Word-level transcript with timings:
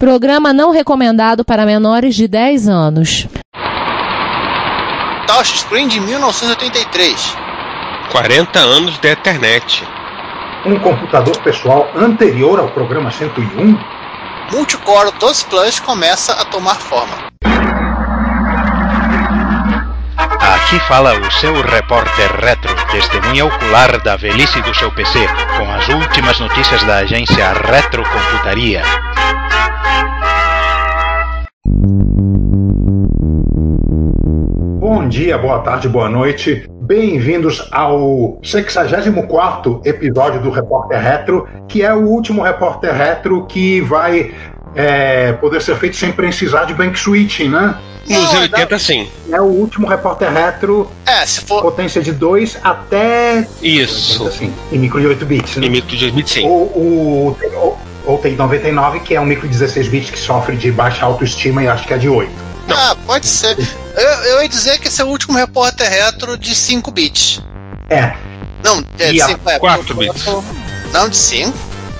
Programa 0.00 0.50
não 0.54 0.70
recomendado 0.70 1.44
para 1.44 1.66
menores 1.66 2.14
de 2.14 2.26
10 2.26 2.70
anos. 2.70 3.28
Touchscreen 5.26 5.88
de 5.88 6.00
1983. 6.00 7.36
40 8.10 8.58
anos 8.58 8.98
da 8.98 9.12
internet. 9.12 9.86
Um 10.64 10.78
computador 10.78 11.36
pessoal 11.42 11.86
anterior 11.94 12.58
ao 12.58 12.68
programa 12.68 13.10
101. 13.10 13.78
Multicore 14.50 15.12
12 15.20 15.44
Plus 15.44 15.78
começa 15.78 16.32
a 16.32 16.46
tomar 16.46 16.76
forma. 16.76 17.28
Aqui 20.40 20.80
fala 20.88 21.12
o 21.20 21.30
seu 21.30 21.60
repórter 21.60 22.40
retro, 22.40 22.74
testemunha 22.90 23.44
ocular 23.44 24.02
da 24.02 24.16
velhice 24.16 24.62
do 24.62 24.74
seu 24.74 24.90
PC, 24.92 25.18
com 25.58 25.70
as 25.70 25.86
últimas 25.90 26.40
notícias 26.40 26.82
da 26.84 26.96
agência 26.96 27.52
Retrocomputaria. 27.52 28.82
Bom 34.80 35.08
dia, 35.08 35.36
boa 35.36 35.58
tarde, 35.58 35.88
boa 35.88 36.08
noite. 36.08 36.68
Bem-vindos 36.82 37.68
ao 37.70 38.38
64 38.42 39.82
episódio 39.84 40.40
do 40.40 40.50
Repórter 40.50 41.00
Retro, 41.00 41.48
que 41.68 41.82
é 41.82 41.92
o 41.92 42.06
último 42.06 42.42
Repórter 42.42 42.94
Retro 42.94 43.46
que 43.46 43.80
vai 43.80 44.32
é, 44.74 45.32
poder 45.34 45.60
ser 45.60 45.76
feito 45.76 45.96
sem 45.96 46.12
precisar 46.12 46.64
de 46.64 46.74
bank 46.74 46.98
switching, 46.98 47.48
né? 47.48 47.76
Nos 48.08 48.32
80, 48.32 48.78
sim. 48.78 49.08
É 49.30 49.40
o 49.40 49.44
último 49.44 49.86
Repórter 49.86 50.32
Retro. 50.32 50.90
É, 51.06 51.24
se 51.26 51.42
for. 51.42 51.62
Potência 51.62 52.02
de 52.02 52.12
2 52.12 52.58
até. 52.62 53.46
Isso. 53.62 54.26
Assim, 54.26 54.52
em 54.72 54.78
micro 54.78 55.00
de 55.00 55.06
8 55.06 55.26
bits. 55.26 55.56
Né? 55.56 55.66
Em 55.66 55.70
micro 55.70 55.96
de 55.96 56.04
8 56.06 56.14
bits, 56.14 56.32
sim. 56.32 56.46
Ou, 56.46 56.72
ou, 56.74 57.38
ou, 57.54 57.78
ou 58.06 58.18
tem 58.18 58.34
99, 58.34 59.00
que 59.00 59.14
é 59.14 59.20
um 59.20 59.26
micro 59.26 59.46
de 59.46 59.52
16 59.52 59.88
bits 59.88 60.10
que 60.10 60.18
sofre 60.18 60.56
de 60.56 60.72
baixa 60.72 61.04
autoestima 61.04 61.62
e 61.62 61.68
acho 61.68 61.86
que 61.86 61.94
é 61.94 61.98
de 61.98 62.08
8. 62.08 62.49
Não. 62.70 62.76
Ah, 62.76 62.96
pode 63.06 63.26
ser. 63.26 63.56
Eu, 63.96 64.08
eu 64.24 64.42
ia 64.42 64.48
dizer 64.48 64.78
que 64.78 64.88
esse 64.88 65.00
é 65.00 65.04
o 65.04 65.08
último 65.08 65.36
repórter 65.36 65.88
retro 65.88 66.36
de 66.38 66.54
5 66.54 66.90
bits. 66.90 67.40
É. 67.88 68.14
Não, 68.62 68.84
é 68.98 69.12
de 69.12 69.20
5 69.22 69.50
é. 69.50 69.58
4 69.58 69.94
bits. 69.94 70.24
Não, 70.92 71.08
de 71.08 71.16
5. 71.16 71.52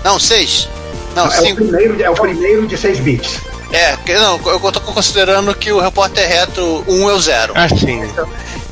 Não, 0.04 0.18
6. 0.18 0.68
Não, 1.14 1.24
é, 1.24 1.28
o 1.28 1.30
5. 1.32 1.54
primeiro, 1.56 2.02
é 2.02 2.10
o 2.10 2.14
primeiro 2.14 2.66
de 2.66 2.76
6 2.78 3.00
bits. 3.00 3.40
É, 3.72 3.96
que- 4.04 4.14
não, 4.14 4.40
eu 4.46 4.58
tô 4.72 4.80
considerando 4.80 5.54
que 5.54 5.70
o 5.72 5.80
repórter 5.80 6.28
retro 6.28 6.84
1 6.88 7.08
é 7.10 7.12
o 7.14 7.20
0. 7.20 7.52
Ah, 7.56 7.68
sim. 7.68 8.02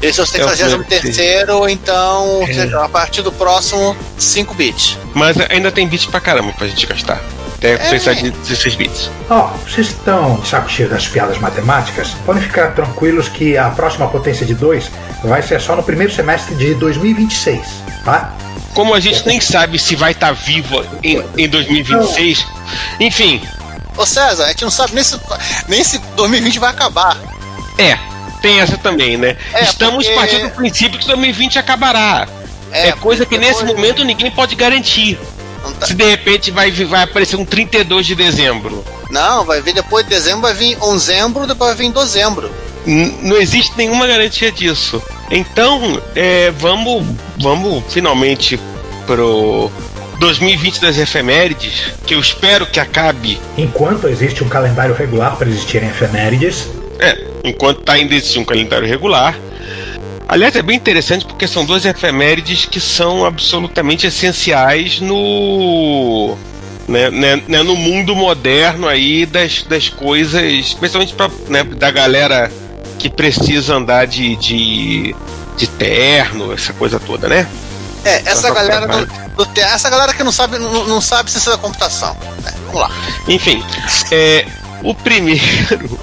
Esse 0.00 0.20
é 0.20 0.22
o 0.22 0.26
É 0.26 0.44
o 0.44 0.48
63 0.48 1.70
então 1.70 2.40
É. 2.48 2.84
a 2.84 2.88
partir 2.88 3.22
do 3.22 3.32
próximo 3.32 3.96
5 4.16 4.54
bits. 4.54 4.96
Mas 5.14 5.36
ainda 5.50 5.70
tem 5.72 5.86
bits 5.86 6.06
pra 6.06 6.20
caramba 6.20 6.52
pra 6.52 6.66
gente 6.66 6.86
gastar. 6.86 7.20
Até 7.58 7.76
precisar 7.76 8.12
de 8.14 8.30
16 8.30 8.74
bits. 8.76 9.10
Ó, 9.28 9.48
vocês 9.68 9.88
estão 9.88 10.36
de 10.36 10.46
saco 10.48 10.70
cheio 10.70 10.88
das 10.88 11.08
piadas 11.08 11.38
matemáticas? 11.38 12.10
Podem 12.24 12.42
ficar 12.42 12.68
tranquilos 12.74 13.28
que 13.28 13.56
a 13.58 13.68
próxima 13.70 14.06
potência 14.08 14.46
de 14.46 14.54
2 14.54 14.88
vai 15.24 15.42
ser 15.42 15.60
só 15.60 15.74
no 15.74 15.82
primeiro 15.82 16.12
semestre 16.12 16.54
de 16.54 16.74
2026, 16.74 17.60
tá? 18.04 18.32
Como 18.74 18.94
a 18.94 19.00
gente 19.00 19.26
nem 19.26 19.40
sabe 19.40 19.76
se 19.78 19.96
vai 19.96 20.12
estar 20.12 20.32
vivo 20.32 20.84
em, 21.02 21.20
em 21.36 21.48
2026, 21.48 22.46
enfim, 23.00 23.42
Ô 23.96 24.06
César, 24.06 24.44
a 24.44 24.48
gente 24.50 24.62
não 24.62 24.70
sabe 24.70 24.94
nem 24.94 25.02
se, 25.02 25.18
nem 25.66 25.82
se 25.82 25.98
2020 26.14 26.60
vai 26.60 26.70
acabar. 26.70 27.16
é, 27.76 27.98
tem 28.40 28.60
essa 28.60 28.78
também, 28.78 29.16
né? 29.16 29.36
É, 29.52 29.64
Estamos 29.64 30.04
porque- 30.06 30.20
partindo 30.20 30.42
do 30.44 30.50
princípio 30.54 30.96
que 31.00 31.06
2020 31.08 31.58
acabará. 31.58 32.28
É, 32.70 32.92
coisa 32.92 33.26
que 33.26 33.36
nesse 33.36 33.64
momento 33.64 34.04
ninguém 34.04 34.30
pode 34.30 34.54
garantir. 34.54 35.18
Tá- 35.72 35.86
Se 35.86 35.94
de 35.94 36.04
repente 36.04 36.50
vai, 36.50 36.70
vai 36.70 37.02
aparecer 37.04 37.36
um 37.36 37.44
32 37.44 38.06
de 38.06 38.14
dezembro. 38.14 38.84
não, 39.10 39.44
vai 39.44 39.60
vir 39.62 39.74
depois 39.74 40.04
de 40.04 40.10
dezembro, 40.10 40.42
vai 40.42 40.54
vir 40.54 40.76
onzembro, 40.82 41.46
depois 41.46 41.76
vai 41.76 41.86
vir 41.86 41.92
dezembro. 41.92 42.50
N- 42.86 43.14
não 43.22 43.36
existe 43.36 43.72
nenhuma 43.76 44.06
garantia 44.06 44.50
disso. 44.52 45.02
Então, 45.30 46.00
é, 46.14 46.50
vamos, 46.52 47.04
vamos 47.38 47.84
finalmente 47.92 48.58
pro 49.06 49.70
2020 50.18 50.80
das 50.80 50.96
efemérides, 50.98 51.92
que 52.06 52.14
eu 52.14 52.20
espero 52.20 52.66
que 52.66 52.80
acabe. 52.80 53.38
Enquanto 53.56 54.08
existe 54.08 54.42
um 54.42 54.48
calendário 54.48 54.94
regular 54.94 55.36
para 55.36 55.48
existirem 55.48 55.88
efemérides, 55.88 56.66
É, 57.00 57.16
enquanto 57.44 57.82
tá 57.82 57.92
ainda 57.92 58.12
existindo 58.14 58.42
um 58.42 58.44
calendário 58.44 58.88
regular. 58.88 59.38
Aliás, 60.28 60.54
é 60.54 60.62
bem 60.62 60.76
interessante 60.76 61.24
porque 61.24 61.48
são 61.48 61.64
duas 61.64 61.86
efemérides 61.86 62.66
que 62.66 62.78
são 62.78 63.24
absolutamente 63.24 64.06
essenciais 64.06 65.00
no. 65.00 66.36
Né, 66.86 67.10
né, 67.10 67.42
né, 67.46 67.62
no 67.62 67.76
mundo 67.76 68.16
moderno 68.16 68.88
aí 68.88 69.26
das, 69.26 69.62
das 69.62 69.90
coisas, 69.90 70.42
especialmente 70.42 71.12
pra, 71.12 71.30
né, 71.48 71.62
da 71.62 71.90
galera 71.90 72.50
que 72.98 73.10
precisa 73.10 73.74
andar 73.74 74.06
de, 74.06 74.36
de, 74.36 75.14
de 75.56 75.66
terno, 75.66 76.50
essa 76.52 76.72
coisa 76.72 76.98
toda, 76.98 77.28
né? 77.28 77.46
É, 78.04 78.22
essa 78.24 78.50
galera 78.50 78.86
do, 78.86 79.06
do 79.44 79.60
essa 79.60 79.90
galera 79.90 80.14
que 80.14 80.22
não 80.22 80.32
sabe, 80.32 80.58
não, 80.58 80.86
não 80.86 81.00
sabe 81.00 81.30
ciência 81.30 81.52
da 81.52 81.58
computação. 81.58 82.16
É, 82.46 82.50
vamos 82.66 82.80
lá. 82.80 82.90
Enfim, 83.28 83.62
é, 84.10 84.46
o 84.82 84.94
primeiro 84.94 85.98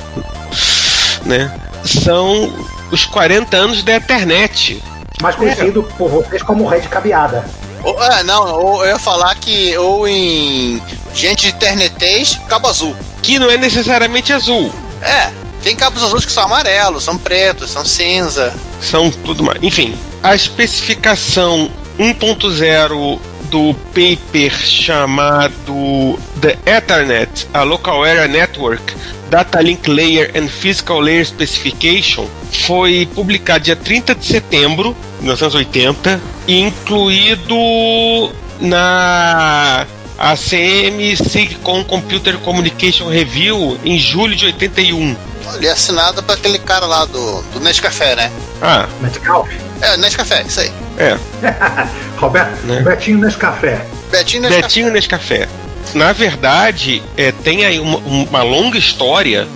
né, 1.25 1.52
são 1.84 2.53
os 2.91 3.06
40 3.06 3.56
anos 3.56 3.84
da 3.84 3.96
internet. 3.97 4.81
mais 5.22 5.35
conhecido 5.35 5.84
por 5.97 6.09
vocês 6.09 6.41
como 6.44 6.68
Red 6.68 6.81
Cabeada. 6.81 7.46
Ou, 7.84 8.03
é, 8.03 8.23
não, 8.23 8.59
ou 8.59 8.84
eu 8.84 8.94
ia 8.94 9.00
falar 9.00 9.35
que 9.35 9.78
ou 9.78 10.07
em 10.07 10.81
gente 11.13 11.41
de 11.41 11.56
internetês, 11.56 12.40
cabo 12.47 12.68
azul. 12.68 12.95
Que 13.22 13.38
não 13.38 13.50
é 13.50 13.57
necessariamente 13.57 14.34
azul. 14.34 14.74
É, 15.01 15.29
tem 15.62 15.75
cabos 15.75 16.03
azuis 16.03 16.25
que 16.25 16.31
são 16.31 16.44
amarelos, 16.44 17.03
são 17.03 17.18
pretos, 17.18 17.72
são 17.72 17.85
cinza. 17.85 18.53
São 18.81 19.09
tudo 19.09 19.44
mais. 19.44 19.62
Enfim, 19.62 19.95
a 20.22 20.35
especificação 20.35 21.69
1.0 22.00 23.19
do 23.50 23.74
paper 23.94 24.51
chamado 24.51 26.19
The 26.45 26.59
Ethernet, 26.67 27.47
a 27.56 27.63
Local 27.63 28.03
Area 28.03 28.28
Network, 28.28 28.94
Data 29.31 29.59
Link 29.59 29.89
Layer 29.89 30.29
and 30.35 30.47
Physical 30.47 31.00
Layer 31.00 31.25
Specification, 31.25 32.28
foi 32.67 33.09
publicado 33.16 33.63
dia 33.63 33.75
30 33.75 34.13
de 34.13 34.25
setembro 34.28 34.95
de 35.17 35.23
1980 35.23 36.22
e 36.47 36.59
incluído 36.59 37.56
na 38.61 39.88
ACM 40.19 41.16
SIGCOM 41.16 41.83
Computer 41.83 42.38
Communication 42.38 43.09
Review 43.09 43.79
em 43.83 43.97
julho 43.97 44.35
de 44.35 44.45
81. 44.45 45.17
Olha, 45.47 45.67
é 45.67 45.72
assinada 45.72 46.22
por 46.22 46.33
aquele 46.33 46.59
cara 46.59 46.85
lá 46.85 47.06
do, 47.06 47.41
do 47.53 47.59
Nescafé, 47.59 48.16
né? 48.16 48.31
Ah, 48.62 48.88
Metcalf. 49.01 49.50
É, 49.81 49.97
Nescafé, 49.97 50.44
isso 50.44 50.59
aí. 50.59 50.72
é. 51.00 51.17
Roberto, 52.17 52.67
Né? 52.67 52.81
Betinho 52.81 53.17
nesse 53.17 53.38
café. 53.38 53.83
Betinho 54.12 54.44
Nescafé. 54.44 54.62
Betinho 54.62 54.91
Nescafé. 54.91 55.50
Na 55.94 56.12
verdade, 56.12 57.01
é, 57.16 57.31
tem 57.31 57.66
aí 57.66 57.79
uma, 57.79 57.97
uma 57.97 58.44
longa 58.44 58.78
história 58.78 59.47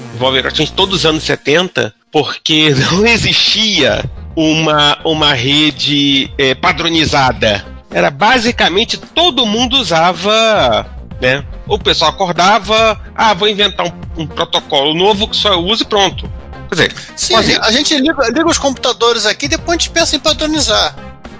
gente 0.54 0.74
todos 0.74 1.00
os 1.00 1.06
anos 1.06 1.24
70, 1.24 1.94
porque 2.12 2.74
não 2.92 3.06
existia 3.06 4.04
uma, 4.36 4.98
uma 5.04 5.34
rede 5.34 6.32
é, 6.38 6.54
padronizada. 6.54 7.66
Era 7.92 8.12
basicamente 8.12 8.98
todo 8.98 9.46
mundo 9.46 9.78
usava, 9.78 10.86
né? 11.20 11.44
O 11.68 11.80
pessoal 11.80 12.12
acordava, 12.12 13.00
ah, 13.16 13.34
vou 13.34 13.48
inventar 13.48 13.88
um, 13.88 14.22
um 14.22 14.28
protocolo 14.28 14.94
novo 14.94 15.28
que 15.28 15.36
só 15.36 15.54
eu 15.54 15.60
uso 15.60 15.84
e 15.84 15.86
pronto. 15.86 16.30
Quer 16.70 16.76
dizer, 16.76 16.96
Sim, 17.16 17.36
a 17.36 17.72
gente 17.72 17.98
liga, 17.98 18.28
liga 18.28 18.48
os 18.48 18.60
computadores 18.60 19.26
aqui 19.26 19.46
e 19.46 19.50
depois 19.50 19.70
a 19.70 19.80
gente 19.80 19.90
pensa 19.90 20.16
em 20.16 20.20
padronizar. 20.20 20.96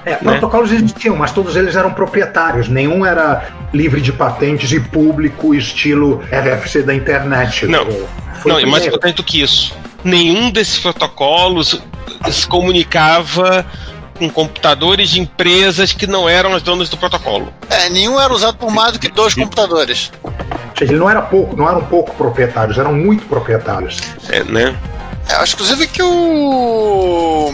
É, 0.06 0.16
protocolos 0.16 0.72
existiam, 0.72 1.16
mas 1.16 1.32
todos 1.32 1.56
eles 1.56 1.76
eram 1.76 1.94
proprietários. 1.94 2.68
Nenhum 2.68 3.06
era 3.06 3.50
livre 3.74 4.02
de 4.02 4.14
patentes 4.14 4.72
e 4.72 4.80
público, 4.80 5.54
estilo 5.54 6.24
RFC 6.32 6.84
da 6.84 6.94
internet. 6.94 7.68
Não. 7.68 7.86
Foi 8.42 8.52
Não, 8.52 8.60
e 8.60 8.66
mais 8.66 8.86
importante 8.86 9.18
do 9.18 9.24
que 9.24 9.42
isso, 9.42 9.76
nenhum 10.04 10.50
desses 10.50 10.80
protocolos 10.80 11.82
se 12.32 12.48
comunicava 12.48 13.66
com 14.18 14.30
computadores 14.30 15.10
de 15.10 15.20
empresas 15.20 15.94
que 15.94 16.06
não 16.06 16.28
eram 16.28 16.54
as 16.54 16.62
donas 16.62 16.90
do 16.90 16.98
protocolo. 16.98 17.54
É, 17.70 17.90
nenhum 17.90 18.20
era 18.20 18.34
usado 18.34 18.58
por 18.58 18.70
mais 18.70 18.94
do 18.94 19.00
que 19.00 19.10
dois 19.10 19.34
computadores. 19.34 20.12
Ou 20.24 20.32
seja, 20.78 20.92
ele 20.92 21.00
não 21.00 21.10
era 21.10 21.22
pouco, 21.22 21.56
não 21.56 21.68
eram 21.68 21.82
pouco 21.86 22.14
proprietários, 22.16 22.78
eram 22.78 22.94
muito 22.94 23.26
proprietários. 23.26 24.00
É, 24.30 24.44
né? 24.44 24.76
É, 25.28 25.36
acho 25.36 25.54
inclusive 25.54 25.88
que 25.88 26.02
o. 26.02 27.54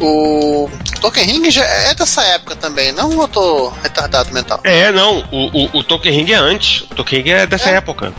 O 0.00 0.70
Token 1.00 1.24
Ring 1.24 1.50
já 1.50 1.64
é 1.64 1.94
dessa 1.94 2.22
época 2.22 2.56
também, 2.56 2.92
não 2.92 3.20
eu 3.20 3.28
tô 3.28 3.70
retardado 3.82 4.32
mental. 4.32 4.60
É, 4.64 4.90
não, 4.90 5.18
o, 5.30 5.64
o, 5.64 5.78
o 5.78 5.84
Token 5.84 6.12
Ring 6.12 6.32
é 6.32 6.36
antes. 6.36 6.82
O 6.90 6.94
Token 6.94 7.20
Ring 7.22 7.30
é 7.30 7.46
dessa 7.46 7.70
É. 7.70 7.74
época. 7.74 8.12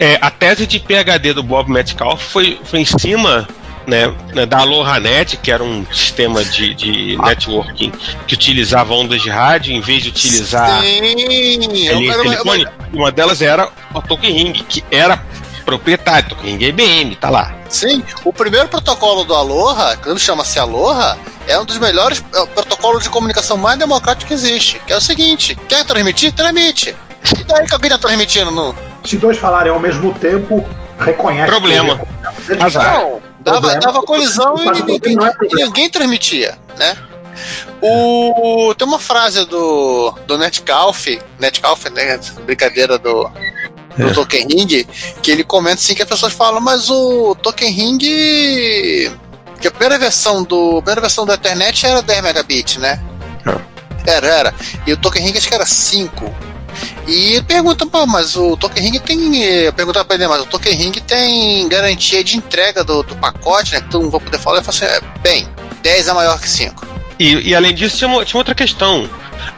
É, 0.00 0.18
a 0.20 0.30
tese 0.30 0.66
de 0.66 0.80
PhD 0.80 1.32
do 1.32 1.42
Bob 1.42 1.70
Metcalf 1.70 2.20
foi, 2.20 2.60
foi 2.64 2.80
em 2.80 2.84
cima 2.84 3.48
né, 3.86 4.12
né, 4.34 4.44
da 4.46 4.58
AlohaNet, 4.58 5.36
que 5.36 5.50
era 5.52 5.62
um 5.62 5.84
sistema 5.92 6.44
de, 6.44 6.74
de 6.74 7.16
networking 7.16 7.92
que 8.26 8.34
utilizava 8.34 8.92
ondas 8.94 9.22
de 9.22 9.30
rádio 9.30 9.72
em 9.72 9.80
vez 9.80 10.02
de 10.02 10.08
utilizar 10.10 10.80
Sim, 10.82 11.88
era 11.88 11.96
uma- 11.98 12.22
telefone. 12.22 12.66
Uma 12.92 13.10
delas 13.12 13.40
era 13.40 13.68
a 13.94 14.00
Token 14.00 14.32
Ring, 14.32 14.52
que 14.68 14.84
era 14.90 15.22
proprietário, 15.64 16.28
Token 16.30 16.56
Ring 16.56 16.64
IBM, 16.68 17.16
tá 17.16 17.30
lá. 17.30 17.54
Sim, 17.72 18.04
o 18.22 18.32
primeiro 18.34 18.68
protocolo 18.68 19.24
do 19.24 19.34
Aloha, 19.34 19.96
quando 19.96 20.18
chama-se 20.18 20.58
Aloha, 20.58 21.16
é 21.48 21.58
um 21.58 21.64
dos 21.64 21.78
melhores 21.78 22.22
é, 22.34 22.46
protocolos 22.46 23.02
de 23.02 23.08
comunicação 23.08 23.56
mais 23.56 23.78
democrático 23.78 24.28
que 24.28 24.34
existe. 24.34 24.78
Que 24.86 24.92
é 24.92 24.96
o 24.96 25.00
seguinte: 25.00 25.54
quer 25.68 25.82
transmitir? 25.86 26.32
Transmite. 26.34 26.94
E 27.40 27.44
daí 27.44 27.66
que 27.66 27.72
alguém 27.72 27.88
tá 27.88 27.96
transmitindo? 27.96 28.50
No... 28.50 28.74
Se 29.04 29.16
dois 29.16 29.38
falarem 29.38 29.72
ao 29.72 29.80
mesmo 29.80 30.12
tempo, 30.12 30.62
reconhece. 30.98 31.50
Problema. 31.50 31.98
que- 32.46 32.62
Azar. 32.62 32.92
Não, 33.00 33.22
dava, 33.40 33.60
Problema. 33.60 33.80
dava 33.80 34.02
colisão 34.02 34.54
e 34.58 34.82
ninguém, 34.82 35.16
é 35.16 35.54
ninguém 35.64 35.88
transmitia, 35.88 36.58
né? 36.76 36.94
O, 37.80 38.74
tem 38.76 38.86
uma 38.86 38.98
frase 38.98 39.46
do, 39.46 40.12
do 40.26 40.36
Netcalf, 40.36 41.06
Netcalf, 41.38 41.86
né? 41.86 42.20
Brincadeira 42.44 42.98
do, 42.98 43.30
do 43.96 44.08
É. 44.08 44.12
Token 44.12 44.46
Ring, 44.48 44.86
que 45.22 45.30
ele 45.30 45.44
comenta 45.44 45.76
assim 45.76 45.94
que 45.94 46.02
as 46.02 46.08
pessoas 46.08 46.32
falam, 46.32 46.60
mas 46.60 46.88
o 46.90 47.34
Token 47.36 47.70
Ring. 47.70 47.98
Que 49.60 49.68
a 49.68 49.70
primeira 49.70 49.98
versão 49.98 50.42
do. 50.42 50.70
A 50.78 50.82
primeira 50.82 51.00
versão 51.00 51.24
da 51.24 51.34
internet 51.34 51.86
era 51.86 52.02
10 52.02 52.22
megabits, 52.22 52.76
né? 52.78 53.00
Era, 54.06 54.26
era. 54.26 54.54
E 54.86 54.92
o 54.92 54.96
Token 54.96 55.22
Ring 55.24 55.36
acho 55.36 55.48
que 55.48 55.54
era 55.54 55.66
5. 55.66 56.34
E 57.06 57.34
ele 57.34 57.42
pergunta, 57.42 57.84
pô, 57.86 58.06
mas 58.06 58.34
o 58.34 58.56
Token 58.56 58.82
Ring 58.82 58.98
tem. 58.98 59.42
Eu 59.44 59.72
perguntava 59.72 60.04
pra 60.04 60.16
ele, 60.16 60.26
mas 60.26 60.42
o 60.42 60.46
Token 60.46 60.72
Ring 60.74 60.92
tem 60.92 61.68
garantia 61.68 62.24
de 62.24 62.36
entrega 62.36 62.82
do, 62.82 63.02
do 63.02 63.14
pacote, 63.16 63.72
né? 63.74 63.80
Que 63.80 63.88
todo 63.90 64.02
mundo 64.02 64.10
vai 64.12 64.20
poder 64.20 64.38
falar. 64.38 64.56
Ele 64.58 64.64
falou 64.64 64.76
assim: 64.90 64.96
é, 65.06 65.18
bem, 65.20 65.48
10 65.82 66.08
é 66.08 66.12
maior 66.12 66.40
que 66.40 66.48
5. 66.48 66.84
E, 67.20 67.50
e 67.50 67.54
além 67.54 67.72
disso, 67.74 67.98
tinha, 67.98 68.08
uma- 68.08 68.24
tinha 68.24 68.38
outra 68.40 68.54
questão. 68.54 69.08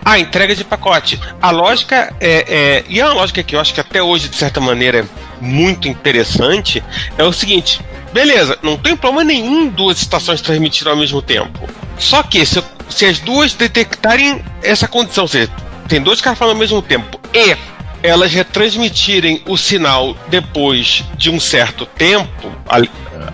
A 0.04 0.18
entrega 0.18 0.54
de 0.54 0.64
pacote. 0.64 1.18
A 1.40 1.50
lógica 1.50 2.14
é, 2.20 2.44
é- 2.48 2.84
E 2.88 3.00
é 3.00 3.04
uma 3.04 3.14
lógica 3.14 3.42
que 3.42 3.54
eu 3.56 3.60
acho 3.60 3.72
que 3.74 3.80
até 3.80 4.02
hoje, 4.02 4.28
de 4.28 4.36
certa 4.36 4.60
maneira, 4.60 4.98
é 5.00 5.04
muito 5.40 5.88
interessante. 5.88 6.82
É 7.18 7.24
o 7.24 7.32
seguinte: 7.32 7.80
beleza, 8.12 8.58
não 8.62 8.76
tem 8.76 8.96
problema 8.96 9.24
nenhum 9.24 9.68
duas 9.68 9.98
estações 10.00 10.40
transmitirem 10.40 10.92
ao 10.92 10.98
mesmo 10.98 11.20
tempo. 11.22 11.68
Só 11.98 12.22
que 12.22 12.44
se, 12.44 12.62
se 12.88 13.04
as 13.06 13.18
duas 13.20 13.54
detectarem 13.54 14.44
essa 14.62 14.86
condição, 14.88 15.24
ou 15.24 15.28
seja, 15.28 15.50
tem 15.88 16.00
dois 16.00 16.20
caras 16.20 16.38
falando 16.38 16.54
ao 16.54 16.60
mesmo 16.60 16.80
tempo 16.82 17.20
e 17.32 17.56
elas 18.02 18.32
retransmitirem 18.32 19.42
o 19.46 19.56
sinal 19.56 20.14
depois 20.28 21.02
de 21.16 21.30
um 21.30 21.40
certo 21.40 21.86
tempo 21.86 22.52
ale- 22.68 22.90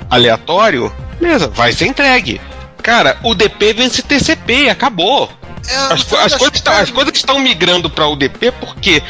aleatório, 0.08 0.93
beleza, 1.20 1.49
vai 1.49 1.73
ser 1.73 1.87
entregue. 1.87 2.41
Cara, 2.82 3.19
o 3.23 3.35
DP 3.35 3.73
vence 3.75 4.02
TCP, 4.02 4.69
acabou. 4.69 5.31
É, 5.68 5.76
As, 5.92 6.02
co- 6.02 6.16
as 6.16 6.34
coisas, 6.34 6.60
tá- 6.60 6.80
as 6.80 6.90
coisas 6.90 7.14
estão 7.16 7.38
migrando 7.38 7.88
para 7.90 8.06
UDP 8.08 8.50
porque 8.52 9.02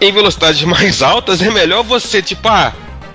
em 0.00 0.12
velocidades 0.12 0.62
mais 0.64 1.02
altas 1.02 1.40
é 1.42 1.50
melhor 1.50 1.82
você, 1.82 2.20
tipo, 2.22 2.46
ah, 2.48 2.72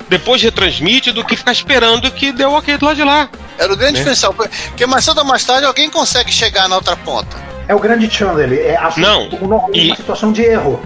depois 0.10 0.42
retransmite 0.42 1.12
do 1.12 1.24
que 1.24 1.36
ficar 1.36 1.52
esperando 1.52 2.12
que 2.12 2.32
deu 2.32 2.52
ok 2.52 2.78
do 2.78 2.86
lado 2.86 2.96
de 2.98 3.04
lá. 3.04 3.30
Era 3.58 3.72
o 3.72 3.78
grande 3.78 3.94
né? 3.94 4.00
diferencial. 4.00 4.34
Porque 4.34 4.86
mais 4.86 5.06
cedo 5.06 5.20
ou 5.20 5.26
mais 5.26 5.44
tarde 5.44 5.66
alguém 5.66 5.90
consegue 5.90 6.32
chegar 6.32 6.68
na 6.68 6.76
outra 6.76 6.96
ponta. 6.98 7.38
É 7.68 7.76
o 7.76 7.80
grande 7.80 8.10
channel, 8.10 8.54
é 8.54 8.76
a, 8.76 8.92
Não, 8.98 9.30
uma, 9.30 9.64
e- 9.74 9.88
uma 9.88 9.96
situação 9.96 10.32
de 10.34 10.42
erro. 10.42 10.82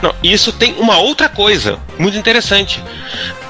Não, 0.00 0.14
isso 0.22 0.50
tem 0.52 0.74
uma 0.78 0.96
outra 0.98 1.28
coisa 1.28 1.78
muito 1.98 2.16
interessante. 2.16 2.82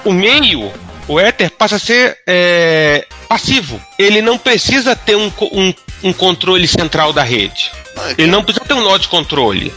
O 0.04 0.12
meio, 0.12 0.72
o 1.06 1.20
éter, 1.20 1.48
passa 1.50 1.76
a 1.76 1.78
ser 1.78 2.18
é, 2.26 3.06
passivo. 3.28 3.80
Ele 3.96 4.20
não 4.20 4.36
precisa 4.36 4.96
ter 4.96 5.14
um, 5.14 5.30
um, 5.52 5.72
um 6.02 6.12
controle 6.12 6.66
central 6.66 7.12
da 7.12 7.22
rede. 7.22 7.70
Ele 8.16 8.30
não 8.30 8.42
precisa 8.42 8.64
ter 8.64 8.74
um 8.74 8.80
nó 8.82 8.96
de 8.96 9.08
controle. 9.08 9.72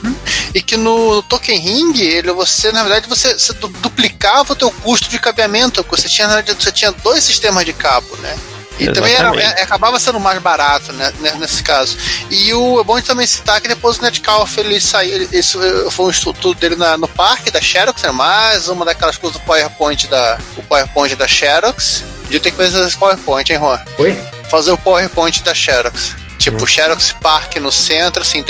E 0.53 0.61
que 0.61 0.77
no 0.77 1.21
Token 1.23 1.59
Ring, 1.59 1.99
ele, 1.99 2.31
você, 2.31 2.71
na 2.71 2.83
verdade, 2.83 3.07
você, 3.09 3.33
você 3.37 3.51
du- 3.53 3.67
duplicava 3.67 4.53
o 4.53 4.55
teu 4.55 4.71
custo 4.71 5.09
de 5.09 5.19
cabeamento, 5.19 5.83
porque 5.83 6.01
você 6.01 6.07
tinha, 6.07 6.27
na 6.27 6.35
verdade, 6.35 6.63
você 6.63 6.71
tinha 6.71 6.91
dois 6.91 7.23
sistemas 7.23 7.65
de 7.65 7.73
cabo, 7.73 8.15
né? 8.17 8.37
E 8.79 8.87
também 8.91 9.13
era, 9.13 9.29
Exatamente. 9.29 9.59
é- 9.59 9.63
acabava 9.63 9.99
sendo 9.99 10.19
mais 10.19 10.39
barato, 10.41 10.91
né, 10.93 11.13
né, 11.19 11.33
nesse 11.39 11.61
caso. 11.61 11.95
E 12.31 12.51
o, 12.53 12.79
é 12.79 12.83
bom 12.83 12.99
também 13.01 13.25
citar 13.27 13.61
que 13.61 13.67
depois 13.67 13.97
o 13.97 14.01
Netcalf, 14.01 14.57
ele 14.57 14.79
saiu, 14.81 15.27
isso 15.31 15.59
eh, 15.63 15.91
foi 15.91 16.07
um 16.07 16.09
estudo 16.09 16.53
dele 16.55 16.75
na- 16.75 16.97
no 16.97 17.07
parque 17.07 17.51
da 17.51 17.61
Xerox, 17.61 18.01
né, 18.01 18.11
mais 18.11 18.67
uma 18.67 18.83
daquelas 18.85 19.15
coisas 19.17 19.39
do 19.39 19.45
PowerPoint 19.45 20.07
da, 20.07 20.39
o 20.57 20.63
PowerPoint 20.63 21.15
da 21.15 21.27
Xerox. 21.27 22.03
Podia 22.23 22.39
ter 22.39 22.49
que 22.51 22.57
fazer 22.57 22.83
esse 22.87 22.97
PowerPoint, 22.97 23.47
hein, 23.51 23.59
Juan? 23.59 23.79
Oi? 23.99 24.17
Fazer 24.53 24.71
o 24.71 24.77
PowerPoint 24.77 25.41
da 25.41 25.51
Xerox. 25.51 26.15
Tipo, 26.37 26.67
Xerox 26.67 27.11
Park 27.13 27.55
no 27.55 27.71
centro, 27.71 28.21
assim, 28.21 28.45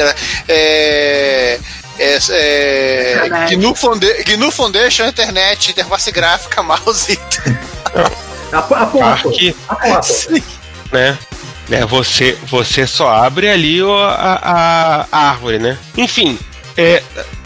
é. 0.49 1.59
É, 1.97 2.17
é, 2.29 3.13
Internet. 3.25 3.55
GNU, 3.55 3.73
Founda- 3.73 4.23
GNU 4.25 4.51
Foundation, 4.51 5.05
internet, 5.05 5.71
interface 5.71 6.11
gráfica, 6.11 6.61
mouse. 6.63 7.17
A, 8.51 8.57
a 8.57 8.61
ponto. 8.61 8.99
Parque, 8.99 9.55
A 9.69 9.75
ponto. 9.75 10.43
né? 10.91 11.17
né 11.69 11.85
você, 11.85 12.37
você 12.47 12.85
só 12.85 13.09
abre 13.09 13.49
ali 13.49 13.81
a, 13.81 13.87
a, 14.43 15.07
a 15.11 15.29
árvore, 15.29 15.57
né? 15.57 15.77
Enfim, 15.97 16.37
é, 16.77 17.01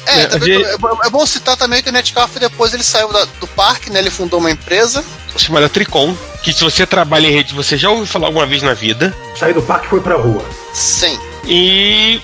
É, 0.07 0.21
É, 0.21 0.25
também- 0.27 0.57
de- 0.57 0.63
é, 0.63 0.77
bom- 1.09 1.25
citar 1.25 1.57
também 1.57 1.83
que 1.83 1.89
o 1.89 1.91
Netcalf 1.93 2.35
depois 2.37 2.73
ele 2.73 2.83
saiu 2.83 3.11
da- 3.11 3.25
do 3.39 3.47
parque, 3.47 3.89
né? 3.91 3.99
Ele 3.99 4.09
fundou 4.09 4.39
uma 4.39 4.49
empresa. 4.51 5.03
chamada 5.37 5.69
Tricom, 5.69 6.15
que 6.41 6.51
se 6.51 6.63
você 6.63 6.83
trabalha 6.87 7.27
em 7.27 7.31
rede, 7.31 7.53
você 7.53 7.77
já 7.77 7.91
ouviu 7.91 8.07
falar 8.07 8.25
alguma 8.27 8.45
vez 8.47 8.63
na 8.63 8.73
vida. 8.73 9.13
Saí 9.37 9.53
do 9.53 9.61
parque 9.61 9.85
e 9.85 9.89
fui 9.89 9.99
pra 10.01 10.15
rua. 10.15 10.43
Sim. 10.73 11.19
E, 11.45 12.19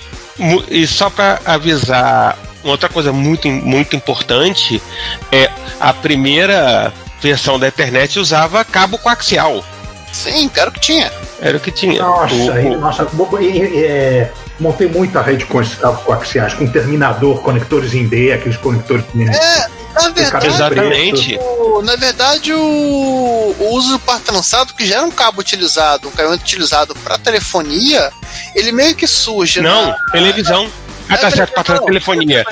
e 0.68 0.84
só 0.86 1.08
para 1.10 1.40
avisar, 1.44 2.36
uma 2.64 2.72
outra 2.72 2.88
coisa 2.88 3.12
muito, 3.12 3.46
muito 3.48 3.94
importante 3.94 4.82
é 5.30 5.48
a 5.78 5.92
primeira 5.92 6.92
versão 7.22 7.56
da 7.58 7.68
internet 7.68 8.18
usava 8.18 8.64
cabo 8.64 8.98
coaxial. 8.98 9.64
Sim, 10.12 10.48
claro 10.48 10.72
que 10.72 10.80
tinha. 10.80 11.12
Era 11.40 11.56
o 11.56 11.60
que 11.60 11.70
tinha. 11.70 12.00
Nossa, 12.02 12.34
O- 12.34 12.72
o- 12.72 12.78
nossa 12.80 13.02
é, 13.76 14.30
montei 14.60 14.86
muita 14.88 15.20
rede 15.20 15.44
com 15.46 15.60
esses 15.60 15.74
cabos 15.74 16.02
coaxiais, 16.04 16.54
com 16.54 16.66
terminador, 16.66 17.40
conectores 17.42 17.94
em 17.94 18.06
D, 18.06 18.32
aqueles 18.32 18.56
conectores 18.56 19.04
que 19.10 19.22
É, 19.22 19.66
na 19.94 20.08
verdade, 20.10 20.46
Exatamente. 20.46 21.38
o, 21.40 21.82
na 21.82 21.96
verdade 21.96 22.52
o, 22.52 22.58
o 23.58 23.68
uso 23.74 23.92
do 23.92 23.98
par 23.98 24.20
trançado, 24.20 24.74
que 24.74 24.86
já 24.86 24.96
era 24.96 25.06
um 25.06 25.10
cabo 25.10 25.40
utilizado, 25.40 26.08
um 26.08 26.10
cabeamento 26.10 26.42
utilizado 26.42 26.94
para 26.96 27.18
telefonia, 27.18 28.10
ele 28.54 28.72
meio 28.72 28.94
que 28.94 29.06
surge. 29.06 29.60
Não, 29.60 29.88
na- 29.88 29.96
televisão. 30.12 30.70
Ah, 31.08 31.18
tá 31.18 31.28
É, 31.28 31.30
certo, 31.30 31.52
para 31.52 31.78
telefonia. 31.80 32.44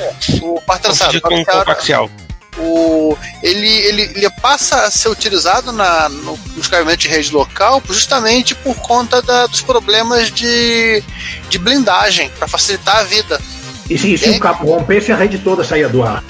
O 0.42 0.60
par 0.60 0.78
trançado. 0.78 1.18
Com 1.22 1.42
com 1.44 1.64
coaxial. 1.64 2.10
O, 2.58 3.16
ele, 3.42 3.66
ele, 3.66 4.02
ele 4.14 4.30
passa 4.40 4.84
a 4.84 4.90
ser 4.90 5.08
utilizado 5.08 5.72
na, 5.72 6.08
no, 6.08 6.38
nos 6.56 6.68
cabeamentos 6.68 7.02
de 7.04 7.08
rede 7.08 7.32
local 7.32 7.82
justamente 7.88 8.54
por 8.54 8.76
conta 8.76 9.22
da- 9.22 9.46
dos 9.46 9.60
problemas 9.62 10.30
de, 10.30 11.02
de 11.48 11.58
blindagem, 11.58 12.30
para 12.38 12.46
facilitar 12.48 12.98
a 12.98 13.02
vida. 13.04 13.40
E 13.88 13.96
se, 13.98 14.14
e 14.14 14.18
se 14.18 14.26
É. 14.34 14.36
o 14.36 14.40
cabo 14.40 14.66
rompesse, 14.74 15.10
a 15.12 15.16
rede 15.16 15.38
toda 15.38 15.64
saía 15.64 15.88
do 15.88 16.02
ar. 16.02 16.22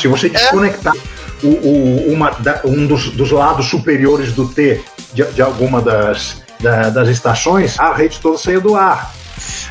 Se 0.00 0.06
você 0.08 0.28
desconectar 0.28 0.94
o, 1.42 1.46
o- 1.46 2.12
uma, 2.12 2.30
da- 2.30 2.60
um 2.64 2.86
dos, 2.86 3.10
dos 3.10 3.30
lados 3.30 3.66
superiores 3.68 4.32
do 4.32 4.48
T 4.48 4.80
de, 5.12 5.24
de 5.24 5.40
alguma 5.42 5.80
das, 5.80 6.36
da- 6.60 6.90
das 6.90 7.08
estações, 7.08 7.78
a 7.78 7.94
rede 7.94 8.18
toda 8.20 8.36
saía 8.38 8.60
do 8.60 8.74
ar. 8.76 9.14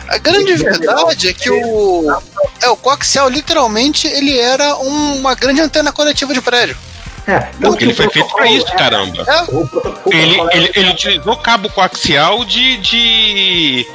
A 0.07 0.17
grande 0.17 0.53
é 0.53 0.55
verdade 0.57 1.27
é 1.29 1.33
que 1.33 1.49
o, 1.49 2.05
é, 2.61 2.69
o 2.69 2.75
coaxial 2.77 3.29
literalmente 3.29 4.07
ele 4.07 4.37
era 4.37 4.75
um- 4.77 5.17
uma 5.19 5.35
grande 5.35 5.61
antena 5.61 5.91
coletiva 5.91 6.33
de 6.33 6.41
prédio. 6.41 6.77
É, 7.27 7.39
Porque 7.59 7.83
ele 7.83 7.93
foi 7.93 8.09
feito 8.09 8.29
pra 8.33 8.47
isso, 8.49 8.65
caramba. 8.77 9.25
É, 9.27 10.15
Ele, 10.17 10.39
ele, 10.53 10.71
ele 10.75 10.89
utilizou 10.91 11.35
cabo 11.35 11.69
coaxial 11.69 12.45
de. 12.45 12.77
de. 12.77 13.87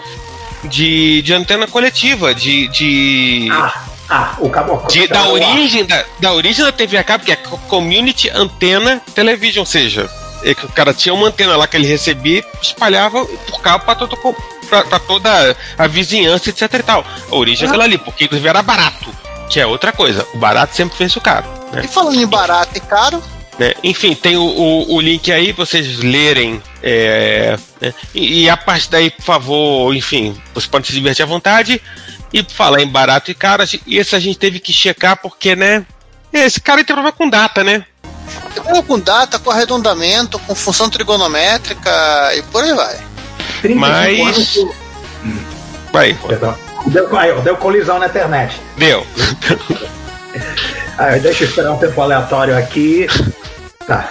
de, 0.64 1.22
de 1.22 1.32
antena 1.32 1.66
coletiva, 1.66 2.34
de. 2.34 2.68
de 2.68 3.48
Ah, 3.50 3.74
ah, 4.10 4.34
o 4.38 4.50
cabo 4.50 4.86
de- 4.86 5.08
da 5.08 5.22
coaxial- 5.22 5.50
origem 5.52 5.84
da, 5.86 6.04
da 6.20 6.32
origem 6.34 6.62
da 6.64 6.72
TV 6.72 6.98
a 6.98 7.04
cabo, 7.04 7.24
que 7.24 7.32
é 7.32 7.36
Community 7.36 8.28
Antenna 8.30 9.00
Television, 9.14 9.62
ou 9.62 9.66
seja, 9.66 10.10
que 10.54 10.66
o 10.66 10.68
cara 10.68 10.92
tinha 10.92 11.14
uma 11.14 11.28
antena 11.28 11.56
lá 11.56 11.66
que 11.66 11.76
ele 11.76 11.86
recebia 11.86 12.44
espalhava 12.60 13.24
por 13.24 13.60
cabo 13.60 13.84
para 13.84 13.94
todo, 13.94 14.16
pra, 14.68 14.84
pra 14.84 14.98
toda 14.98 15.56
a 15.78 15.86
vizinhança, 15.86 16.50
etc 16.50 16.72
e 16.74 16.82
tal. 16.82 17.04
A 17.30 17.34
origem 17.34 17.66
é 17.66 17.68
aquela 17.68 17.84
ali, 17.84 17.98
porque 17.98 18.24
inclusive 18.24 18.48
era 18.48 18.62
barato, 18.62 19.08
que 19.48 19.60
é 19.60 19.66
outra 19.66 19.92
coisa. 19.92 20.26
O 20.34 20.38
barato 20.38 20.74
sempre 20.74 20.96
fez 20.96 21.14
o 21.16 21.20
caro. 21.20 21.46
Né? 21.72 21.82
E 21.84 21.88
falando 21.88 22.20
em 22.20 22.26
barato 22.26 22.76
e 22.76 22.80
caro, 22.80 23.22
né? 23.58 23.74
Enfim, 23.82 24.14
tem 24.14 24.36
o, 24.36 24.42
o, 24.42 24.94
o 24.94 25.00
link 25.00 25.30
aí 25.30 25.52
pra 25.52 25.64
vocês 25.64 25.98
lerem. 25.98 26.62
é, 26.82 27.56
né? 27.80 27.94
e, 28.14 28.42
e 28.42 28.50
a 28.50 28.56
parte 28.56 28.90
daí, 28.90 29.10
por 29.10 29.22
favor, 29.22 29.94
enfim, 29.94 30.36
você 30.54 30.66
pode 30.66 30.86
se 30.86 30.92
divertir 30.92 31.22
à 31.22 31.26
vontade. 31.26 31.80
E 32.32 32.42
falar 32.42 32.80
em 32.80 32.88
barato 32.88 33.30
e 33.30 33.34
caro, 33.34 33.62
e 33.86 33.98
esse 33.98 34.16
a 34.16 34.18
gente 34.18 34.38
teve 34.38 34.58
que 34.58 34.72
checar 34.72 35.18
porque, 35.18 35.54
né? 35.54 35.84
Esse 36.32 36.58
cara 36.58 36.78
tem 36.78 36.86
problema 36.86 37.12
com 37.12 37.28
data, 37.28 37.62
né? 37.62 37.84
Trabalha 38.52 38.82
com 38.82 38.98
data, 38.98 39.38
com 39.38 39.50
arredondamento, 39.50 40.38
com 40.40 40.54
função 40.54 40.88
trigonométrica 40.88 41.90
e 42.36 42.42
por 42.42 42.62
aí 42.62 42.72
vai. 42.74 42.96
35 43.62 43.78
Mas- 43.80 44.36
anos 44.36 44.48
que- 44.50 44.82
Vai, 45.92 46.14
Perdão. 46.26 46.54
Deu, 46.86 47.16
aí, 47.16 47.32
deu 47.42 47.56
colisão 47.56 47.98
na 47.98 48.06
internet. 48.06 48.60
deu. 48.76 49.06
Ah, 50.98 51.16
deixa 51.18 51.44
eu 51.44 51.48
esperar 51.48 51.72
um 51.72 51.78
tempo 51.78 52.00
aleatório 52.00 52.56
aqui. 52.56 53.06
Tá. 53.86 54.08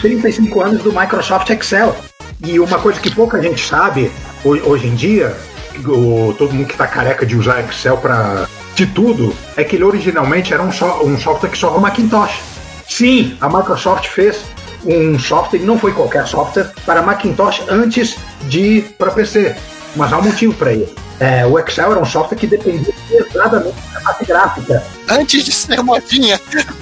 35 0.00 0.60
anos 0.62 0.82
do 0.82 0.92
Microsoft 0.92 1.50
Excel. 1.50 1.96
E 2.44 2.58
uma 2.60 2.78
coisa 2.78 3.00
que 3.00 3.10
pouca 3.10 3.42
gente 3.42 3.60
sabe 3.66 4.10
hoje 4.44 4.86
em 4.86 4.94
dia, 4.94 5.36
o, 5.84 6.32
todo 6.38 6.52
mundo 6.54 6.66
que 6.66 6.72
está 6.74 6.86
careca 6.86 7.26
de 7.26 7.36
usar 7.36 7.60
Excel 7.60 7.96
para 7.98 8.46
de 8.76 8.86
tudo, 8.86 9.34
é 9.56 9.64
que 9.64 9.74
ele 9.74 9.82
originalmente 9.84 10.54
era 10.54 10.62
um, 10.62 10.70
so, 10.70 10.86
um 11.04 11.18
software 11.18 11.50
que 11.50 11.58
só 11.58 11.76
o 11.76 11.80
Macintosh. 11.80 12.38
Sim, 12.88 13.36
a 13.40 13.48
Microsoft 13.48 14.08
fez 14.08 14.44
um 14.84 15.18
software, 15.18 15.60
não 15.60 15.78
foi 15.78 15.92
qualquer 15.92 16.26
software, 16.26 16.72
para 16.86 17.02
Macintosh 17.02 17.62
antes 17.68 18.16
de 18.48 18.82
para 18.96 19.10
PC. 19.10 19.56
Mas 19.94 20.12
há 20.12 20.18
um 20.18 20.22
motivo 20.22 20.54
para 20.54 20.72
isso. 20.72 20.94
É, 21.20 21.44
o 21.44 21.58
Excel 21.58 21.90
era 21.90 22.00
um 22.00 22.04
software 22.04 22.38
que 22.38 22.46
dependia 22.46 22.94
pesadamente 23.08 23.76
da 23.92 24.00
parte 24.00 24.24
gráfica. 24.24 24.84
Antes 25.08 25.44
de 25.44 25.52
ser 25.52 25.82
modinha. 25.82 26.40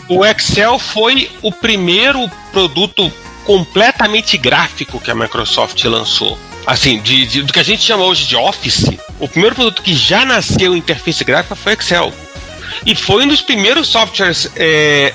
O 0.08 0.24
Excel 0.24 0.78
foi 0.78 1.30
o 1.42 1.50
primeiro 1.50 2.30
produto 2.52 3.10
completamente 3.44 4.36
gráfico 4.36 5.00
que 5.00 5.10
a 5.10 5.14
Microsoft 5.14 5.82
lançou. 5.84 6.38
Assim, 6.66 7.00
de, 7.00 7.26
de, 7.26 7.42
do 7.42 7.52
que 7.52 7.60
a 7.60 7.62
gente 7.62 7.82
chama 7.82 8.04
hoje 8.04 8.26
de 8.26 8.36
Office, 8.36 8.90
o 9.20 9.28
primeiro 9.28 9.54
produto 9.54 9.82
que 9.82 9.94
já 9.94 10.24
nasceu 10.24 10.74
em 10.74 10.78
interface 10.78 11.24
gráfica 11.24 11.54
foi 11.54 11.72
Excel. 11.72 12.12
E 12.84 12.94
foi 12.94 13.24
um 13.24 13.28
dos 13.28 13.40
primeiros 13.40 13.88
softwares 13.88 14.50
é, 14.56 15.14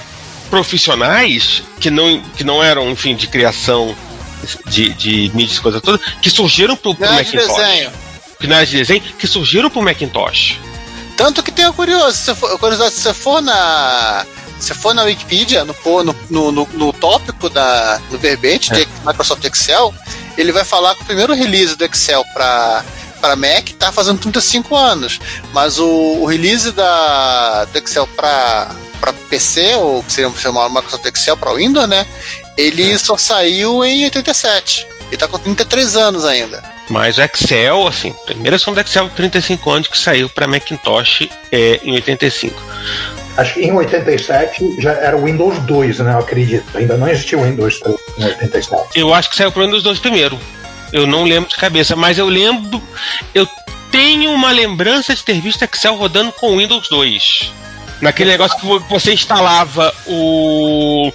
profissionais 0.51 1.63
que 1.79 1.89
não, 1.89 2.21
que 2.35 2.43
não 2.43 2.61
eram, 2.61 2.91
enfim, 2.91 3.15
de 3.15 3.25
criação 3.25 3.95
de, 4.67 4.93
de 4.93 5.31
mídias 5.33 5.57
e 5.57 5.61
coisa 5.61 5.79
toda, 5.79 5.97
que 6.21 6.29
surgiram 6.29 6.75
pro, 6.75 6.93
pro 6.93 7.09
Macintosh. 7.09 7.47
De 7.47 7.47
desenho. 7.47 7.91
Finais 8.39 8.69
de 8.69 8.77
desenho 8.77 9.01
que 9.17 9.25
surgiram 9.25 9.69
pro 9.69 9.81
Macintosh. 9.81 10.59
Tanto 11.15 11.41
que 11.41 11.51
tem 11.51 11.65
uma 11.65 11.73
curioso, 11.73 12.17
se 12.17 12.35
for, 12.35 12.59
curiosidade, 12.59 12.93
se 12.93 13.01
você 13.01 13.13
for 13.13 13.41
na. 13.41 14.25
Se 14.59 14.75
for 14.75 14.93
na 14.93 15.03
Wikipedia, 15.03 15.65
no, 15.65 15.75
no, 16.29 16.51
no, 16.51 16.69
no 16.73 16.93
tópico 16.93 17.49
da, 17.49 17.99
no 18.11 18.19
verbete 18.19 18.71
é. 18.71 18.75
de 18.75 18.87
Microsoft 19.03 19.43
Excel, 19.43 19.91
ele 20.37 20.51
vai 20.51 20.63
falar 20.63 20.93
que 20.93 21.01
o 21.01 21.05
primeiro 21.05 21.33
release 21.33 21.75
do 21.75 21.83
Excel 21.83 22.23
para 22.31 22.85
para 23.19 23.35
Mac 23.35 23.69
tá 23.77 23.91
fazendo 23.91 24.19
35 24.19 24.75
anos, 24.75 25.19
mas 25.53 25.77
o, 25.77 25.87
o 25.87 26.25
release 26.25 26.71
da, 26.71 27.65
do 27.65 27.77
Excel 27.77 28.07
para 28.07 28.75
para 29.01 29.11
PC, 29.11 29.75
ou 29.75 30.03
que 30.03 30.13
seria 30.13 30.31
chamado 30.37 30.73
Microsoft 30.73 31.05
Excel 31.05 31.35
para 31.35 31.53
Windows, 31.53 31.89
né? 31.89 32.05
Ele 32.55 32.91
é. 32.93 32.97
só 32.97 33.17
saiu 33.17 33.83
em 33.83 34.05
87. 34.05 34.87
Ele 35.07 35.17
tá 35.17 35.27
com 35.27 35.39
33 35.39 35.97
anos 35.97 36.23
ainda. 36.23 36.63
Mas 36.87 37.17
o 37.17 37.21
Excel, 37.21 37.87
assim, 37.87 38.13
primeira 38.25 38.51
versão 38.51 38.73
do 38.73 38.79
Excel 38.79 39.09
35 39.09 39.69
anos 39.71 39.87
que 39.87 39.97
saiu 39.97 40.29
para 40.29 40.47
Macintosh 40.47 41.27
é, 41.51 41.79
em 41.83 41.93
85. 41.93 42.61
Acho 43.37 43.53
que 43.53 43.61
em 43.61 43.71
87 43.71 44.81
já 44.81 44.91
era 44.91 45.17
o 45.17 45.25
Windows 45.25 45.57
2, 45.59 45.99
né? 45.99 46.13
Eu 46.13 46.19
acredito. 46.19 46.77
Ainda 46.77 46.97
não 46.97 47.07
existia 47.07 47.37
o 47.37 47.43
Windows 47.43 47.79
3 47.79 47.97
em 48.17 48.25
87. 48.25 48.99
Eu 48.99 49.13
acho 49.13 49.29
que 49.29 49.35
saiu 49.35 49.51
para 49.51 49.61
o 49.61 49.65
Windows 49.65 49.83
2 49.83 49.99
primeiro. 49.99 50.37
Eu 50.91 51.07
não 51.07 51.23
lembro 51.23 51.49
de 51.49 51.55
cabeça, 51.55 51.95
mas 51.95 52.17
eu 52.17 52.27
lembro. 52.27 52.81
Eu 53.33 53.47
tenho 53.89 54.31
uma 54.31 54.51
lembrança 54.51 55.15
de 55.15 55.23
ter 55.23 55.39
visto 55.39 55.63
Excel 55.63 55.95
rodando 55.95 56.31
com 56.33 56.57
Windows 56.57 56.87
2. 56.89 57.60
Naquele 58.01 58.31
negócio 58.31 58.57
que 58.57 58.89
você 58.89 59.13
instalava 59.13 59.93
o, 60.07 61.11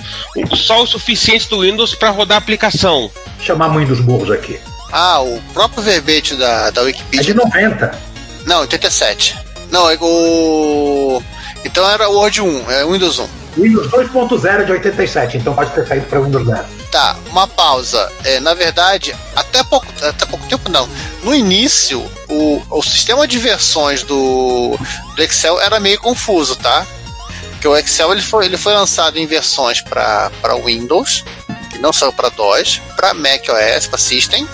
só 0.54 0.82
o 0.82 0.86
suficiente 0.86 1.48
do 1.48 1.62
Windows 1.62 1.94
para 1.94 2.10
rodar 2.10 2.36
a 2.36 2.38
aplicação. 2.38 3.10
Chamar 3.40 3.68
mãe 3.68 3.84
dos 3.84 4.00
burros 4.00 4.30
aqui. 4.30 4.58
Ah, 4.92 5.20
o 5.20 5.40
próprio 5.52 5.82
verbete 5.82 6.36
da, 6.36 6.70
da 6.70 6.82
Wikipedia. 6.82 7.20
É 7.20 7.24
de 7.24 7.34
90. 7.34 7.98
Não, 8.46 8.60
87. 8.60 9.36
Não, 9.70 9.90
é 9.90 9.98
o. 10.00 11.20
Então 11.64 11.88
era 11.90 12.08
o 12.08 12.14
Word 12.14 12.40
1, 12.40 12.70
é 12.70 12.86
Windows 12.86 13.18
1. 13.18 13.28
Windows 13.56 13.88
2.0 13.88 14.64
de 14.64 14.72
87, 14.72 15.38
então 15.38 15.54
pode 15.54 15.72
ter 15.72 15.86
saído 15.86 16.06
para 16.06 16.20
Windows 16.20 16.46
10. 16.46 16.85
Tá, 16.96 17.14
uma 17.26 17.46
pausa. 17.46 18.10
É, 18.24 18.40
na 18.40 18.54
verdade, 18.54 19.14
até 19.34 19.62
pouco, 19.62 19.86
até 20.02 20.24
pouco 20.24 20.46
tempo 20.46 20.70
não. 20.70 20.88
No 21.22 21.34
início, 21.34 22.00
o, 22.26 22.62
o 22.70 22.82
sistema 22.82 23.28
de 23.28 23.38
versões 23.38 24.02
do, 24.02 24.78
do 25.14 25.22
Excel 25.22 25.60
era 25.60 25.78
meio 25.78 26.00
confuso, 26.00 26.56
tá? 26.56 26.86
Porque 27.50 27.68
o 27.68 27.76
Excel 27.76 28.12
ele 28.12 28.22
foi, 28.22 28.46
ele 28.46 28.56
foi 28.56 28.72
lançado 28.72 29.18
em 29.18 29.26
versões 29.26 29.82
para 29.82 30.30
Windows, 30.64 31.22
que 31.70 31.78
não 31.78 31.92
saiu 31.92 32.14
para 32.14 32.30
DOS, 32.30 32.80
para 32.96 33.12
Mac 33.12 33.46
OS, 33.46 33.86
para 33.88 33.98
System, 33.98 34.48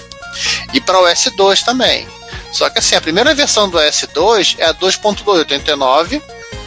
e 0.74 0.80
para 0.80 0.98
o 0.98 1.04
S2 1.04 1.62
também. 1.62 2.08
Só 2.50 2.68
que 2.68 2.80
assim, 2.80 2.96
a 2.96 3.00
primeira 3.00 3.36
versão 3.36 3.70
do 3.70 3.78
S2 3.78 4.56
é 4.58 4.64
a 4.64 4.74
2.289. 4.74 6.20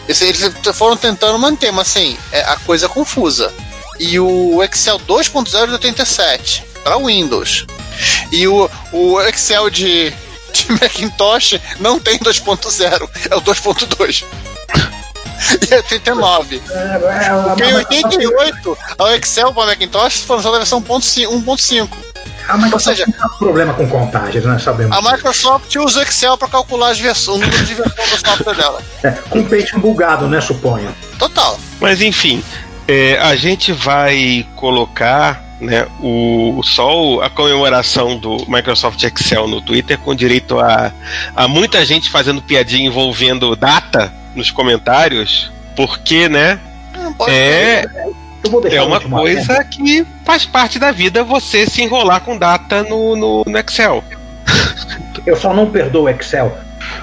Eles 0.08 0.40
foram 0.74 0.96
tentando 0.96 1.38
manter, 1.38 1.74
mas 1.74 1.90
assim, 1.90 2.18
é 2.32 2.44
a 2.44 2.56
coisa 2.56 2.86
é 2.86 2.90
confusa. 2.90 3.54
E 4.00 4.20
o 4.20 4.62
Excel 4.64 5.00
2.0 5.00 5.68
de 5.68 5.74
87 5.74 6.64
para 6.84 6.98
Windows. 6.98 7.66
E 8.32 8.48
o, 8.48 8.70
o 8.92 9.22
Excel 9.22 9.70
de, 9.70 10.14
de 10.54 10.72
Macintosh 10.82 11.60
não 11.80 12.00
tem 12.00 12.20
2.0, 12.20 13.10
é 13.30 13.36
o 13.36 13.42
2.2. 13.42 14.24
e 15.70 15.76
89. 15.76 16.62
É, 16.70 17.64
é, 17.64 17.70
em 17.70 17.74
88, 17.76 18.78
o 19.00 19.08
Excel 19.10 19.54
para 19.54 19.68
Macintosh 19.68 20.22
foi 20.22 20.36
lançado 20.38 20.56
a 20.56 20.60
versão 20.60 20.82
1.5. 20.82 21.90
A 22.48 22.58
Microsoft 22.58 22.84
seja, 22.84 23.06
tem 23.06 23.26
um 23.26 23.38
problema 23.38 23.74
com 23.74 23.90
contagens, 23.90 24.46
né? 24.46 24.60
Sabemos. 24.60 24.96
A 24.96 25.02
Microsoft 25.02 25.76
usa 25.78 26.00
o 26.00 26.04
Excel 26.04 26.38
para 26.38 26.48
calcular 26.48 26.90
as 26.92 27.00
versões, 27.00 27.38
o 27.38 27.42
número 27.42 27.66
de 27.66 27.74
versões 27.74 28.10
do 28.12 28.18
software 28.20 28.56
dela. 28.56 28.82
É, 29.04 29.12
com 29.12 29.40
o 29.40 29.46
peixe 29.46 29.76
bugado, 29.78 30.28
né? 30.28 30.40
Suponho. 30.40 30.94
Total. 31.18 31.60
Mas 31.80 32.02
enfim, 32.02 32.44
é, 32.88 33.18
a 33.20 33.36
gente 33.36 33.72
vai 33.72 34.46
colocar 34.56 35.44
né, 35.60 35.88
o, 36.02 36.62
só 36.64 37.22
a 37.22 37.30
comemoração 37.30 38.18
do 38.18 38.38
Microsoft 38.48 39.02
Excel 39.04 39.48
no 39.48 39.62
Twitter 39.62 39.98
com 39.98 40.14
direito 40.14 40.60
a, 40.60 40.92
a 41.36 41.48
muita 41.48 41.84
gente 41.86 42.10
fazendo 42.10 42.42
piadinha 42.42 42.88
envolvendo 42.88 43.56
data 43.56 44.14
nos 44.36 44.52
comentários, 44.52 45.52
porque, 45.76 46.28
né? 46.28 46.60
é, 47.28 47.86
é 48.72 48.82
uma 48.82 49.00
coisa 49.02 49.64
que 49.64 50.06
faz 50.24 50.46
parte 50.46 50.78
da 50.78 50.92
vida 50.92 51.24
você 51.24 51.66
se 51.66 51.82
enrolar 51.82 52.22
com 52.22 52.38
data 52.38 52.84
no, 52.84 53.16
no, 53.16 53.44
no 53.48 53.58
Excel. 53.58 54.04
Eu 55.26 55.36
só 55.36 55.54
não 55.54 55.72
perdoo 55.72 56.04
o 56.04 56.10
Excel 56.10 56.56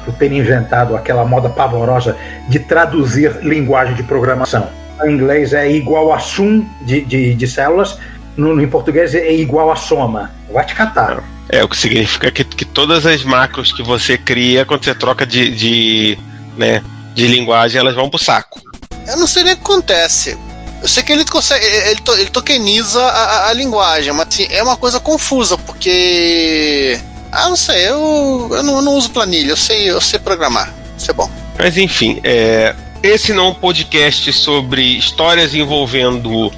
por 0.05 0.15
ter 0.15 0.31
inventado 0.31 0.95
aquela 0.95 1.25
moda 1.25 1.49
pavorosa 1.49 2.17
de 2.49 2.61
traduzir 2.61 3.39
linguagem 3.43 3.95
de 3.95 4.03
programação. 4.03 4.69
Em 5.04 5.12
inglês 5.12 5.52
é 5.52 5.71
igual 5.71 6.12
a 6.12 6.18
sum 6.18 6.66
de, 6.82 7.00
de, 7.02 7.35
de 7.35 7.47
células, 7.47 7.99
no, 8.37 8.61
em 8.61 8.68
português 8.68 9.14
é 9.14 9.32
igual 9.32 9.71
a 9.71 9.76
soma. 9.76 10.30
Vai 10.50 10.64
te 10.64 10.75
catar. 10.75 11.23
É, 11.49 11.62
o 11.62 11.68
que 11.68 11.76
significa 11.76 12.30
que, 12.30 12.44
que 12.44 12.64
todas 12.64 13.04
as 13.04 13.23
macros 13.25 13.73
que 13.73 13.82
você 13.82 14.16
cria, 14.16 14.64
quando 14.64 14.85
você 14.85 14.94
troca 14.94 15.26
de, 15.26 15.50
de, 15.50 16.18
né, 16.56 16.82
de 17.14 17.26
linguagem, 17.26 17.78
elas 17.78 17.94
vão 17.94 18.09
pro 18.09 18.18
saco. 18.18 18.61
Eu 19.06 19.16
não 19.16 19.26
sei 19.26 19.42
nem 19.44 19.54
o 19.54 19.56
que 19.56 19.62
acontece. 19.62 20.38
Eu 20.80 20.88
sei 20.88 21.02
que 21.02 21.12
ele 21.12 21.25
consegue. 21.25 21.64
Ele, 21.64 22.00
ele 22.18 22.30
tokeniza 22.30 23.00
a, 23.00 23.50
a, 23.50 23.52
linguagem, 23.52 24.12
mas 24.12 24.28
assim, 24.28 24.47
é 24.50 24.62
uma 24.62 24.76
coisa 24.76 24.99
confusa, 24.99 25.56
porque. 25.56 26.99
Ah, 27.30 27.49
não 27.49 27.56
sei, 27.56 27.88
eu, 27.88 28.49
eu, 28.50 28.62
não, 28.62 28.76
eu 28.76 28.82
não 28.82 28.94
uso 28.94 29.11
planilha, 29.11 29.50
eu 29.50 29.56
sei, 29.56 29.88
eu 29.88 30.00
sei 30.00 30.18
programar. 30.18 30.73
Isso 30.99 31.11
é 31.11 31.14
bom. 31.14 31.30
Mas 31.59 31.76
enfim, 31.76 32.21
é, 32.25 32.75
esse 33.02 33.32
não 33.32 33.47
é 33.47 33.49
um 33.50 33.54
podcast 33.54 34.32
sobre 34.32 34.82
histórias 34.82 35.54
envolvendo 35.54 36.52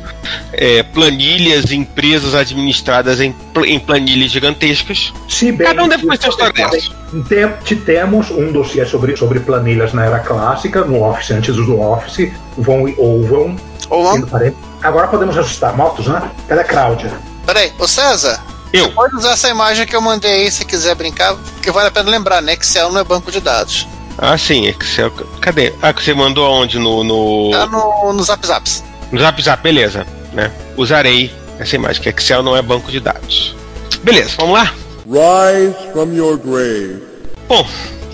é, 0.52 0.82
planilhas, 0.82 1.72
empresas 1.72 2.34
administradas 2.34 3.20
em, 3.20 3.34
em 3.64 3.78
planilhas 3.78 4.30
gigantescas. 4.30 5.12
Se 5.28 5.50
bem 5.50 5.66
Cada 5.66 5.84
um 5.84 5.88
deve 5.88 6.06
conhecer 6.06 6.26
a 6.26 6.30
história 6.30 6.68
dessa. 6.70 6.90
Te 7.64 7.76
temos 7.76 8.30
um 8.30 8.52
dossiê 8.52 8.84
sobre, 8.84 9.16
sobre 9.16 9.40
planilhas 9.40 9.92
na 9.92 10.04
era 10.04 10.18
clássica, 10.18 10.84
no 10.84 11.02
Office, 11.02 11.30
antes 11.30 11.54
do 11.54 11.80
Office, 11.80 12.30
vão 12.56 12.92
ou 12.98 13.24
vão 13.24 13.56
Olá. 13.90 14.14
Agora 14.82 15.08
podemos 15.08 15.36
ajustar 15.36 15.76
motos, 15.76 16.06
né? 16.06 16.30
Cadê 16.48 16.60
a 16.60 16.64
Cláudia? 16.64 17.12
Peraí, 17.46 17.72
ô 17.78 17.86
César. 17.86 18.42
Eu. 18.72 18.86
Você 18.86 18.92
pode 18.92 19.16
usar 19.16 19.32
essa 19.32 19.48
imagem 19.48 19.86
que 19.86 19.94
eu 19.94 20.00
mandei 20.00 20.32
aí 20.32 20.50
se 20.50 20.64
quiser 20.64 20.94
brincar, 20.94 21.36
porque 21.36 21.70
vale 21.70 21.88
a 21.88 21.90
pena 21.90 22.10
lembrar, 22.10 22.42
né? 22.42 22.54
Excel 22.54 22.90
não 22.90 23.00
é 23.00 23.04
banco 23.04 23.30
de 23.30 23.40
dados. 23.40 23.86
Ah, 24.18 24.38
sim, 24.38 24.66
Excel. 24.66 25.10
Cadê? 25.40 25.72
Ah, 25.82 25.92
que 25.92 26.02
você 26.02 26.14
mandou 26.14 26.46
aonde? 26.46 26.78
No. 26.78 27.02
no... 27.04 27.50
Tá 27.50 27.66
no, 27.66 28.12
no 28.12 28.22
Zap 28.22 28.46
Zaps. 28.46 28.84
No 29.10 29.20
Zap 29.20 29.42
Zap, 29.42 29.62
beleza. 29.62 30.06
Né? 30.32 30.50
Usarei 30.76 31.32
essa 31.58 31.76
imagem, 31.76 32.02
que 32.02 32.08
Excel 32.08 32.42
não 32.42 32.56
é 32.56 32.62
banco 32.62 32.90
de 32.90 33.00
dados. 33.00 33.54
Beleza, 34.02 34.34
vamos 34.36 34.54
lá? 34.54 34.74
Rise 35.06 35.74
from 35.92 36.12
your 36.12 36.38
grave. 36.38 37.02
Bom, 37.48 37.66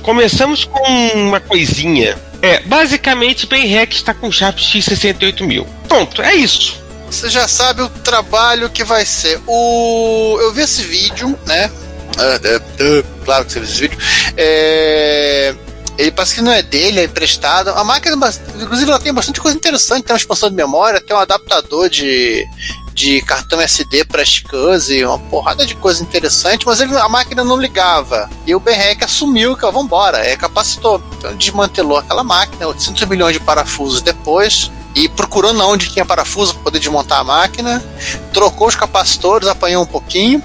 começamos 0.02 0.64
com 0.64 0.90
uma 1.14 1.40
coisinha 1.40 2.16
é, 2.42 2.60
basicamente, 2.60 3.46
BenRec 3.46 3.94
está 3.94 4.14
com 4.14 4.32
Sharp 4.32 4.58
X68000. 4.58 5.66
Pronto, 5.88 6.22
é 6.22 6.34
isso. 6.34 6.80
Você 7.10 7.28
já 7.28 7.46
sabe 7.46 7.82
o 7.82 7.88
trabalho 7.88 8.70
que 8.70 8.84
vai 8.84 9.04
ser. 9.04 9.40
O... 9.46 10.38
Eu 10.40 10.52
vi 10.52 10.62
esse 10.62 10.82
vídeo, 10.82 11.38
né? 11.46 11.70
Uh, 12.16 12.94
uh, 12.94 13.00
uh, 13.00 13.04
claro 13.24 13.44
que 13.44 13.52
você 13.52 13.60
viu 13.60 13.68
esse 13.68 13.80
vídeo. 13.80 13.98
É... 14.36 15.54
Ele 16.00 16.10
parece 16.10 16.36
que 16.36 16.40
não 16.40 16.50
é 16.50 16.62
dele, 16.62 17.00
é 17.00 17.04
emprestado. 17.04 17.68
A 17.68 17.84
máquina, 17.84 18.16
inclusive, 18.58 18.90
ela 18.90 18.98
tem 18.98 19.12
bastante 19.12 19.38
coisa 19.38 19.54
interessante. 19.54 20.04
Tem 20.04 20.14
uma 20.14 20.18
expansão 20.18 20.48
de 20.48 20.56
memória, 20.56 20.98
tem 20.98 21.14
um 21.14 21.18
adaptador 21.18 21.90
de, 21.90 22.48
de 22.94 23.20
cartão 23.20 23.60
SD 23.60 24.06
para 24.06 24.24
SCSI, 24.24 25.04
uma 25.04 25.18
porrada 25.18 25.66
de 25.66 25.74
coisa 25.74 26.02
interessante, 26.02 26.66
mas 26.66 26.80
ele, 26.80 26.96
a 26.96 27.06
máquina 27.06 27.44
não 27.44 27.58
ligava. 27.58 28.30
E 28.46 28.54
o 28.54 28.60
BREC 28.60 29.04
assumiu 29.04 29.54
que, 29.54 29.66
ó, 29.66 29.70
vambora, 29.70 30.26
é 30.26 30.34
capacitor. 30.38 31.02
Então 31.18 31.36
desmantelou 31.36 31.98
aquela 31.98 32.24
máquina, 32.24 32.68
800 32.68 33.06
milhões 33.06 33.34
de 33.34 33.40
parafusos 33.40 34.00
depois, 34.00 34.70
e 34.94 35.06
procurando 35.06 35.62
onde 35.66 35.90
tinha 35.90 36.06
parafuso 36.06 36.54
para 36.54 36.62
poder 36.62 36.78
desmontar 36.78 37.20
a 37.20 37.24
máquina, 37.24 37.84
trocou 38.32 38.68
os 38.68 38.74
capacitores, 38.74 39.48
apanhou 39.48 39.82
um 39.82 39.86
pouquinho. 39.86 40.42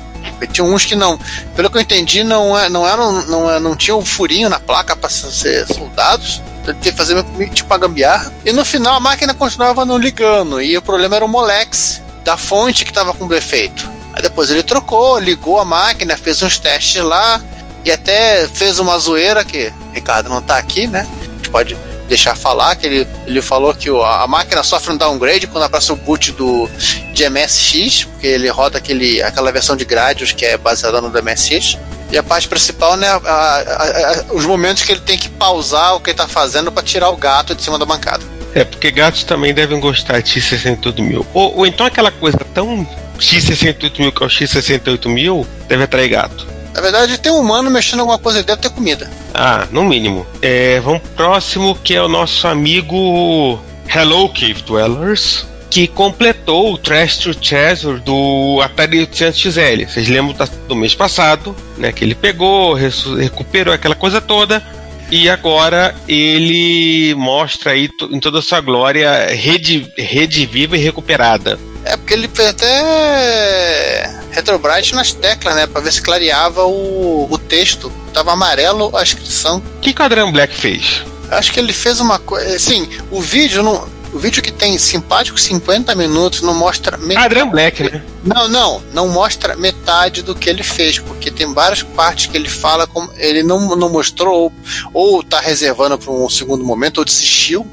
Tinha 0.52 0.66
uns 0.66 0.86
que 0.86 0.96
não, 0.96 1.20
pelo 1.56 1.70
que 1.70 1.78
eu 1.78 1.82
entendi, 1.82 2.24
não, 2.24 2.58
é, 2.58 2.70
não, 2.70 2.88
eram, 2.88 3.26
não, 3.28 3.52
é, 3.52 3.60
não 3.60 3.76
tinha 3.76 3.96
um 3.96 4.06
furinho 4.06 4.50
na 4.50 4.60
placa 4.60 4.96
para 4.96 5.10
ser 5.10 5.66
soldados. 5.68 6.42
Ele 6.68 6.78
que 6.82 6.92
fazer 6.92 7.24
tipo 7.54 7.72
uma 7.72 7.78
gambiarra. 7.78 8.34
E 8.44 8.52
no 8.52 8.66
final 8.66 8.96
a 8.96 9.00
máquina 9.00 9.34
continuava 9.34 9.86
não 9.86 9.98
ligando. 9.98 10.60
E 10.62 10.76
o 10.76 10.82
problema 10.82 11.16
era 11.16 11.26
o 11.26 11.28
Molex 11.28 12.02
da 12.24 12.38
fonte 12.38 12.84
que 12.84 12.92
estava 12.92 13.14
com 13.14 13.28
defeito. 13.28 13.88
Aí 14.14 14.22
depois 14.22 14.50
ele 14.50 14.64
trocou, 14.64 15.20
ligou 15.20 15.60
a 15.60 15.66
máquina, 15.66 16.18
fez 16.18 16.42
uns 16.42 16.58
testes 16.58 17.04
lá 17.04 17.40
e 17.84 17.92
até 17.92 18.48
fez 18.48 18.80
uma 18.80 18.98
zoeira 18.98 19.46
que 19.46 19.72
Ricardo 19.94 20.28
não 20.28 20.40
está 20.40 20.58
aqui, 20.58 20.88
né? 20.88 21.08
A 21.22 21.36
gente 21.36 21.50
pode 21.50 21.78
deixar 22.08 22.36
falar, 22.36 22.76
que 22.76 22.86
ele, 22.86 23.08
ele 23.26 23.42
falou 23.42 23.74
que 23.74 23.90
a 23.90 24.26
máquina 24.28 24.64
sofre 24.64 24.94
um 24.94 24.98
downgrade 24.98 25.48
quando 25.48 25.64
aparece 25.64 25.92
o 25.92 25.96
boot 25.96 26.32
do, 26.32 26.70
de 27.14 27.30
MSX, 27.30 28.06
porque 28.06 28.28
ele 28.28 28.50
roda 28.50 28.78
aquele, 28.78 29.22
aquela 29.22 29.52
versão 29.52 29.76
de 29.76 29.86
Gradius 29.86 30.32
que 30.32 30.46
é 30.46 30.58
baseada 30.58 31.02
no 31.02 31.10
MSX. 31.10 31.78
E 32.12 32.18
a 32.18 32.24
parte 32.24 32.48
principal, 32.48 32.96
né, 32.96 33.08
a, 33.08 33.18
a, 33.18 34.12
a, 34.30 34.34
os 34.34 34.46
momentos 34.46 34.84
que 34.84 34.92
ele 34.92 35.02
tem 35.02 35.18
que 35.18 35.28
pausar 35.28 35.96
o 35.96 36.00
que 36.00 36.12
ele 36.12 36.14
está 36.14 36.28
fazendo 36.28 36.72
para 36.72 36.84
tirar 36.84 37.10
o 37.10 37.18
gato 37.18 37.56
de 37.56 37.64
cima 37.64 37.80
da 37.80 37.86
bancada. 37.86 38.24
É, 38.54 38.64
porque 38.64 38.90
gatos 38.90 39.24
também 39.24 39.54
devem 39.54 39.80
gostar 39.80 40.22
de 40.22 40.40
X68000. 40.40 41.26
Ou, 41.34 41.58
ou 41.58 41.68
então 41.68 41.86
aquela 41.86 42.12
coisa 42.12 42.38
tão 42.54 42.88
X68000 43.20 44.14
que 44.14 44.24
é 44.24 44.26
o 44.26 44.30
X68000 44.30 45.46
deve 45.68 45.84
atrair 45.84 46.10
gato. 46.10 46.55
Na 46.76 46.82
verdade, 46.82 47.18
tem 47.18 47.32
um 47.32 47.40
humano 47.40 47.72
mexendo 47.72 48.02
alguma 48.02 48.20
coisa 48.20 48.42
e 48.42 48.44
deve 48.44 48.62
ter 48.62 48.70
comida. 48.70 49.10
Ah, 49.34 49.66
no 49.72 49.82
mínimo. 49.82 50.28
É, 50.42 50.78
vamos 50.82 51.02
pro 51.02 51.12
próximo, 51.12 51.74
que 51.82 51.96
é 51.96 52.02
o 52.02 52.10
nosso 52.10 52.46
amigo 52.48 53.58
Hello 53.88 54.28
Cave 54.28 54.62
Dwellers, 54.62 55.46
que 55.70 55.88
completou 55.88 56.74
o 56.74 56.78
Trash 56.78 57.20
to 57.20 57.34
Treasure 57.34 58.02
do 58.02 58.60
Atari 58.62 59.00
800 59.00 59.40
XL. 59.40 59.86
Vocês 59.88 60.10
lembram 60.10 60.36
do 60.68 60.76
mês 60.76 60.94
passado, 60.94 61.56
né? 61.78 61.94
Que 61.94 62.04
ele 62.04 62.14
pegou, 62.14 62.74
recuperou 62.74 63.74
aquela 63.74 63.96
coisa 63.96 64.20
toda. 64.20 64.62
E 65.10 65.30
agora 65.30 65.96
ele 66.10 67.16
mostra 67.16 67.72
aí 67.72 67.88
em 68.12 68.20
toda 68.20 68.40
a 68.40 68.42
sua 68.42 68.60
glória 68.60 69.28
rede, 69.34 69.90
rede 69.98 70.46
viva 70.46 70.76
e 70.76 70.82
recuperada. 70.82 71.58
É 71.86 71.96
porque 71.96 72.16
ele 72.16 72.30
até 72.50 74.25
Retrobrite 74.36 74.94
nas 74.94 75.14
teclas, 75.14 75.56
né? 75.56 75.66
Pra 75.66 75.80
ver 75.80 75.94
se 75.94 76.02
clareava 76.02 76.66
o, 76.66 77.26
o 77.32 77.38
texto. 77.38 77.90
Tava 78.14 78.34
amarelo 78.34 78.96
a 78.96 79.02
inscrição. 79.02 79.64
O 79.78 79.80
que, 79.80 79.94
que 79.94 80.02
o 80.02 80.06
Adrian 80.06 80.30
Black 80.30 80.54
fez? 80.54 81.04
Acho 81.32 81.54
que 81.54 81.60
ele 81.60 81.72
fez 81.72 82.02
uma 82.02 82.20
coisa. 82.20 82.60
Sim, 82.60 82.88
o 83.10 83.22
vídeo 83.22 83.64
não. 83.64 83.88
O 84.12 84.20
vídeo 84.20 84.42
que 84.42 84.52
tem 84.52 84.78
simpáticos 84.78 85.44
50 85.44 85.94
minutos 85.96 86.42
não 86.42 86.54
mostra 86.54 86.98
metade. 86.98 87.26
Adrian 87.26 87.48
Black, 87.48 87.84
né? 87.84 88.04
Não, 88.24 88.48
não, 88.48 88.84
não 88.94 89.08
mostra 89.10 89.56
metade 89.56 90.22
do 90.22 90.34
que 90.34 90.50
ele 90.50 90.64
fez, 90.64 91.00
porque 91.00 91.30
tem 91.30 91.54
várias 91.54 91.84
partes 91.84 92.28
que 92.28 92.38
ele 92.38 92.48
fala 92.48 92.88
como 92.88 93.12
ele 93.18 93.44
não, 93.44 93.76
não 93.76 93.90
mostrou, 93.90 94.54
ou, 94.94 95.16
ou 95.18 95.24
tá 95.24 95.42
reservando 95.42 95.98
para 95.98 96.12
um 96.12 96.30
segundo 96.30 96.64
momento, 96.64 97.00
ou 97.00 97.06
desistiu 97.06 97.68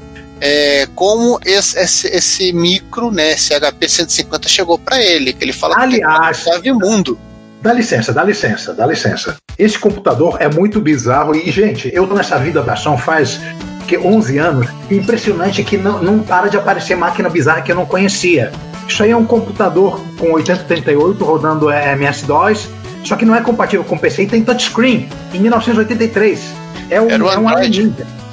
é, 0.45 0.89
como 0.93 1.39
esse, 1.45 1.79
esse, 1.79 2.07
esse, 2.07 2.51
micro, 2.51 3.09
né, 3.09 3.31
esse 3.31 3.57
HP 3.57 3.87
150 3.87 4.49
chegou 4.49 4.77
para 4.77 5.01
ele, 5.01 5.31
que 5.31 5.41
ele 5.45 5.53
fala 5.53 5.75
Aliás, 5.77 6.43
que 6.61 6.67
é 6.67 6.73
mundo. 6.73 7.17
Dá 7.61 7.71
licença, 7.71 8.11
dá 8.11 8.25
licença, 8.25 8.73
dá 8.73 8.85
licença. 8.85 9.37
Esse 9.57 9.79
computador 9.79 10.35
é 10.41 10.49
muito 10.49 10.81
bizarro 10.81 11.33
e, 11.33 11.49
gente, 11.49 11.89
eu 11.93 12.05
tô 12.05 12.13
nessa 12.13 12.37
vida 12.37 12.61
da 12.61 12.73
ação 12.73 12.97
faz 12.97 13.39
que 13.87 13.97
11 13.97 14.37
anos. 14.37 14.67
Impressionante 14.91 15.63
que 15.63 15.77
não, 15.77 16.03
não 16.03 16.19
para 16.19 16.49
de 16.49 16.57
aparecer 16.57 16.97
máquina 16.97 17.29
bizarra 17.29 17.61
que 17.61 17.71
eu 17.71 17.75
não 17.77 17.85
conhecia. 17.85 18.51
Isso 18.85 19.01
aí 19.01 19.11
é 19.11 19.15
um 19.15 19.25
computador 19.25 20.03
com 20.19 20.33
8038 20.33 21.23
rodando 21.23 21.71
MS-DOS, 21.71 22.67
só 23.05 23.15
que 23.15 23.23
não 23.23 23.33
é 23.33 23.39
compatível 23.39 23.85
com 23.85 23.97
PC 23.97 24.23
e 24.23 24.27
tem 24.27 24.43
touchscreen 24.43 25.07
em 25.33 25.39
1983. 25.39 26.41
É 26.89 26.99
um, 26.99 27.09
Era 27.09 27.23
é 27.23 27.37
um 27.37 27.47
alienígena. 27.47 28.23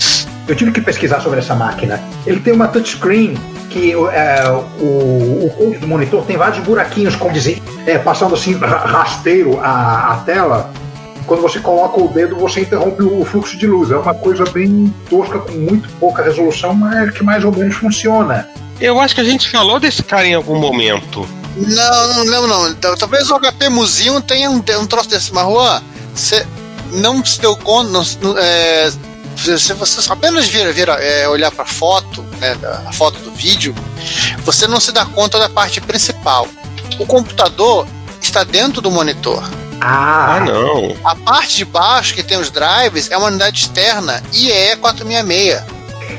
Eu 0.50 0.56
tive 0.56 0.72
que 0.72 0.80
pesquisar 0.80 1.20
sobre 1.20 1.38
essa 1.38 1.54
máquina. 1.54 2.02
Ele 2.26 2.40
tem 2.40 2.52
uma 2.52 2.66
touchscreen 2.66 3.38
que 3.70 3.92
é, 3.92 4.42
o, 4.80 5.46
o 5.46 5.54
code 5.56 5.78
do 5.78 5.86
monitor 5.86 6.24
tem 6.24 6.36
vários 6.36 6.58
buraquinhos, 6.64 7.14
como 7.14 7.32
dizer, 7.32 7.62
é, 7.86 7.96
passando 7.98 8.34
assim 8.34 8.54
rasteiro 8.54 9.60
a, 9.60 10.12
a 10.12 10.16
tela. 10.26 10.72
Quando 11.24 11.40
você 11.40 11.60
coloca 11.60 12.00
o 12.00 12.08
dedo, 12.08 12.34
você 12.34 12.62
interrompe 12.62 13.00
o 13.00 13.24
fluxo 13.24 13.56
de 13.56 13.64
luz. 13.64 13.92
É 13.92 13.96
uma 13.96 14.12
coisa 14.12 14.42
bem 14.46 14.92
tosca, 15.08 15.38
com 15.38 15.52
muito 15.52 15.88
pouca 16.00 16.20
resolução, 16.24 16.74
mas 16.74 17.12
que 17.12 17.22
mais 17.22 17.44
ou 17.44 17.52
menos 17.52 17.76
funciona. 17.76 18.48
Eu 18.80 18.98
acho 18.98 19.14
que 19.14 19.20
a 19.20 19.24
gente 19.24 19.48
falou 19.48 19.78
desse 19.78 20.02
cara 20.02 20.26
em 20.26 20.34
algum 20.34 20.58
momento. 20.58 21.28
Não, 21.56 22.14
não 22.14 22.24
lembro 22.24 22.48
não. 22.48 22.68
Então, 22.70 22.96
talvez 22.96 23.30
o 23.30 23.38
HP 23.38 23.68
Museum 23.68 24.20
tenha 24.20 24.50
um, 24.50 24.56
um 24.56 24.86
troço 24.88 25.10
desse, 25.10 25.32
mas 25.32 25.46
Juan, 25.46 25.80
você 26.12 26.44
não 26.94 27.24
se 27.24 27.40
deu 27.40 27.56
conta, 27.56 27.88
não, 28.20 28.36
é, 28.36 28.90
se 29.40 29.72
você 29.72 30.12
apenas 30.12 30.48
vira, 30.48 30.72
vira 30.72 30.92
é, 30.94 31.28
olhar 31.28 31.50
para 31.50 31.64
a 31.64 31.66
foto, 31.66 32.22
né, 32.38 32.56
a 32.86 32.92
foto 32.92 33.18
do 33.20 33.30
vídeo, 33.30 33.74
você 34.44 34.66
não 34.66 34.78
se 34.78 34.92
dá 34.92 35.04
conta 35.04 35.38
da 35.38 35.48
parte 35.48 35.80
principal. 35.80 36.46
O 36.98 37.06
computador 37.06 37.86
está 38.20 38.44
dentro 38.44 38.80
do 38.80 38.90
monitor. 38.90 39.42
Ah, 39.80 40.36
ah 40.36 40.40
não. 40.40 40.96
A 41.04 41.16
parte 41.16 41.56
de 41.56 41.64
baixo 41.64 42.14
que 42.14 42.22
tem 42.22 42.38
os 42.38 42.50
drives 42.50 43.10
é 43.10 43.16
uma 43.16 43.28
unidade 43.28 43.60
externa 43.60 44.22
IEE 44.32 44.76
466. 44.76 45.62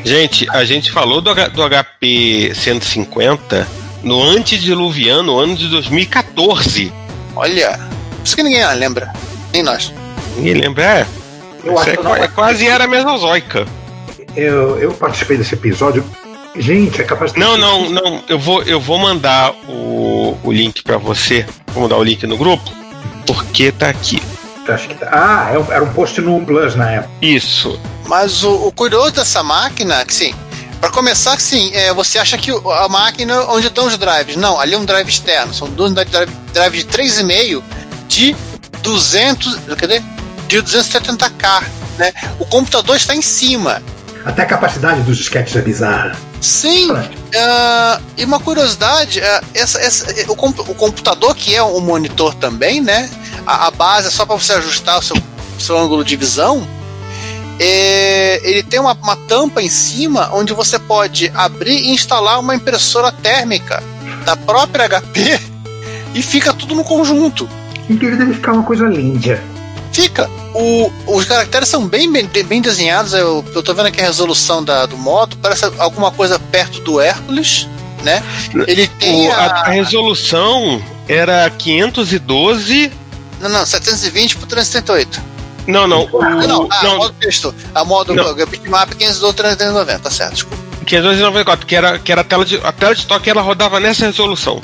Gente, 0.04 0.50
a 0.50 0.66
gente 0.66 0.92
falou 0.92 1.22
do, 1.22 1.34
do 1.34 1.70
HP 1.70 2.54
150 2.56 3.68
no 4.02 4.22
antediluviano, 4.22 5.38
ano 5.38 5.56
de 5.56 5.68
2014. 5.68 6.92
Olha, 7.36 7.80
isso 8.26 8.36
que 8.36 8.42
ninguém 8.42 8.66
lembra, 8.76 9.14
nem 9.54 9.62
nós. 9.62 9.94
Ninguém 10.36 10.56
lembra, 10.56 10.84
é. 10.84 11.21
Eu 11.64 11.78
acho 11.78 11.90
é, 11.90 11.98
que 11.98 12.04
não, 12.04 12.16
é 12.16 12.28
quase 12.28 12.68
era 12.68 12.88
mesozoica. 12.88 13.66
Eu, 14.36 14.80
eu 14.80 14.94
participei 14.94 15.38
desse 15.38 15.54
episódio. 15.54 16.04
Gente, 16.56 17.02
é 17.02 17.06
capaz 17.06 17.32
de. 17.34 17.40
Não, 17.40 17.58
não, 17.58 17.90
não. 17.90 18.24
Eu 18.28 18.40
vou, 18.40 18.64
eu 18.64 18.80
vou 18.80 18.98
mandar 18.98 19.54
o, 19.68 20.38
o 20.44 20.52
link 20.52 20.84
para 20.84 20.98
você. 20.98 21.46
Vou 21.68 21.84
mandar 21.84 21.98
o 21.98 22.04
link 22.04 22.26
no 22.28 22.38
grupo. 22.38 22.70
Porque 23.26 23.72
tá 23.72 23.90
aqui. 23.90 24.22
Acho 24.68 24.88
que 24.88 24.96
tá. 24.96 25.10
Ah, 25.12 25.52
é 25.54 25.74
era 25.74 25.84
um 25.84 25.94
post 25.94 26.20
no 26.22 26.44
Plus 26.46 26.76
na 26.76 26.92
época. 26.92 27.12
Isso. 27.22 27.80
Mas 28.06 28.44
o, 28.44 28.68
o 28.68 28.72
curioso 28.72 29.12
dessa 29.12 29.42
máquina, 29.42 30.04
que 30.06 30.14
sim, 30.14 30.34
para 30.80 30.90
começar, 30.90 31.40
sim, 31.40 31.72
é, 31.74 31.94
você 31.94 32.18
acha 32.18 32.38
que 32.38 32.52
a 32.52 32.90
máquina 32.90 33.46
onde 33.50 33.68
estão 33.68 33.86
os 33.86 33.98
drives? 33.98 34.36
Não, 34.36 34.60
ali 34.60 34.74
é 34.74 34.78
um 34.78 34.86
drive 34.86 35.08
externo. 35.08 35.54
São 35.54 35.70
duas 35.70 35.92
unidades 35.92 36.12
de 36.12 36.18
drive, 36.18 36.34
drive 36.54 36.78
de 36.78 36.86
3,5 36.86 37.64
de 38.08 38.36
200. 38.82 39.60
Cadê? 39.78 40.02
De 40.52 40.62
270k. 40.62 41.64
Né? 41.98 42.12
O 42.40 42.46
computador 42.46 42.98
está 42.98 43.16
em 43.16 43.22
cima. 43.22 43.82
Até 44.26 44.44
a 44.44 44.46
capacidade 44.46 45.02
dos 45.02 45.18
disquetes 45.18 45.56
é 45.56 45.62
bizarra. 45.62 46.16
Sim. 46.42 46.92
Uh, 46.92 48.02
e 48.18 48.26
uma 48.26 48.40
curiosidade, 48.40 49.20
uh, 49.20 49.46
essa, 49.54 49.80
essa, 49.80 50.06
o, 50.28 50.34
o, 50.34 50.76
computador 50.76 51.36
que 51.36 51.56
é 51.56 51.64
um 51.64 51.80
monitor 51.80 52.34
também, 52.36 52.82
né? 52.82 53.10
A, 53.46 53.68
a 53.68 53.72
base 53.72 54.08
é 54.08 54.12
só 54.12 54.26
para 54.26 54.36
você 54.36 54.54
ajustar 54.54 55.00
o 55.00 55.02
seu, 55.02 55.16
seu 55.58 55.78
ângulo 55.78 56.04
de 56.04 56.16
visão. 56.16 56.68
É, 57.60 58.42
ele 58.44 58.64
tem 58.64 58.80
uma, 58.80 58.94
uma, 58.94 59.16
tampa 59.16 59.62
em 59.62 59.70
cima 59.70 60.32
onde 60.34 60.52
você 60.52 60.80
pode 60.80 61.32
abrir 61.36 61.78
e 61.78 61.92
instalar 61.92 62.40
uma 62.40 62.56
impressora 62.56 63.12
térmica 63.12 63.84
da 64.26 64.36
própria 64.36 64.90
HP 64.90 65.40
e 66.14 66.22
fica 66.22 66.54
tudo 66.54 66.76
no 66.76 66.84
conjunto. 66.84 67.48
Então 67.90 68.10
deve 68.18 68.34
ficar 68.34 68.54
uma 68.54 68.64
coisa 68.64 68.88
linda. 68.88 69.40
Fica. 69.92 70.30
O, 70.54 70.92
os 71.08 71.26
caracteres 71.26 71.68
são 71.68 71.88
bem, 71.88 72.12
bem, 72.12 72.28
bem 72.28 72.62
desenhados. 72.62 73.14
Eu, 73.14 73.44
eu 73.54 73.62
tô 73.62 73.74
vendo 73.74 73.88
aqui 73.88 74.02
a 74.02 74.06
resolução 74.06 74.64
da, 74.64 74.86
do 74.86 74.98
modo, 74.98 75.38
parece 75.38 75.66
alguma 75.78 76.12
coisa 76.12 76.40
perto 76.40 76.80
do 76.82 77.00
Hércules, 77.00 77.68
né? 78.04 78.24
Ele 78.68 78.88
tem 78.88 79.30
o, 79.30 79.32
a... 79.34 79.36
a... 79.36 79.70
resolução 79.70 80.82
era 81.08 81.50
512. 81.50 82.92
Não, 83.40 83.50
não, 83.50 83.66
720 83.66 84.38
por 84.38 84.48
378. 84.48 85.32
Não, 85.68 85.88
não. 85.88 86.10
O, 86.12 86.22
ah, 86.22 86.30
não, 86.30 86.68
ah, 86.70 86.84
não. 86.84 86.98
modo 86.98 87.16
texto. 87.20 87.54
A 87.74 87.84
modo 87.84 88.14
bitmap 88.48 88.90
512 88.94 89.36
390, 89.36 90.00
tá 90.00 90.10
certo, 90.10 90.34
desculpa. 90.34 90.62
594, 90.86 91.66
que 91.66 91.76
era, 91.76 92.00
que 92.00 92.12
era 92.12 92.22
a 92.22 92.24
tela 92.24 92.44
de. 92.44 92.58
A 92.64 92.72
tela 92.72 92.96
de 92.96 93.06
toque 93.06 93.30
ela 93.30 93.42
rodava 93.42 93.80
nessa 93.80 94.06
resolução. 94.06 94.62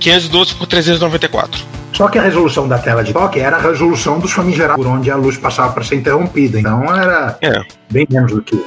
512 0.00 0.54
por 0.54 0.66
394. 0.66 1.75
Só 1.96 2.08
que 2.08 2.18
a 2.18 2.22
resolução 2.22 2.68
da 2.68 2.78
tela 2.78 3.02
de 3.02 3.12
toque 3.12 3.40
era 3.40 3.56
a 3.56 3.60
resolução 3.60 4.18
dos 4.18 4.30
famigerados, 4.30 4.76
por 4.84 4.86
onde 4.90 5.10
a 5.10 5.16
luz 5.16 5.38
passava 5.38 5.72
para 5.72 5.82
ser 5.82 5.94
interrompida. 5.96 6.60
Então 6.60 6.84
era 6.94 7.38
É. 7.40 7.62
bem 7.88 8.06
menos 8.10 8.32
do 8.32 8.42
que. 8.42 8.62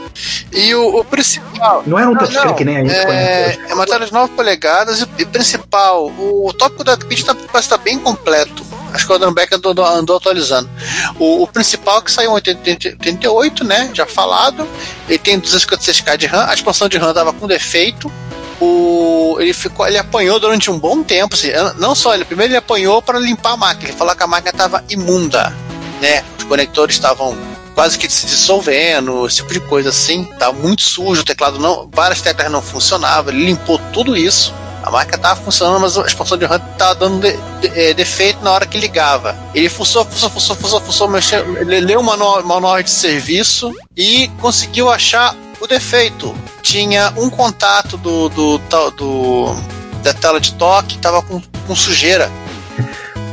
E 0.52 0.74
o, 0.74 1.00
o 1.00 1.06
principal. 1.06 1.84
Não 1.86 2.00
era 2.00 2.10
um 2.10 2.16
touchscreen 2.16 2.56
que 2.56 2.66
nem 2.66 2.78
a 2.78 2.80
gente 2.86 3.06
conhece 3.06 3.12
É, 3.32 3.48
hoje. 3.50 3.60
é 3.72 3.74
uma 3.76 3.86
tela 3.86 4.06
de 4.06 4.12
9 4.12 4.34
polegadas 4.34 5.02
e, 5.02 5.08
e 5.20 5.26
principal, 5.26 6.08
o 6.08 6.52
tópico 6.58 6.84
da 6.84 6.98
Pitch 6.98 7.24
tá, 7.24 7.36
parece 7.36 7.68
estar 7.68 7.78
bem 7.78 8.00
completo. 8.00 8.64
Acho 8.92 9.06
que 9.06 9.12
o 9.12 9.16
Adam 9.16 9.32
Beck 9.32 9.54
andou, 9.54 9.86
andou 9.86 10.18
atualizando. 10.18 10.68
O, 11.20 11.44
o 11.44 11.48
principal 11.48 12.02
que 12.02 12.12
saiu 12.12 12.32
em 12.32 12.34
80 12.34 12.90
88, 13.00 13.64
né? 13.64 13.92
Já 13.94 14.08
falado. 14.08 14.68
Ele 15.08 15.20
tem 15.20 15.40
256k 15.40 16.18
de 16.18 16.26
RAM. 16.26 16.46
A 16.48 16.54
expansão 16.56 16.90
de 16.90 16.98
RAM 16.98 17.14
tava 17.14 17.32
com 17.32 17.46
defeito. 17.46 18.12
O, 18.62 19.38
ele 19.40 19.54
ficou, 19.54 19.88
ele 19.88 19.98
apanhou 19.98 20.40
durante 20.40 20.70
um 20.70 20.78
bom 20.78 21.02
tempo. 21.04 21.34
Assim, 21.36 21.50
não 21.78 21.96
só 21.96 22.14
ele, 22.14 22.26
primeiro 22.26 22.52
ele 22.52 22.58
apanhou 22.58 23.02
para 23.02 23.18
limpar 23.20 23.54
a 23.54 23.58
máquina. 23.58 23.90
Ele 23.90 23.98
falou 23.98 24.16
que 24.16 24.24
a 24.24 24.28
máquina 24.28 24.52
estava 24.52 24.84
imunda, 24.90 25.54
né? 26.02 26.24
Os 26.38 26.44
conectores 26.44 26.96
estavam 26.96 27.38
quase 27.74 27.98
que 27.98 28.10
se 28.10 28.26
dissolvendo, 28.26 29.26
esse 29.26 29.38
tipo 29.38 29.54
de 29.54 29.60
coisa 29.62 29.90
assim. 29.90 30.26
Tá 30.38 30.52
muito 30.52 30.82
sujo, 30.82 31.22
o 31.22 31.26
teclado 31.26 31.58
não, 31.60 31.90
várias 31.94 32.22
teclas 32.22 32.52
não 32.52 32.62
funcionavam. 32.62 33.34
Ele 33.34 33.46
limpou 33.46 33.80
tudo 33.94 34.18
isso. 34.18 34.54
A 34.84 34.90
máquina 34.92 35.18
estava 35.18 35.40
funcionando, 35.42 35.80
mas 35.82 35.98
a 35.98 36.06
expansão 36.06 36.38
de 36.38 36.46
RAM 36.46 36.62
estava 36.72 36.96
dando 36.96 37.20
de- 37.22 37.38
de- 37.68 37.80
eh, 37.80 37.94
defeito 37.94 38.42
na 38.42 38.52
hora 38.52 38.66
que 38.66 38.78
ligava. 38.78 39.38
Ele 39.54 39.68
fuçou, 39.70 40.04
fuçou, 40.06 40.30
fuçou, 40.30 40.56
fuçou, 40.56 40.80
fuçou, 40.82 41.08
mexeu, 41.08 41.58
ele 41.58 41.82
leu 41.82 42.00
o 42.00 42.04
manual, 42.04 42.42
manual 42.46 42.82
de 42.82 42.90
serviço 42.90 43.74
e 43.96 44.30
conseguiu 44.42 44.90
achar 44.90 45.36
o 45.60 45.68
defeito. 45.68 46.36
Tinha 46.62 47.14
um 47.18 47.30
contato 47.30 47.98
do, 47.98 48.30
do, 48.30 48.58
do- 48.98 49.56
da 50.04 50.14
tela 50.14 50.40
de 50.40 50.54
toque, 50.54 50.96
estava 50.96 51.22
com, 51.22 51.42
com 51.68 51.76
sujeira. 51.76 52.32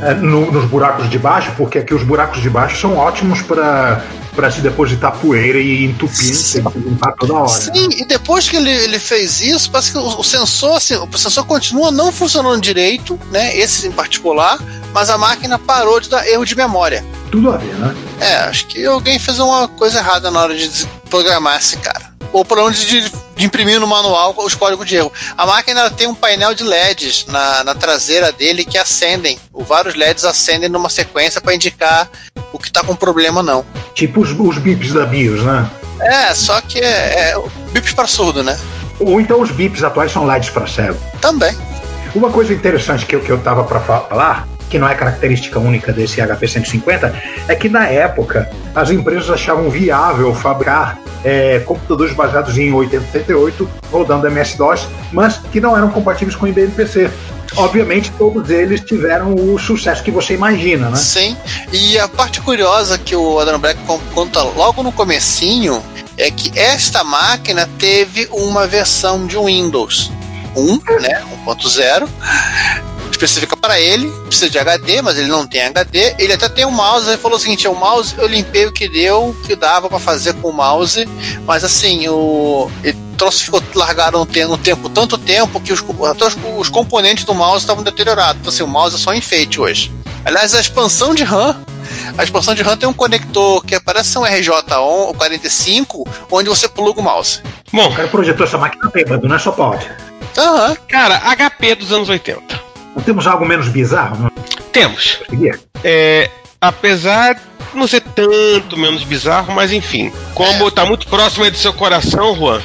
É, 0.03 0.13
no- 0.15 0.51
nos 0.51 0.65
buracos 0.69 1.09
de 1.09 1.19
baixo, 1.19 1.53
porque 1.57 1.79
aqui 1.79 1.95
os 1.95 2.03
buracos 2.03 2.43
de 2.43 2.51
baixo 2.51 2.81
são 2.81 2.97
ótimos 2.97 3.41
para 3.43 4.03
para 4.35 4.51
se 4.51 4.61
depositar 4.61 5.13
poeira 5.17 5.59
e 5.59 5.87
entupir, 5.87 6.15
Sim. 6.37 6.63
tem 6.63 6.71
que 6.73 6.79
limpar 6.81 7.13
toda 7.15 7.33
hora. 7.33 7.51
né? 7.51 7.71
Sim, 7.75 7.89
e 7.97 8.05
depois 8.05 8.47
que 8.47 8.57
ele, 8.57 8.69
ele 8.71 8.99
fez 8.99 9.41
isso, 9.41 9.71
parece 9.71 9.93
que 9.93 9.97
o, 9.97 10.21
o 10.21 10.23
sensor, 10.23 10.77
assim, 10.77 10.95
o 10.95 11.17
sensor 11.17 11.47
continua 11.47 11.91
não 11.91 12.13
funcionando 12.13 12.61
direito, 12.61 13.19
né? 13.33 13.57
Esse 13.57 13.87
em 13.89 13.91
particular, 13.93 14.59
mas 14.93 15.09
a 15.09 15.17
máquina 15.17 15.59
parou 15.59 15.99
de 16.01 16.11
dar 16.11 16.29
erro 16.29 16.45
de 16.45 16.55
memória. 16.55 17.03
Tudo 17.33 17.51
a 17.51 17.57
ver, 17.57 17.73
né? 17.77 17.97
É, 18.21 18.35
acho 18.41 18.67
que 18.67 18.85
alguém 18.85 19.19
fez 19.19 19.39
uma 19.39 19.69
coisa 19.69 20.01
errada 20.01 20.31
na 20.31 20.39
hora 20.43 20.55
de 20.55 20.69
programar 21.09 21.57
esse 21.57 21.79
cara. 21.79 22.06
Ou 22.33 22.45
por 22.45 22.59
onde 22.59 22.87
de, 22.87 23.13
de 23.37 23.45
imprimir 23.45 23.81
no 23.81 23.87
manual 23.87 24.35
os 24.39 24.55
códigos 24.55 24.87
de 24.87 24.97
erro. 24.97 25.13
A 25.37 25.47
máquina 25.47 25.81
ela 25.81 25.91
tem 25.91 26.07
um 26.07 26.15
painel 26.15 26.55
de 26.55 26.65
LEDs 26.65 27.27
na, 27.27 27.65
na 27.65 27.75
traseira 27.75 28.33
dele 28.33 28.65
que 28.65 28.79
acendem. 28.79 29.39
Vários 29.53 29.95
LEDs 29.95 30.25
acendem 30.25 30.69
numa 30.69 30.89
sequência 30.89 31.41
para 31.41 31.55
indicar 31.55 32.09
o 32.53 32.59
que 32.59 32.69
está 32.69 32.83
com 32.83 32.95
problema 32.95 33.43
não. 33.43 33.65
Tipo 33.95 34.21
os, 34.21 34.31
os 34.31 34.59
bips 34.59 34.93
da 34.93 35.07
BIOS, 35.07 35.43
né? 35.43 35.71
É, 36.01 36.35
só 36.35 36.61
que 36.61 36.79
é, 36.79 37.33
é 37.33 37.43
bips 37.73 37.93
para 37.93 38.07
surdo, 38.07 38.43
né? 38.43 38.59
Ou 38.99 39.21
então 39.21 39.41
os 39.41 39.51
bips 39.51 39.83
atuais 39.83 40.13
são 40.13 40.27
LEDs 40.27 40.51
para 40.51 40.67
cego. 40.67 40.99
Também. 41.21 41.57
Uma 42.15 42.31
coisa 42.31 42.53
interessante 42.53 43.05
que 43.05 43.15
eu, 43.15 43.21
que 43.21 43.31
eu 43.31 43.39
tava 43.39 43.65
para 43.65 43.81
falar, 43.81 44.49
que 44.69 44.79
não 44.79 44.89
é 44.89 44.95
característica 44.95 45.59
única 45.59 45.93
desse 45.93 46.21
HP 46.21 46.49
150, 46.49 47.15
é 47.49 47.55
que 47.55 47.69
na 47.69 47.87
época 47.87 48.51
as 48.75 48.91
empresas 48.91 49.31
achavam 49.31 49.71
viável 49.71 50.35
fabricar 50.35 50.99
é, 51.25 51.61
computadores 51.61 52.15
baseados 52.15 52.57
em 52.59 52.73
8088 52.73 53.69
rodando 53.91 54.27
MS-DOS, 54.27 54.87
mas 55.13 55.39
que 55.53 55.61
não 55.61 55.77
eram 55.77 55.89
compatíveis 55.91 56.37
com 56.37 56.47
IBM-PC. 56.47 57.11
Obviamente, 57.57 58.11
todos 58.19 58.51
eles 58.51 58.81
tiveram 58.81 59.35
o 59.35 59.59
sucesso 59.59 60.03
que 60.03 60.11
você 60.11 60.35
imagina, 60.35 60.91
né? 60.91 60.97
Sim. 60.97 61.37
E 61.73 61.99
a 61.99 62.07
parte 62.09 62.41
curiosa 62.41 62.99
que 62.99 63.15
o 63.17 63.39
Adam 63.39 63.59
Black 63.59 63.81
con- 63.87 64.01
conta 64.15 64.43
logo 64.43 64.83
no 64.83 64.93
comecinho 64.93 65.83
é 66.19 66.31
que 66.31 66.53
esta 66.59 67.03
máquina 67.05 67.69
teve 67.79 68.29
uma 68.33 68.67
versão 68.67 69.27
de 69.27 69.39
Windows 69.39 70.11
1, 70.57 71.01
né, 71.01 71.23
1.0, 71.47 72.09
específica 73.11 73.57
para 73.57 73.81
ele, 73.81 74.09
precisa 74.27 74.51
de 74.51 74.59
HD, 74.59 75.03
mas 75.03 75.19
ele 75.19 75.29
não 75.29 75.47
tem 75.47 75.63
HD. 75.63 76.15
Ele 76.19 76.33
até 76.33 76.49
tem 76.49 76.65
um 76.65 76.71
mouse, 76.71 77.09
ele 77.09 77.17
falou 77.17 77.37
o 77.37 77.41
seguinte, 77.41 77.67
o 77.67 77.75
mouse 77.75 78.15
eu 78.19 78.27
limpei 78.27 78.67
o 78.67 78.73
que 78.73 78.89
deu, 78.89 79.29
o 79.29 79.35
que 79.35 79.57
dava 79.57 79.89
para 79.89 79.99
fazer 79.99 80.35
com 80.35 80.51
o 80.51 80.53
mouse, 80.53 81.07
mas 81.47 81.65
assim, 81.65 82.09
o 82.09 82.71
ele 82.83 83.07
troço 83.17 83.45
ficou 83.45 83.63
largado 83.75 84.19
no 84.19 84.59
tempo, 84.59 84.91
tanto 84.91 85.17
tempo 85.17 85.59
que 85.59 85.73
os, 85.73 85.83
até 86.09 86.27
os, 86.27 86.37
os 86.59 86.69
componentes 86.69 87.25
do 87.25 87.35
mouse 87.35 87.63
estavam 87.65 87.83
deteriorados. 87.83 88.41
Então 88.41 88.53
assim, 88.53 88.63
o 88.63 88.69
mouse 88.69 88.95
é 88.95 88.99
só 88.99 89.15
enfeite 89.15 89.61
hoje. 89.61 89.91
Aliás, 90.25 90.55
a 90.55 90.61
expansão 90.61 91.15
de 91.15 91.25
RAM 91.25 91.57
a 92.19 92.25
expansão 92.25 92.55
de 92.55 92.63
RAM 92.63 92.77
tem 92.77 92.89
um 92.89 92.93
conector 92.93 93.65
que 93.65 93.79
parece 93.81 94.11
ser 94.11 94.19
um 94.19 94.23
RJ45, 94.23 96.09
onde 96.31 96.49
você 96.49 96.69
pluga 96.69 97.01
o 97.01 97.03
mouse. 97.03 97.41
Bom, 97.73 97.89
O 97.89 97.95
cara 97.95 98.09
projetou 98.09 98.47
essa 98.47 98.59
máquina 98.59 98.91
bêbado, 98.93 99.29
não 99.29 99.37
é 99.37 99.39
só 99.39 99.53
pode. 99.53 99.89
Aham. 100.37 100.77
cara, 100.89 101.19
HP 101.37 101.75
dos 101.77 101.93
anos 101.93 102.09
80. 102.09 102.66
Não 102.97 103.03
temos 103.03 103.27
algo 103.27 103.45
menos 103.45 103.69
bizarro? 103.69 104.17
Não 104.19 104.31
Temos. 104.73 105.21
É, 105.85 106.31
apesar 106.61 107.35
de 107.35 107.41
não 107.75 107.87
ser 107.87 108.01
tanto 108.01 108.79
menos 108.79 109.05
bizarro, 109.05 109.53
mas 109.55 109.71
enfim. 109.71 110.11
Como 110.35 110.71
tá 110.71 110.87
muito 110.87 111.07
próximo 111.07 111.45
aí 111.45 111.51
do 111.51 111.59
seu 111.59 111.75
coração, 111.75 112.35
Juan, 112.35 112.61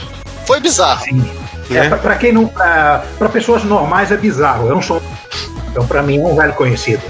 Foi 0.45 0.61
bizarro. 0.61 1.03
Sim. 1.03 1.17
né? 1.69 1.85
É, 1.85 1.89
pra, 1.89 1.97
pra 1.97 2.15
quem 2.15 2.31
não. 2.31 2.47
Pra, 2.47 3.03
pra 3.17 3.29
pessoas 3.29 3.63
normais 3.63 4.11
é 4.11 4.17
bizarro. 4.17 4.67
Eu 4.67 4.75
não 4.75 4.81
sou. 4.81 5.01
Então, 5.69 5.85
pra 5.85 6.01
mim, 6.01 6.17
é 6.17 6.25
um 6.25 6.35
velho 6.35 6.53
conhecido. 6.53 7.01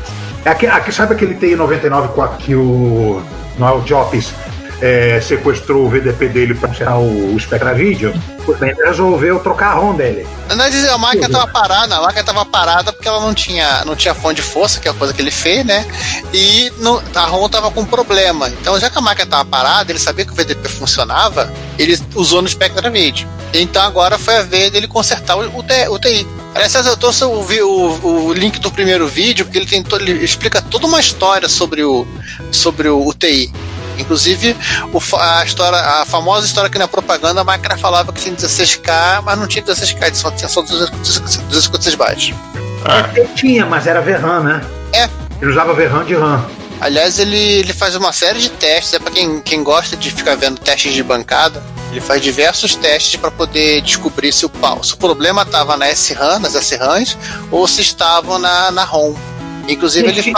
É 0.44 0.50
aqui, 0.50 0.66
aqui, 0.66 0.92
sabe 0.92 1.14
aquele 1.14 1.36
TI 1.36 1.56
99 1.56 2.10
que 2.40 2.56
o 2.56 3.22
Noel 3.58 3.82
Jobs 3.82 4.34
é, 4.82 5.22
sequestrou 5.22 5.86
o 5.86 5.90
VDP 5.90 6.28
dele 6.30 6.54
pra 6.56 6.70
tirar 6.70 6.98
o, 6.98 7.36
o 7.36 7.40
Spectra 7.40 7.74
Video? 7.74 8.14
Resolveu 8.86 9.40
trocar 9.40 9.72
a 9.72 9.74
ROM 9.76 9.96
dele. 9.96 10.26
Na 10.50 10.68
verdade, 10.68 10.88
a 10.90 10.98
máquina 10.98 11.28
estava 11.28 11.48
parada, 11.48 11.96
a 11.98 12.02
máquina 12.02 12.22
estava 12.22 12.44
parada 12.46 12.92
porque 12.92 13.08
ela 13.08 13.20
não 13.22 13.34
tinha, 13.34 13.86
não 13.86 13.96
tinha 13.96 14.14
fonte 14.14 14.38
de 14.38 14.42
força, 14.42 14.80
que 14.80 14.88
é 14.88 14.92
a 14.92 14.94
coisa 14.94 15.14
que 15.14 15.22
ele 15.22 15.32
fez, 15.32 15.66
né? 15.66 15.86
E 16.34 16.72
não, 16.80 17.02
a 17.16 17.26
ROM 17.26 17.46
estava 17.46 17.70
com 17.72 17.86
problema. 17.86 18.50
Então, 18.50 18.80
já 18.80 18.90
que 18.90 18.98
a 18.98 19.02
máquina 19.02 19.26
estava 19.26 19.46
parada, 19.46 19.92
ele 19.92 20.00
sabia 20.00 20.26
que 20.26 20.32
o 20.32 20.36
VDP 20.36 20.68
funcionava, 20.70 21.52
ele 21.78 21.98
usou 22.16 22.42
no 22.42 22.50
Spectra 22.50 22.90
Video. 22.90 23.28
Então 23.54 23.82
agora 23.84 24.18
foi 24.18 24.38
a 24.38 24.44
vez 24.44 24.72
dele 24.72 24.88
consertar 24.88 25.38
o, 25.38 25.42
o, 25.60 26.00
TI. 26.00 26.26
Aliás, 26.56 26.74
eu 26.74 26.98
trouxe 26.98 27.24
o, 27.26 27.30
o, 27.42 28.26
o 28.28 28.34
link 28.34 28.60
do 28.60 28.72
primeiro 28.72 29.08
vídeo, 29.08 29.46
porque 29.46 29.58
ele, 29.58 29.66
tem 29.68 29.84
to- 29.84 29.98
ele 29.98 30.24
explica 30.24 30.62
toda 30.62 30.88
uma 30.88 31.00
história 31.00 31.48
sobre 31.50 31.84
o, 31.84 32.08
sobre 32.52 32.88
o, 32.90 33.06
o 33.06 33.14
TI. 33.14 33.52
Inclusive, 33.98 34.56
o 34.94 35.00
a, 35.18 35.44
história, 35.44 35.78
a 35.78 36.06
famosa 36.06 36.46
história 36.46 36.70
que 36.70 36.78
na 36.78 36.88
propaganda 36.88 37.42
a 37.42 37.44
máquina 37.44 37.78
falava 37.78 38.12
que 38.12 38.22
tinha 38.22 38.36
16K, 38.36 39.22
mas 39.24 39.38
não 39.38 39.48
tinha 39.48 39.64
16K, 39.64 40.14
só 40.14 40.32
tinha 40.32 40.50
só 40.50 40.62
256 40.62 41.96
bytes. 41.96 42.36
Ele 43.16 43.28
tinha, 43.36 43.66
mas 43.66 43.86
era 43.88 44.02
VRAM, 44.02 44.44
né? 44.44 44.62
É. 44.94 45.10
Ele 45.42 45.52
usava 45.52 45.74
VRAM 45.74 46.04
de 46.06 46.16
RAM. 46.16 46.44
Aliás, 46.80 47.20
ele, 47.20 47.38
ele 47.38 47.74
faz 47.74 47.96
uma 47.96 48.12
série 48.12 48.40
de 48.40 48.50
testes, 48.50 48.96
é 48.96 49.00
para 49.00 49.12
quem, 49.12 49.40
quem 49.42 49.64
gosta 49.64 49.96
de 49.96 50.10
ficar 50.10 50.36
vendo 50.36 50.60
testes 50.60 50.94
de 50.94 51.04
bancada, 51.04 51.62
ele 51.92 52.02
faz 52.02 52.22
diversos 52.22 52.74
testes 52.76 53.20
para 53.20 53.30
poder 53.30 53.82
descobrir 53.82 54.32
se 54.32 54.48
o, 54.48 54.50
pau- 54.50 54.84
se 54.84 54.94
o 54.96 54.98
problema 54.98 55.44
estava 55.44 55.78
na 55.78 55.88
SRAM, 55.92 56.40
nas 56.40 56.56
SRAMs, 56.56 57.16
ou 57.52 57.68
se 57.68 57.82
estavam 57.82 58.40
na, 58.40 58.72
na 58.72 58.84
ROM. 58.84 59.14
Inclusive, 59.68 60.08
ele, 60.08 60.24
Sim. 60.24 60.34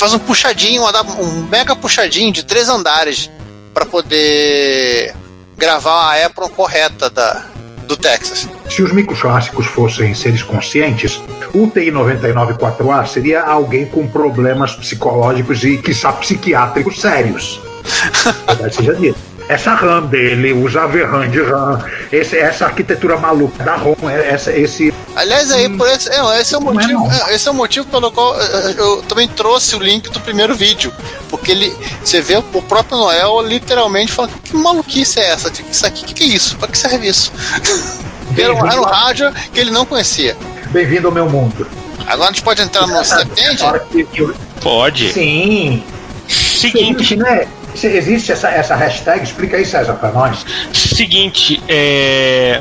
Faz 0.00 0.14
um 0.14 0.18
puxadinho, 0.18 0.82
um 1.18 1.42
mega 1.50 1.76
puxadinho 1.76 2.32
de 2.32 2.42
três 2.42 2.70
andares 2.70 3.30
para 3.74 3.84
poder 3.84 5.14
gravar 5.58 6.14
a 6.14 6.24
Apple 6.24 6.48
correta 6.48 7.10
da, 7.10 7.44
do 7.86 7.98
Texas. 7.98 8.48
Se 8.70 8.82
os 8.82 8.92
microclássicos 8.92 9.66
fossem 9.66 10.14
seres 10.14 10.42
conscientes, 10.42 11.20
o 11.52 11.66
TI 11.66 11.92
994A 11.92 13.06
seria 13.06 13.42
alguém 13.42 13.84
com 13.84 14.08
problemas 14.08 14.74
psicológicos 14.74 15.62
e, 15.64 15.76
quiçá, 15.76 16.10
psiquiátricos 16.12 16.98
sérios. 16.98 17.60
Verdade 18.48 18.74
seja 18.74 18.94
dito. 18.94 19.29
Essa 19.50 19.74
RAM 19.74 20.02
dele, 20.06 20.52
usa 20.52 20.86
VRAM 20.86 21.28
de 21.28 21.42
RAM, 21.42 21.84
esse, 22.12 22.38
essa 22.38 22.66
arquitetura 22.66 23.16
maluca 23.16 23.64
da 23.64 23.74
ROM, 23.74 23.96
é- 24.08 24.28
essa, 24.28 24.52
esse. 24.56 24.94
Aliás, 25.16 25.50
aí, 25.50 25.68
por 25.76 25.88
esse, 25.88 26.08
é, 26.08 26.40
esse, 26.40 26.54
é 26.54 26.58
o 26.58 26.60
é, 26.60 26.64
motivo, 26.64 27.08
é, 27.10 27.34
esse 27.34 27.48
é 27.48 27.50
o 27.50 27.54
motivo 27.54 27.84
pelo 27.88 28.12
qual 28.12 28.40
é, 28.40 28.74
eu 28.78 29.02
também 29.08 29.26
trouxe 29.26 29.74
o 29.74 29.80
link 29.80 30.08
do 30.08 30.20
primeiro 30.20 30.54
vídeo. 30.54 30.92
Porque 31.28 31.50
ele, 31.50 31.76
você 32.00 32.20
vê 32.20 32.36
o 32.36 32.42
próprio 32.62 32.96
Noel 32.96 33.40
literalmente 33.40 34.12
falando: 34.12 34.34
que 34.40 34.54
maluquice 34.54 35.18
é 35.18 35.30
essa? 35.30 35.50
Isso 35.68 35.84
aqui, 35.84 36.04
o 36.04 36.06
que, 36.06 36.14
que 36.14 36.22
é 36.22 36.26
isso? 36.28 36.56
Pra 36.56 36.68
que 36.68 36.78
serve 36.78 37.08
isso? 37.08 37.32
Era 38.38 38.54
um, 38.54 38.64
era 38.64 38.80
um 38.80 38.84
rádio 38.84 39.32
que 39.52 39.58
ele 39.58 39.72
não 39.72 39.84
conhecia. 39.84 40.36
Bem-vindo 40.70 41.08
ao 41.08 41.12
meu 41.12 41.28
mundo. 41.28 41.66
Agora 42.06 42.30
a 42.30 42.32
gente 42.32 42.44
pode 42.44 42.62
entrar 42.62 42.86
no 42.86 42.94
que 44.06 44.22
eu- 44.22 44.32
Pode. 44.60 45.12
Sim. 45.12 45.82
Seguinte, 46.28 46.94
Existe, 46.98 47.16
né? 47.16 47.48
Existe 47.82 48.32
essa, 48.32 48.48
essa 48.48 48.74
hashtag? 48.74 49.22
Explica 49.22 49.56
aí, 49.56 49.64
César, 49.64 49.94
pra 49.94 50.10
nós. 50.10 50.44
seguinte, 50.72 51.62
é, 51.68 52.60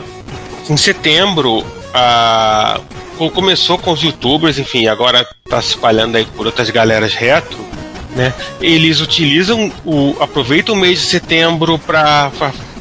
em 0.70 0.78
setembro, 0.78 1.66
a, 1.94 2.80
começou 3.34 3.78
com 3.78 3.92
os 3.92 4.02
youtubers, 4.02 4.58
enfim, 4.58 4.88
agora 4.88 5.28
tá 5.50 5.62
se 5.62 5.70
espalhando 5.70 6.16
aí 6.16 6.26
por 6.26 6.46
outras 6.46 6.70
galeras 6.70 7.14
retro, 7.14 7.60
né? 8.16 8.34
Eles 8.62 9.02
utilizam 9.02 9.72
o. 9.86 10.16
aproveitam 10.20 10.76
o 10.76 10.78
mês 10.78 11.00
de 11.00 11.06
setembro 11.06 11.78
para 11.80 12.32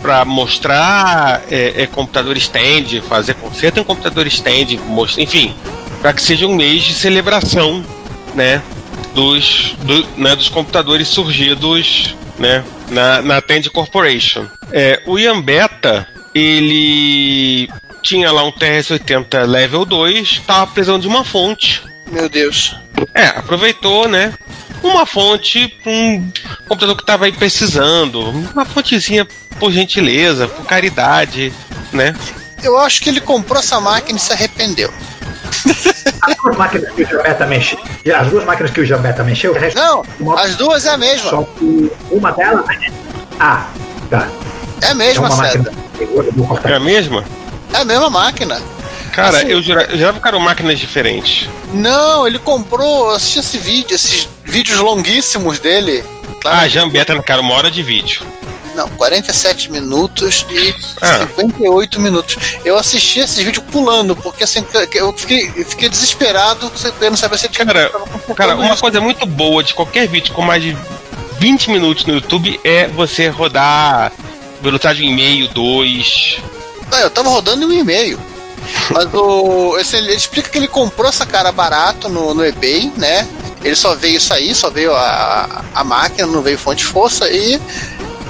para 0.00 0.24
mostrar 0.24 1.42
é, 1.50 1.82
é, 1.82 1.86
computador 1.86 2.36
stand, 2.36 3.02
fazer 3.08 3.34
concerto 3.34 3.80
em 3.80 3.84
computador 3.84 4.26
stand, 4.28 4.78
mostrar, 4.86 5.22
enfim, 5.22 5.54
para 6.00 6.12
que 6.12 6.22
seja 6.22 6.46
um 6.46 6.54
mês 6.54 6.84
de 6.84 6.94
celebração, 6.94 7.84
né, 8.34 8.62
dos, 9.14 9.74
do, 9.82 10.06
né, 10.16 10.36
dos 10.36 10.48
computadores 10.48 11.08
surgidos, 11.08 12.14
né, 12.38 12.64
na, 12.90 13.22
na 13.22 13.40
Tend 13.40 13.68
Corporation. 13.70 14.46
É, 14.72 15.02
o 15.06 15.18
Ian 15.18 15.40
Beta, 15.40 16.06
ele 16.34 17.68
tinha 18.02 18.30
lá 18.30 18.44
um 18.44 18.52
TRS-80 18.52 19.44
Level 19.44 19.84
2, 19.84 20.28
estava 20.28 20.66
precisando 20.66 21.02
de 21.02 21.08
uma 21.08 21.24
fonte. 21.24 21.82
Meu 22.10 22.28
Deus. 22.28 22.76
É, 23.14 23.26
aproveitou, 23.26 24.08
né? 24.08 24.34
Uma 24.82 25.04
fonte 25.04 25.76
um 25.84 26.30
computador 26.68 26.96
que 26.96 27.02
estava 27.02 27.24
aí 27.24 27.32
precisando. 27.32 28.30
Uma 28.30 28.64
fontezinha, 28.64 29.26
por 29.58 29.72
gentileza, 29.72 30.46
por 30.46 30.64
caridade, 30.64 31.52
né? 31.92 32.14
Eu 32.62 32.78
acho 32.78 33.00
que 33.02 33.08
ele 33.08 33.20
comprou 33.20 33.58
essa 33.58 33.80
máquina 33.80 34.18
e 34.18 34.20
se 34.20 34.32
arrependeu. 34.32 34.92
As 36.22 36.36
duas 36.36 36.56
máquinas 36.56 36.92
que 36.92 37.02
o 37.02 37.06
Jambeta 37.08 37.46
mexeu. 37.46 37.78
As 38.16 38.28
duas 38.28 38.44
máquinas 38.44 38.70
que 38.70 38.80
o 38.80 38.86
Jambeta 38.86 39.24
mexeu. 39.24 39.56
Não, 39.74 40.04
as 40.38 40.56
duas 40.56 40.86
é 40.86 40.90
a 40.90 40.96
mesma. 40.96 41.30
Só 41.30 41.42
que 41.58 41.92
uma 42.10 42.32
delas. 42.32 42.64
Ah, 43.40 43.66
tá. 44.10 44.28
É 44.82 44.88
a 44.88 44.94
mesma, 44.94 45.26
é 45.26 45.30
uma 45.30 45.48
Seda. 45.48 45.72
É 46.64 46.74
a 46.74 46.80
mesma? 46.80 47.24
É 47.72 47.76
a 47.78 47.84
mesma 47.84 48.10
máquina. 48.10 48.60
Cara, 49.12 49.38
assim, 49.38 49.48
eu 49.48 49.60
jurava, 49.60 49.90
eu 49.90 49.98
jurava 49.98 50.20
que 50.20 50.28
eram 50.28 50.38
máquinas 50.38 50.78
diferentes. 50.78 51.48
Não, 51.72 52.26
ele 52.26 52.38
comprou. 52.38 53.10
Assisti 53.10 53.40
esse 53.40 53.58
vídeo, 53.58 53.94
esses 53.94 54.28
vídeos 54.44 54.78
longuíssimos 54.78 55.58
dele. 55.58 56.04
Claro. 56.40 56.58
Ah, 56.60 56.68
Jambeta, 56.68 57.20
cara, 57.22 57.40
uma 57.40 57.54
hora 57.54 57.70
de 57.70 57.82
vídeo. 57.82 58.22
Não, 58.78 58.88
47 58.90 59.72
minutos 59.72 60.46
e 60.48 60.72
ah. 61.02 61.26
58 61.36 62.00
minutos. 62.00 62.36
Eu 62.64 62.78
assisti 62.78 63.18
esse 63.18 63.42
vídeo 63.42 63.60
pulando, 63.60 64.14
porque 64.14 64.44
assim, 64.44 64.64
eu 64.94 65.12
fiquei, 65.12 65.50
fiquei 65.64 65.88
desesperado 65.88 66.70
querendo 66.96 67.16
saber 67.16 67.38
se 67.38 67.48
tinha. 67.48 67.66
Cara, 67.66 67.90
cara 68.36 68.54
uma 68.54 68.72
isso. 68.72 68.80
coisa 68.80 69.00
muito 69.00 69.26
boa 69.26 69.64
de 69.64 69.74
qualquer 69.74 70.06
vídeo 70.06 70.32
com 70.32 70.42
mais 70.42 70.62
de 70.62 70.76
20 71.40 71.72
minutos 71.72 72.06
no 72.06 72.14
YouTube 72.14 72.60
é 72.62 72.86
você 72.86 73.26
rodar 73.26 74.12
velocidade 74.62 75.02
1,5, 75.02 75.52
2. 75.52 76.38
Ah, 76.92 77.00
eu 77.00 77.10
tava 77.10 77.30
rodando 77.30 77.72
em 77.72 77.84
1,5. 77.84 78.16
Mas 78.90 79.12
o, 79.12 79.76
esse, 79.78 79.96
ele 79.96 80.14
explica 80.14 80.50
que 80.50 80.58
ele 80.58 80.68
comprou 80.68 81.08
essa 81.08 81.26
cara 81.26 81.50
barato 81.50 82.08
no, 82.08 82.32
no 82.32 82.44
eBay, 82.44 82.92
né? 82.96 83.26
Ele 83.64 83.74
só 83.74 83.96
veio 83.96 84.18
isso 84.18 84.32
aí, 84.32 84.54
só 84.54 84.70
veio 84.70 84.94
a, 84.94 85.64
a 85.74 85.82
máquina, 85.82 86.28
não 86.28 86.42
veio 86.42 86.56
fonte 86.56 86.78
de 86.78 86.84
força 86.84 87.28
e 87.28 87.60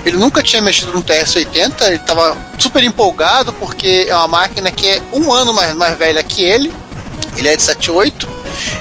ele 0.04 0.16
nunca 0.16 0.42
tinha 0.42 0.62
mexido 0.62 0.92
no 0.92 1.02
TS-80, 1.02 1.86
ele 1.86 1.96
estava 1.96 2.36
super 2.58 2.82
empolgado 2.82 3.52
porque 3.54 4.06
é 4.08 4.14
uma 4.14 4.28
máquina 4.28 4.70
que 4.70 4.86
é 4.86 5.02
um 5.12 5.32
ano 5.32 5.52
mais, 5.52 5.74
mais 5.74 5.96
velha 5.98 6.22
que 6.22 6.42
ele. 6.42 6.72
Ele 7.36 7.48
é 7.48 7.56
de 7.56 7.62
78. 7.62 8.28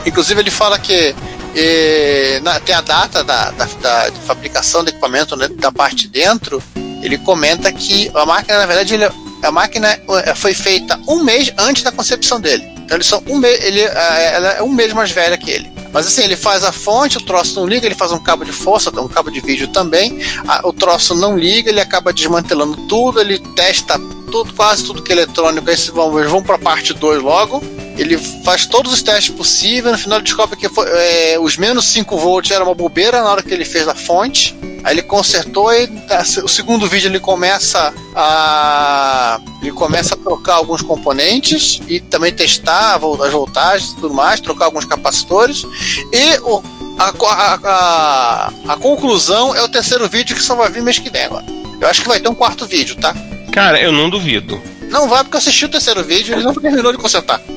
Inclusive 0.05 0.39
ele 0.39 0.51
fala 0.51 0.79
que 0.79 1.15
e, 1.55 2.39
na, 2.43 2.59
tem 2.59 2.75
a 2.75 2.81
data 2.81 3.23
da, 3.23 3.49
da, 3.51 3.65
da 3.65 4.11
fabricação 4.25 4.83
do 4.83 4.89
equipamento 4.89 5.35
né, 5.35 5.47
da 5.47 5.71
parte 5.71 5.95
de 6.03 6.07
dentro. 6.09 6.61
Ele 7.01 7.17
comenta 7.17 7.71
que 7.71 8.11
a 8.13 8.25
máquina, 8.25 8.59
na 8.59 8.65
verdade, 8.65 8.93
ele, 8.93 9.09
a 9.43 9.51
máquina 9.51 9.99
é, 10.23 10.35
foi 10.35 10.53
feita 10.53 10.99
um 11.07 11.23
mês 11.23 11.51
antes 11.57 11.83
da 11.83 11.91
concepção 11.91 12.39
dele. 12.39 12.76
Então 12.87 12.95
eles 12.95 13.07
são 13.07 13.21
um 13.27 13.43
ele, 13.43 13.81
ela 13.81 14.51
é 14.53 14.63
um 14.63 14.69
mês 14.69 14.93
mais 14.93 15.11
velha 15.11 15.37
que 15.37 15.51
ele. 15.51 15.69
Mas 15.91 16.07
assim, 16.07 16.23
ele 16.23 16.37
faz 16.37 16.63
a 16.63 16.71
fonte, 16.71 17.17
o 17.17 17.21
troço 17.21 17.59
não 17.59 17.67
liga, 17.67 17.85
ele 17.85 17.95
faz 17.95 18.13
um 18.13 18.17
cabo 18.17 18.45
de 18.45 18.53
força, 18.53 18.89
um 19.01 19.09
cabo 19.09 19.29
de 19.29 19.41
vídeo 19.41 19.67
também. 19.67 20.17
A, 20.47 20.65
o 20.65 20.71
troço 20.71 21.13
não 21.13 21.37
liga, 21.37 21.69
ele 21.69 21.81
acaba 21.81 22.13
desmantelando 22.13 22.77
tudo, 22.87 23.19
ele 23.19 23.39
testa 23.39 23.99
tudo, 24.31 24.53
quase 24.53 24.85
tudo 24.85 25.03
que 25.03 25.11
é 25.11 25.15
eletrônico. 25.15 25.69
Aí 25.69 26.27
vão 26.27 26.41
para 26.41 26.55
a 26.55 26.59
parte 26.59 26.93
2 26.93 27.21
logo. 27.21 27.61
Ele 27.97 28.17
faz 28.17 28.65
todos 28.65 28.93
os 28.93 29.01
testes 29.01 29.35
possíveis, 29.35 29.91
no 29.91 29.97
final 29.97 30.19
ele 30.19 30.25
descobre 30.25 30.55
que 30.55 30.69
foi, 30.69 30.87
é, 30.87 31.37
os 31.41 31.57
menos 31.57 31.83
5 31.87 32.15
volts 32.15 32.51
era 32.51 32.63
uma 32.63 32.75
bobeira 32.75 33.21
na 33.21 33.29
hora 33.29 33.43
que 33.43 33.53
ele 33.53 33.65
fez 33.65 33.85
a 33.85 33.95
fonte. 33.95 34.55
Aí 34.87 34.93
ele 34.93 35.01
consertou 35.01 35.73
e 35.73 35.85
tá, 35.85 36.23
o 36.45 36.47
segundo 36.47 36.87
vídeo 36.87 37.09
ele 37.09 37.19
começa 37.19 37.93
a 38.15 39.37
ele 39.61 39.73
começa 39.73 40.15
a 40.15 40.17
trocar 40.17 40.53
alguns 40.53 40.81
componentes 40.81 41.81
e 41.89 41.99
também 41.99 42.31
testar 42.31 42.93
as 42.95 43.31
voltagens 43.33 43.91
e 43.91 43.95
tudo 43.95 44.13
mais, 44.13 44.39
trocar 44.39 44.63
alguns 44.63 44.85
capacitores 44.85 45.65
e 46.13 46.37
o, 46.39 46.63
a, 46.97 47.09
a, 47.09 47.59
a, 47.65 48.53
a, 48.69 48.77
conclusão 48.77 49.53
é 49.53 49.61
o 49.61 49.67
terceiro 49.67 50.07
vídeo 50.07 50.33
que 50.33 50.41
só 50.41 50.55
vai 50.55 50.71
vir 50.71 50.81
mês 50.81 50.97
que 50.97 51.09
vem 51.09 51.25
agora. 51.25 51.43
Eu 51.81 51.87
acho 51.89 52.01
que 52.01 52.07
vai 52.07 52.21
ter 52.21 52.29
um 52.29 52.35
quarto 52.35 52.65
vídeo, 52.65 52.95
tá? 52.95 53.13
Cara, 53.51 53.81
eu 53.81 53.91
não 53.91 54.09
duvido. 54.09 54.61
Não 54.83 55.09
vai 55.09 55.21
porque 55.21 55.35
eu 55.35 55.39
assisti 55.39 55.65
o 55.65 55.69
terceiro 55.69 56.01
vídeo 56.01 56.31
e 56.31 56.35
ele 56.35 56.45
não 56.45 56.53
terminou 56.53 56.93
de 56.93 56.97
consertar. 56.97 57.41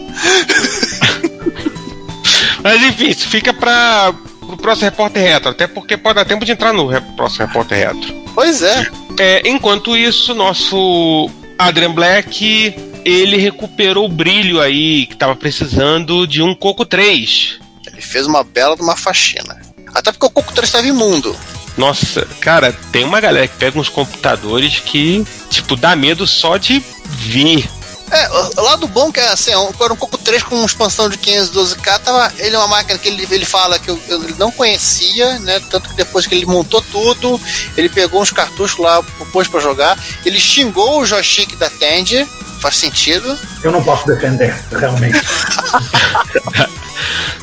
Mas 2.61 2.83
enfim, 2.83 3.09
isso 3.09 3.29
fica 3.29 3.55
para 3.55 4.13
o 4.55 4.57
próximo 4.57 4.91
repórter 4.91 5.23
retro, 5.23 5.51
até 5.51 5.67
porque 5.67 5.97
pode 5.97 6.17
dar 6.17 6.25
tempo 6.25 6.45
de 6.45 6.53
entrar 6.53 6.73
no 6.73 6.91
próximo 7.17 7.47
repórter 7.47 7.89
retro. 7.89 8.15
Pois 8.35 8.63
é. 8.63 8.87
é 9.19 9.49
enquanto 9.49 9.97
isso, 9.97 10.35
nosso 10.35 11.31
Adrian 11.59 11.93
Black 11.93 12.75
ele 13.05 13.37
recuperou 13.37 14.07
o 14.07 14.09
brilho 14.09 14.61
aí 14.61 15.07
que 15.07 15.15
estava 15.15 15.35
precisando 15.35 16.27
de 16.27 16.43
um 16.43 16.55
Coco 16.55 16.85
3. 16.85 17.59
Ele 17.87 18.01
fez 18.01 18.27
uma 18.27 18.45
bela 18.45 18.77
de 18.77 18.83
uma 18.83 18.97
faxina. 18.97 19.61
Até 19.95 20.13
porque 20.13 20.27
o 20.27 20.31
Coco 20.31 20.53
3 20.53 20.69
estava 20.69 20.87
imundo. 20.87 21.35
Nossa, 21.77 22.27
cara, 22.41 22.73
tem 22.93 23.05
uma 23.05 23.21
galera 23.21 23.49
que 23.49 23.57
pega 23.57 23.79
uns 23.79 23.89
computadores 23.89 24.81
que, 24.81 25.25
tipo, 25.49 25.77
dá 25.77 25.97
medo 25.97 26.27
só 26.27 26.57
de 26.57 26.83
vir. 27.05 27.69
É, 28.11 28.61
o 28.61 28.63
lado 28.63 28.89
bom 28.89 29.13
que 29.13 29.21
é 29.21 29.29
assim, 29.29 29.51
era 29.51 29.93
um 29.93 29.97
Coco 29.97 30.19
3 30.19 30.43
com 30.43 30.57
uma 30.57 30.67
expansão 30.67 31.09
de 31.09 31.17
512K, 31.19 32.01
tava, 32.01 32.33
ele 32.39 32.57
é 32.57 32.59
uma 32.59 32.67
máquina 32.67 32.99
que 32.99 33.09
ele, 33.09 33.27
ele 33.31 33.45
fala 33.45 33.79
que 33.79 33.89
eu, 33.89 34.01
eu 34.09 34.19
não 34.37 34.51
conhecia, 34.51 35.39
né? 35.39 35.61
Tanto 35.71 35.91
que 35.91 35.95
depois 35.95 36.27
que 36.27 36.35
ele 36.35 36.45
montou 36.45 36.83
tudo, 36.83 37.41
ele 37.77 37.89
pegou 37.89 38.21
uns 38.21 38.33
cartuchos 38.33 38.79
lá, 38.79 39.01
pôs 39.33 39.47
para 39.47 39.61
jogar, 39.61 39.97
ele 40.25 40.41
xingou 40.41 41.01
o 41.01 41.07
joystick 41.07 41.57
da 41.57 41.71
Tandy, 41.71 42.29
faz 42.61 42.77
sentido. 42.77 43.39
Eu 43.63 43.71
não 43.71 43.83
posso 43.83 44.07
defender, 44.07 44.59
realmente. 44.73 45.19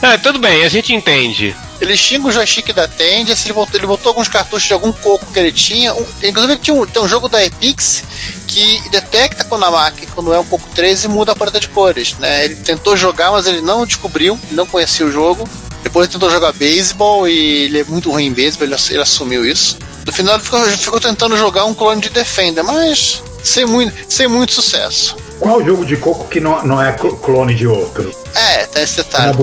é, 0.01 0.17
tudo 0.17 0.39
bem, 0.39 0.65
a 0.65 0.69
gente 0.69 0.93
entende. 0.93 1.56
Ele 1.79 1.95
xinga 1.95 2.27
o 2.27 2.31
joystick 2.31 2.73
da 2.73 2.87
Tandy, 2.87 3.31
ele 3.31 3.53
botou, 3.53 3.79
ele 3.79 3.87
botou 3.87 4.09
alguns 4.09 4.27
cartuchos 4.27 4.67
de 4.67 4.73
algum 4.73 4.91
coco 4.91 5.25
que 5.31 5.39
ele 5.39 5.51
tinha. 5.51 5.93
Um, 5.93 6.05
inclusive, 6.23 6.53
ele 6.53 6.61
tinha 6.61 6.73
um, 6.73 6.85
tem 6.85 7.01
um 7.01 7.07
jogo 7.07 7.29
da 7.29 7.43
Epix 7.43 8.03
que 8.47 8.81
detecta 8.89 9.43
quando 9.43 9.65
a 9.65 9.71
máquina, 9.71 10.11
quando 10.15 10.33
é 10.33 10.39
um 10.39 10.45
coco 10.45 10.67
13 10.73 11.05
e 11.05 11.09
muda 11.09 11.33
a 11.33 11.35
paleta 11.35 11.59
de 11.59 11.67
cores. 11.69 12.15
Né? 12.17 12.45
Ele 12.45 12.55
tentou 12.55 12.97
jogar, 12.97 13.31
mas 13.31 13.45
ele 13.45 13.61
não 13.61 13.85
descobriu, 13.85 14.39
não 14.51 14.65
conhecia 14.65 15.05
o 15.05 15.11
jogo. 15.11 15.47
Depois 15.83 16.05
ele 16.05 16.13
tentou 16.13 16.29
jogar 16.29 16.51
beisebol 16.53 17.27
e 17.27 17.65
ele 17.65 17.79
é 17.81 17.83
muito 17.83 18.09
ruim 18.09 18.25
em 18.25 18.33
beisebol, 18.33 18.67
ele, 18.67 18.75
ele 18.89 19.01
assumiu 19.01 19.45
isso. 19.45 19.77
No 20.05 20.11
final 20.11 20.35
ele 20.35 20.43
ficou, 20.43 20.65
ficou, 20.65 20.99
tentando 20.99 21.37
jogar 21.37 21.65
um 21.65 21.73
clone 21.73 22.01
de 22.01 22.09
Defender, 22.09 22.63
mas 22.63 23.21
sem 23.43 23.65
muito, 23.65 23.93
sem 24.09 24.27
muito 24.27 24.53
sucesso. 24.53 25.15
Qual 25.39 25.63
jogo 25.63 25.85
de 25.85 25.95
coco 25.97 26.27
que 26.27 26.39
não, 26.39 26.65
não 26.65 26.81
é 26.81 26.93
clone 26.93 27.53
de 27.53 27.67
outro? 27.67 28.11
É, 28.33 28.65
tem 28.65 28.83
esse 28.83 28.97
detalhe. 28.97 29.37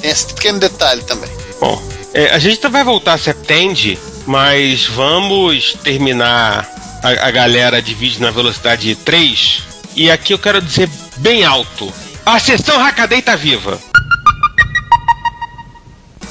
Tem 0.00 0.10
esse 0.10 0.26
pequeno 0.26 0.60
detalhe 0.60 1.02
também. 1.02 1.28
Bom, 1.60 1.82
é, 2.14 2.30
a 2.30 2.38
gente 2.38 2.66
vai 2.68 2.84
voltar 2.84 3.14
a 3.14 3.18
Septend, 3.18 3.98
mas 4.26 4.86
vamos 4.86 5.74
terminar 5.82 6.68
a, 7.02 7.28
a 7.28 7.30
galera 7.30 7.82
de 7.82 7.94
vídeo 7.94 8.20
na 8.20 8.30
velocidade 8.30 8.94
3. 8.94 9.62
E 9.96 10.10
aqui 10.10 10.32
eu 10.32 10.38
quero 10.38 10.62
dizer 10.62 10.88
bem 11.16 11.44
alto: 11.44 11.92
a 12.24 12.38
sessão 12.38 12.78
Hackaday 12.78 13.22
tá 13.22 13.34
viva. 13.34 13.78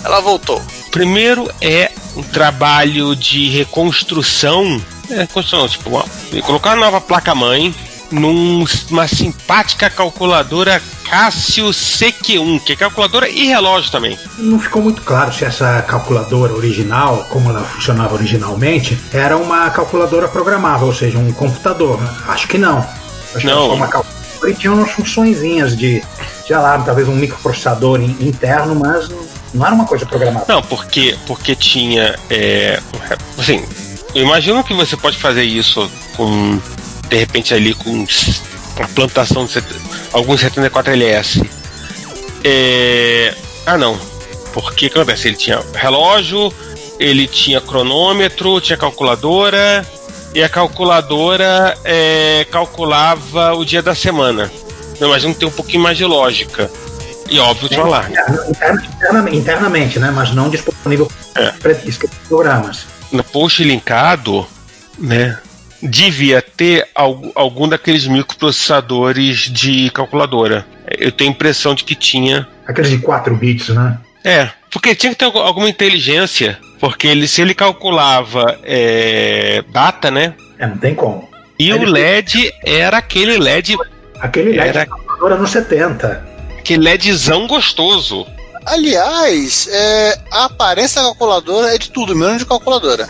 Ela 0.03 0.21
voltou. 0.21 0.61
Primeiro 0.91 1.51
é 1.59 1.91
um 2.15 2.23
trabalho 2.23 3.15
de 3.15 3.49
reconstrução. 3.49 4.81
É, 5.09 5.21
reconstrução, 5.21 5.67
tipo, 5.67 5.89
colocar 6.43 6.69
uma 6.71 6.85
nova 6.85 7.01
placa-mãe 7.01 7.75
numa 8.11 9.07
simpática 9.07 9.89
calculadora 9.89 10.81
Casio 11.09 11.69
CQ1, 11.69 12.61
que 12.63 12.73
é 12.73 12.75
calculadora 12.75 13.29
e 13.29 13.47
relógio 13.47 13.91
também. 13.91 14.19
Não 14.37 14.59
ficou 14.59 14.81
muito 14.81 15.01
claro 15.01 15.31
se 15.31 15.45
essa 15.45 15.81
calculadora 15.81 16.53
original, 16.53 17.25
como 17.29 17.49
ela 17.49 17.61
funcionava 17.61 18.15
originalmente, 18.15 18.97
era 19.13 19.37
uma 19.37 19.69
calculadora 19.69 20.27
programável, 20.27 20.87
ou 20.87 20.93
seja, 20.93 21.17
um 21.17 21.31
computador. 21.31 21.99
Acho 22.27 22.47
que 22.47 22.57
não. 22.57 22.85
Acho 23.33 23.45
não. 23.45 23.69
que 23.69 23.75
uma 23.75 23.87
calculadora 23.87 24.17
e 24.45 24.53
tinha 24.53 24.71
umas 24.71 24.91
funçõezinhas 24.91 25.75
de, 25.75 26.03
sei 26.45 26.57
lá, 26.57 26.77
talvez 26.79 27.07
um 27.07 27.15
microprocessador 27.15 28.01
interno, 28.01 28.75
mas 28.75 29.09
não 29.53 29.65
era 29.65 29.73
uma 29.73 29.85
coisa 29.85 30.05
programável. 30.05 30.45
Não, 30.47 30.61
porque, 30.61 31.17
porque 31.25 31.55
tinha. 31.55 32.17
É, 32.29 32.79
assim, 33.37 33.65
eu 34.13 34.23
imagino 34.23 34.63
que 34.63 34.73
você 34.73 34.95
pode 34.95 35.17
fazer 35.17 35.43
isso 35.43 35.89
com 36.15 36.59
de 37.09 37.17
repente 37.17 37.53
ali 37.53 37.73
com 37.73 38.05
a 38.81 38.87
plantação 38.87 39.45
de 39.45 39.63
alguns 40.13 40.41
74LS 40.43 41.47
É... 42.43 43.33
Ah, 43.65 43.77
não. 43.77 43.99
Porque 44.53 44.89
que 44.89 44.97
acontece? 44.97 45.27
Ele 45.27 45.35
tinha 45.37 45.59
relógio, 45.73 46.51
ele 46.99 47.27
tinha 47.27 47.59
cronômetro, 47.59 48.61
tinha 48.61 48.77
calculadora, 48.77 49.85
e 50.33 50.41
a 50.41 50.49
calculadora 50.49 51.77
é, 51.83 52.45
calculava 52.51 53.53
o 53.53 53.65
dia 53.65 53.81
da 53.81 53.93
semana. 53.93 54.51
Eu 54.99 55.07
imagino 55.07 55.33
que 55.33 55.39
tem 55.39 55.47
um 55.49 55.51
pouquinho 55.51 55.83
mais 55.83 55.97
de 55.97 56.05
lógica. 56.05 56.71
E 57.29 57.39
óbvio, 57.39 57.67
tinha 57.69 57.83
um 57.83 57.87
alarme. 57.87 58.15
Internamente, 58.49 59.37
internamente, 59.37 59.99
né? 59.99 60.11
Mas 60.11 60.33
não 60.33 60.49
disponível 60.49 61.11
É. 61.35 61.51
para 61.51 61.75
programas. 62.27 62.85
No 63.11 63.23
post 63.23 63.63
linkado, 63.63 64.47
né? 64.97 65.37
Devia 65.81 66.41
ter 66.41 66.87
algu- 66.95 67.31
algum 67.35 67.67
daqueles 67.67 68.07
microprocessadores 68.07 69.51
de 69.51 69.89
calculadora. 69.91 70.65
Eu 70.97 71.11
tenho 71.11 71.29
a 71.29 71.33
impressão 71.33 71.75
de 71.75 71.83
que 71.83 71.95
tinha. 71.95 72.47
Aqueles 72.65 72.89
de 72.89 72.97
4 72.99 73.35
bits, 73.35 73.69
né? 73.69 73.97
É, 74.23 74.49
porque 74.71 74.95
tinha 74.95 75.11
que 75.11 75.19
ter 75.19 75.25
algu- 75.25 75.39
alguma 75.39 75.69
inteligência. 75.69 76.57
Porque 76.79 77.07
ele, 77.07 77.27
se 77.27 77.41
ele 77.41 77.53
calculava 77.53 78.57
é, 78.63 79.63
data, 79.69 80.09
né? 80.11 80.33
É, 80.59 80.67
não 80.67 80.77
tem 80.77 80.93
como. 80.95 81.27
E 81.59 81.69
Ele- 81.69 81.85
o 81.85 81.89
LED 81.91 82.51
era 82.65 82.97
aquele 82.97 83.37
LED, 83.37 83.75
Aquele 84.19 84.51
LED 84.51 84.69
Era- 84.69 84.85
calculadora 84.87 85.37
no 85.37 85.47
70. 85.47 86.23
aquele 86.57 86.83
LEDzão 86.83 87.45
gostoso. 87.47 88.25
Aliás, 88.65 89.67
é, 89.71 90.19
a 90.31 90.45
aparência 90.45 91.01
da 91.01 91.07
calculadora 91.07 91.73
é 91.73 91.77
de 91.77 91.89
tudo, 91.91 92.15
menos 92.15 92.39
de 92.39 92.45
calculadora. 92.45 93.07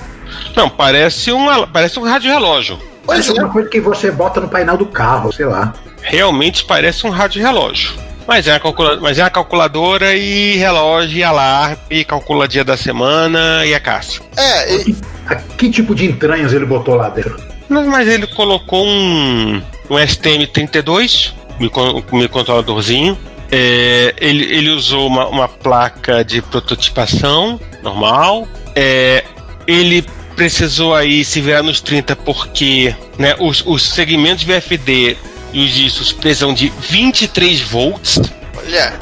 Não, 0.56 0.70
parece 0.70 1.32
um, 1.32 1.46
parece 1.68 2.00
um 2.00 2.04
rádio 2.04 2.32
relógio. 2.32 2.78
Pois 3.06 3.26
Parece 3.26 3.30
é. 3.40 3.44
uma 3.44 3.52
coisa 3.54 3.70
que 3.70 3.80
você 3.80 4.12
bota 4.12 4.40
no 4.42 4.50
painel 4.50 4.78
do 4.78 4.86
carro, 4.86 5.32
sei 5.32 5.46
lá. 5.46 5.74
Realmente 6.02 6.66
parece 6.66 7.06
um 7.08 7.10
rádio 7.10 7.42
relógio. 7.42 7.94
Mas 8.28 8.46
é, 8.48 8.56
a 8.56 8.60
calcula- 8.60 8.98
mas 9.00 9.18
é 9.18 9.22
a 9.22 9.30
calculadora 9.30 10.14
e 10.16 10.58
relógio 10.58 11.18
e 11.18 11.24
alarme, 11.24 11.78
e 11.90 12.04
calcula 12.04 12.46
dia 12.48 12.64
da 12.66 12.76
semana 12.76 13.66
e 13.66 13.74
a 13.74 13.80
Cássio. 13.80 14.22
É, 14.36 14.76
e- 14.76 14.96
A- 15.28 15.36
Que 15.36 15.70
tipo 15.70 15.96
de 15.96 16.06
entranhas 16.06 16.52
ele 16.54 16.66
botou 16.66 16.96
lá 16.96 17.08
dentro? 17.10 17.38
Mas, 17.70 17.86
mas 17.88 18.08
ele 18.08 18.28
colocou 18.28 18.86
um, 18.86 19.62
um 19.90 19.96
STM32, 19.96 21.34
micro- 21.60 22.04
um 22.12 22.18
microcontroladorzinho. 22.18 23.18
É, 23.50 24.14
ele, 24.20 24.44
ele 24.54 24.70
usou 24.72 25.08
uma, 25.08 25.28
uma 25.28 25.48
placa 25.48 26.24
de 26.24 26.42
prototipação 26.42 27.60
normal. 27.82 28.46
É, 28.76 29.24
ele 29.66 30.06
precisou 30.38 30.96
aí 30.96 31.26
se 31.26 31.42
virar 31.42 31.64
nos 31.64 31.82
30 31.82 32.16
porque 32.16 32.96
né, 33.18 33.36
os, 33.40 33.64
os 33.66 33.84
segmentos 33.90 34.44
VFD 34.44 35.18
e 35.52 35.66
os 35.66 35.72
discos 35.72 36.14
precisam 36.14 36.54
de 36.54 36.72
23 36.80 37.60
volts. 37.62 38.20
olha, 38.56 38.94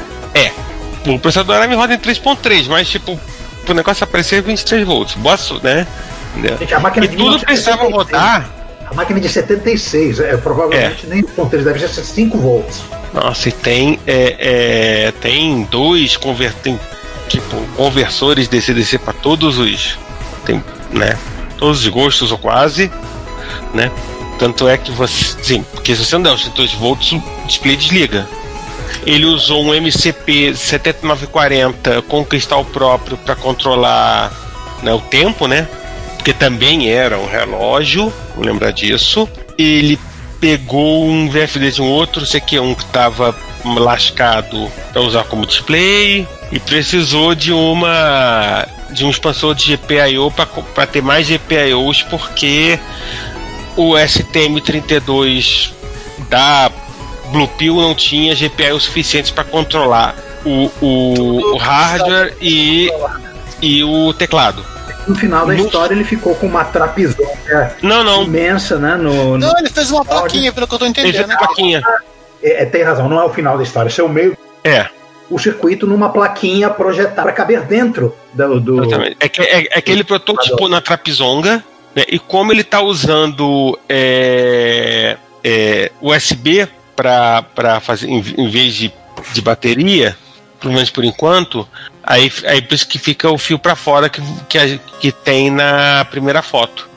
O 1.05 1.19
processador 1.19 1.57
ARM 1.57 1.75
roda 1.75 1.93
em 1.93 1.99
3.3, 1.99 2.65
mas 2.67 2.89
tipo, 2.89 3.19
o 3.67 3.73
negócio 3.73 4.03
aparecer 4.05 4.41
23 4.41 4.87
volts. 4.87 5.13
Boa, 5.15 5.35
su- 5.37 5.59
né? 5.61 5.85
Entendeu? 6.35 6.57
Gente, 6.57 6.73
a 6.73 6.79
máquina 6.79 7.05
E 7.05 7.09
de 7.09 7.17
tudo 7.17 7.39
precisava 7.41 7.83
1976. 7.83 7.93
rodar. 7.93 8.49
A 8.89 8.93
máquina 8.93 9.19
de 9.19 9.27
76, 9.29 10.19
é, 10.19 10.37
provavelmente 10.37 11.05
nem 11.07 11.21
ponto, 11.23 11.57
deve 11.57 11.79
ser 11.87 12.03
5 12.03 12.37
volts. 12.37 12.81
Nossa, 13.13 13.49
e 13.49 13.51
tem, 13.51 13.99
é, 14.07 14.35
é, 15.07 15.13
tem 15.21 15.63
dois 15.71 16.15
conver, 16.17 16.53
tem, 16.53 16.79
tipo, 17.27 17.55
conversores 17.75 18.47
DC-DC 18.47 18.99
para 18.99 19.13
todos 19.13 19.57
os. 19.57 19.97
Tem, 20.45 20.63
né? 20.95 21.17
Todos 21.57 21.81
os 21.81 21.87
gostos 21.87 22.31
ou 22.31 22.37
quase. 22.37 22.91
Né? 23.73 23.91
Tanto 24.39 24.67
é 24.67 24.77
que 24.77 24.91
você. 24.91 25.35
Sim, 25.43 25.63
porque 25.71 25.95
se 25.95 26.05
você 26.05 26.15
não 26.15 26.23
der 26.23 26.33
os 26.33 26.41
32 26.41 26.73
volts, 26.73 27.11
o 27.11 27.47
display 27.47 27.75
desliga. 27.75 28.27
Ele 29.05 29.25
usou 29.25 29.63
um 29.63 29.73
MCP 29.73 30.55
7940 30.55 32.01
com 32.03 32.25
cristal 32.25 32.65
próprio 32.65 33.17
para 33.17 33.35
controlar 33.35 34.31
né, 34.81 34.93
o 34.93 34.99
tempo, 34.99 35.47
né? 35.47 35.67
Porque 36.15 36.33
também 36.33 36.89
era 36.89 37.19
um 37.19 37.27
relógio, 37.27 38.11
vou 38.35 38.45
lembrar 38.45 38.71
disso. 38.71 39.29
Ele 39.57 39.99
pegou 40.39 41.07
um 41.07 41.29
VFD 41.29 41.71
de 41.71 41.81
um 41.81 41.87
outro 41.87 42.23
CQ1 42.23 42.75
que 42.75 42.83
estava 42.83 43.35
lascado 43.63 44.71
para 44.91 45.01
usar 45.01 45.23
como 45.25 45.45
display 45.45 46.27
e 46.51 46.59
precisou 46.59 47.33
de 47.33 47.51
uma 47.51 48.67
de 48.95 49.05
um 49.05 49.09
expansor 49.09 49.53
de 49.53 49.75
GPIO 49.77 50.31
para 50.73 50.87
ter 50.87 51.01
mais 51.01 51.27
GPIOs 51.27 52.01
porque 52.03 52.79
o 53.75 53.91
STM32 53.93 55.71
da 56.29 56.71
Bluepill 57.31 57.75
não 57.75 57.93
tinha 57.93 58.33
GPIO 58.35 58.79
suficientes 58.79 59.31
para 59.31 59.43
controlar 59.43 60.15
o, 60.45 60.71
o, 60.81 61.53
o 61.53 61.57
hardware 61.57 62.33
e, 62.41 62.89
e 63.61 63.83
o 63.83 64.13
teclado. 64.13 64.65
No 65.07 65.15
final 65.15 65.45
da 65.45 65.53
No- 65.53 65.65
história, 65.65 65.93
ele 65.93 66.03
ficou 66.03 66.33
com 66.35 66.47
uma 66.47 66.63
trapezônia 66.63 67.75
Não, 67.81 68.03
não. 68.03 68.23
imensa, 68.23 68.77
né? 68.79 68.95
No, 68.95 69.37
no- 69.37 69.37
não, 69.37 69.57
ele 69.59 69.69
fez 69.69 69.91
uma 69.91 70.03
plaquinha, 70.03 70.51
pelo 70.51 70.67
que 70.67 70.73
eu 70.73 70.79
tô 70.79 70.85
Ele 70.85 70.93
fez 70.95 71.07
entendendo. 71.09 71.29
uma 71.29 71.37
plaquinha. 71.37 71.81
É, 72.41 72.63
é, 72.63 72.65
tem 72.65 72.81
razão, 72.83 73.07
não 73.09 73.19
é 73.19 73.23
o 73.25 73.29
final 73.29 73.57
da 73.57 73.63
história. 73.63 73.89
Esse 73.89 74.01
é 74.01 74.03
o 74.03 74.09
meio 74.09 74.35
É, 74.63 74.87
o 75.29 75.39
circuito 75.39 75.87
numa 75.87 76.09
plaquinha 76.09 76.69
projetada 76.69 77.23
para 77.23 77.31
caber 77.31 77.61
dentro 77.63 78.15
do. 78.33 78.59
do-. 78.59 78.83
É, 79.19 79.27
que, 79.29 79.41
é, 79.41 79.67
é 79.71 79.81
que 79.81 79.91
ele 79.91 80.03
prototipou 80.03 80.67
na 80.69 80.81
Trapizonga, 80.81 81.63
né, 81.95 82.03
e 82.07 82.19
como 82.19 82.51
ele 82.51 82.61
está 82.61 82.81
usando 82.81 83.77
é, 83.89 85.17
é, 85.43 85.91
USB 86.01 86.67
para 86.95 87.79
fazer, 87.81 88.07
em, 88.07 88.23
em 88.37 88.49
vez 88.49 88.73
de, 88.75 88.93
de 89.33 89.41
bateria, 89.41 90.15
pelo 90.59 90.73
menos 90.73 90.89
por 90.89 91.03
enquanto, 91.03 91.67
aí, 92.03 92.31
aí 92.47 92.61
por 92.61 92.73
isso 92.73 92.87
que 92.87 92.97
fica 92.97 93.29
o 93.29 93.37
fio 93.37 93.59
para 93.59 93.75
fora 93.75 94.09
que, 94.09 94.21
que, 94.47 94.57
a- 94.57 94.79
que 94.99 95.11
tem 95.11 95.49
na 95.51 96.05
primeira 96.09 96.41
foto. 96.41 96.87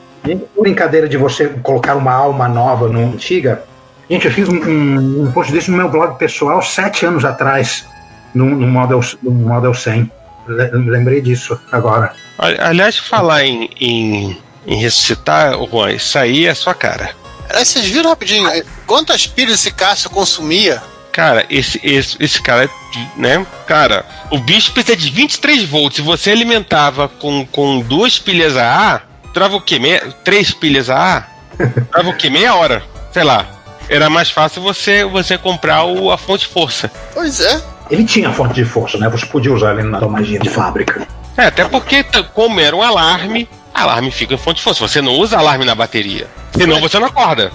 Brincadeira 0.59 1.07
de 1.07 1.17
você 1.17 1.47
colocar 1.47 1.95
uma 1.95 2.13
alma 2.13 2.47
nova 2.47 2.87
no 2.87 2.99
antiga. 3.13 3.63
Gente, 4.09 4.25
eu 4.25 4.31
fiz 4.31 4.49
um, 4.49 4.55
um, 4.55 5.23
um 5.23 5.31
post 5.31 5.51
desse 5.51 5.69
no 5.71 5.77
meu 5.77 5.89
blog 5.89 6.17
pessoal 6.17 6.61
sete 6.61 7.05
anos 7.05 7.23
atrás, 7.23 7.85
no, 8.33 8.45
no, 8.45 8.67
Model, 8.67 8.99
no 9.23 9.31
Model 9.31 9.73
100. 9.73 10.11
Le- 10.47 10.71
Lembrei 10.89 11.21
disso 11.21 11.59
agora. 11.71 12.13
Ali- 12.37 12.57
Aliás, 12.59 12.97
falar 12.97 13.43
em, 13.45 13.69
em, 13.79 14.37
em 14.65 14.75
ressuscitar, 14.77 15.53
Juan, 15.69 15.91
isso 15.91 16.17
aí 16.17 16.45
é 16.45 16.53
sua 16.53 16.73
cara. 16.73 17.11
Aliás, 17.49 17.67
vocês 17.67 17.85
viram 17.85 18.09
rapidinho 18.09 18.47
quantas 18.85 19.25
pilhas 19.27 19.55
esse 19.59 19.71
Cássio 19.71 20.09
consumia? 20.09 20.81
Cara, 21.11 21.45
esse, 21.49 21.79
esse, 21.83 22.15
esse 22.19 22.41
cara, 22.41 22.69
né? 23.17 23.45
Cara, 23.67 24.05
o 24.29 24.37
bicho 24.37 24.71
precisa 24.71 24.95
de 24.95 25.09
23 25.09 25.63
volts. 25.63 25.97
Se 25.97 26.01
você 26.01 26.31
alimentava 26.31 27.07
com, 27.09 27.45
com 27.47 27.79
duas 27.81 28.19
pilhas 28.19 28.55
AA, 28.55 29.01
trava 29.33 29.55
o 29.57 29.61
quê? 29.61 29.79
Meia, 29.79 30.01
três 30.23 30.51
pilhas 30.51 30.89
AA? 30.89 31.25
Trava 31.91 32.09
o 32.09 32.15
quê? 32.15 32.29
Meia 32.29 32.55
hora. 32.55 32.81
Sei 33.11 33.23
lá. 33.23 33.45
Era 33.89 34.09
mais 34.09 34.29
fácil 34.29 34.61
você, 34.61 35.03
você 35.03 35.37
comprar 35.37 35.83
o, 35.83 36.09
a 36.11 36.17
fonte 36.17 36.47
força. 36.47 36.89
Pois 37.13 37.41
é. 37.41 37.61
Ele 37.89 38.03
tinha 38.03 38.31
fonte 38.31 38.53
de 38.53 38.65
força, 38.65 38.97
né? 38.97 39.09
Você 39.09 39.25
podia 39.25 39.51
usar 39.51 39.73
ele 39.73 39.83
na 39.83 39.99
magia 40.01 40.39
de 40.39 40.49
fábrica. 40.49 41.07
É, 41.35 41.45
até 41.45 41.65
porque, 41.65 42.03
como 42.33 42.59
era 42.59 42.75
um 42.75 42.81
alarme, 42.81 43.49
alarme 43.73 44.11
fica 44.11 44.33
em 44.33 44.37
fonte 44.37 44.57
de 44.57 44.63
força. 44.63 44.87
Você 44.87 45.01
não 45.01 45.13
usa 45.13 45.37
alarme 45.37 45.65
na 45.65 45.73
bateria. 45.73 46.27
Senão 46.51 46.79
você 46.79 46.99
não 46.99 47.07
acorda. 47.07 47.51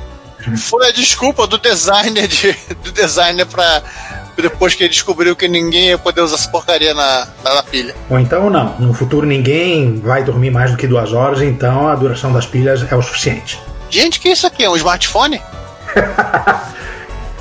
Foi 0.57 0.89
a 0.89 0.93
desculpa 0.93 1.47
do 1.47 1.59
designer 1.59 2.27
de, 2.27 2.53
do 2.83 2.93
designer 2.93 3.47
pra. 3.47 3.83
Depois 4.37 4.75
que 4.75 4.83
ele 4.83 4.91
descobriu 4.91 5.37
que 5.37 5.47
ninguém 5.47 5.91
ia 5.91 5.99
poder 5.99 6.21
usar 6.21 6.35
essa 6.35 6.49
porcaria 6.49 6.93
na, 6.93 7.29
na, 7.45 7.55
na 7.55 7.63
pilha. 7.63 7.95
Ou 8.11 8.19
então 8.19 8.51
não. 8.51 8.75
No 8.81 8.93
futuro 8.93 9.25
ninguém 9.25 10.01
vai 10.01 10.25
dormir 10.25 10.51
mais 10.51 10.73
do 10.73 10.77
que 10.77 10.89
duas 10.89 11.13
horas, 11.13 11.41
então 11.41 11.87
a 11.87 11.95
duração 11.95 12.33
das 12.33 12.45
pilhas 12.45 12.85
é 12.91 12.97
o 12.97 13.01
suficiente. 13.01 13.61
Gente, 13.89 14.19
que 14.19 14.29
isso 14.29 14.45
aqui? 14.45 14.65
É 14.65 14.69
um 14.69 14.77
smartphone? 14.77 15.41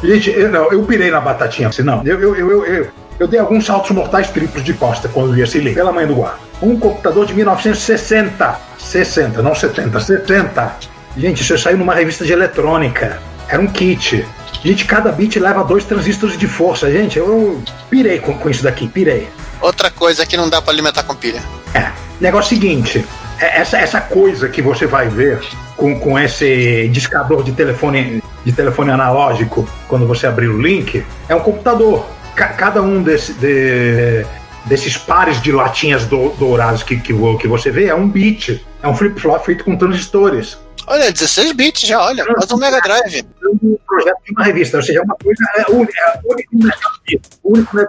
Gente, 0.03 0.29
eu, 0.31 0.49
não, 0.49 0.71
eu 0.71 0.83
pirei 0.83 1.09
na 1.09 1.21
batatinha. 1.21 1.69
assim, 1.69 1.81
Não, 1.81 2.05
eu, 2.05 2.19
eu, 2.21 2.35
eu, 2.35 2.65
eu, 2.65 2.87
eu, 3.19 3.27
dei 3.27 3.39
alguns 3.39 3.65
saltos 3.65 3.91
mortais 3.91 4.29
triplos 4.29 4.63
de 4.63 4.73
costa 4.73 5.07
quando 5.07 5.33
vi 5.33 5.41
esse 5.41 5.59
link. 5.59 5.75
Pela 5.75 5.91
mãe 5.91 6.05
do 6.05 6.15
guarda. 6.15 6.39
Um 6.61 6.77
computador 6.77 7.25
de 7.25 7.33
1960. 7.33 8.59
60, 8.77 9.41
não 9.41 9.55
70, 9.55 9.99
70. 9.99 10.75
Gente, 11.15 11.41
isso 11.41 11.57
saiu 11.57 11.77
numa 11.77 11.93
revista 11.93 12.25
de 12.25 12.33
eletrônica. 12.33 13.19
Era 13.47 13.61
um 13.61 13.67
kit. 13.67 14.25
Gente, 14.63 14.85
cada 14.85 15.11
bit 15.11 15.39
leva 15.39 15.63
dois 15.63 15.83
transistores 15.85 16.37
de 16.37 16.47
força. 16.47 16.91
Gente, 16.91 17.17
eu, 17.17 17.61
pirei 17.89 18.19
com, 18.19 18.37
com 18.37 18.49
isso 18.49 18.63
daqui, 18.63 18.87
pirei. 18.87 19.29
Outra 19.61 19.89
coisa 19.89 20.25
que 20.25 20.35
não 20.35 20.49
dá 20.49 20.61
pra 20.61 20.73
alimentar 20.73 21.03
com 21.03 21.15
pilha. 21.15 21.41
É. 21.73 21.91
Negócio 22.19 22.49
seguinte: 22.49 23.05
é- 23.39 23.59
essa, 23.61 23.77
essa 23.77 24.01
coisa 24.01 24.49
que 24.49 24.61
você 24.61 24.85
vai 24.85 25.07
ver 25.07 25.39
com, 25.75 25.99
com 25.99 26.17
esse 26.19 26.87
discador 26.89 27.43
de 27.43 27.51
telefone, 27.51 28.23
de 28.45 28.51
telefone 28.51 28.91
analógico, 28.91 29.67
quando 29.87 30.05
você 30.07 30.27
abrir 30.27 30.47
o 30.47 30.61
link, 30.61 31.03
é 31.29 31.35
um 31.35 31.39
computador. 31.39 32.05
Ca- 32.35 32.49
cada 32.49 32.81
um 32.81 33.01
desse, 33.03 33.33
de- 33.33 34.25
desses 34.65 34.97
pares 34.97 35.41
de 35.41 35.51
latinhas 35.51 36.05
do- 36.05 36.29
douradas 36.37 36.83
que, 36.83 36.97
que, 36.97 37.13
que 37.39 37.47
você 37.47 37.71
vê 37.71 37.85
é 37.85 37.95
um 37.95 38.07
bit. 38.07 38.65
É 38.81 38.87
um 38.87 38.95
flip-flop 38.95 39.43
feito 39.45 39.63
com 39.63 39.75
transistores. 39.75 40.57
Olha, 40.87 41.11
16 41.11 41.53
bits 41.53 41.87
já, 41.87 42.01
olha, 42.01 42.25
quase 42.25 42.53
um 42.53 42.57
Mega 42.57 42.79
Drive. 42.81 43.25
um 43.61 43.77
projeto 43.87 44.17
de 44.25 44.31
uma 44.31 44.43
revista, 44.43 44.77
ou 44.77 44.83
seja, 44.83 44.99
é 44.99 45.01
uma 45.01 45.15
coisa 45.15 45.43
é 45.55 45.71
única, 45.71 45.93
é 46.01 46.19
única 46.25 46.49
no 46.53 47.51
único 47.51 47.75
na. 47.75 47.85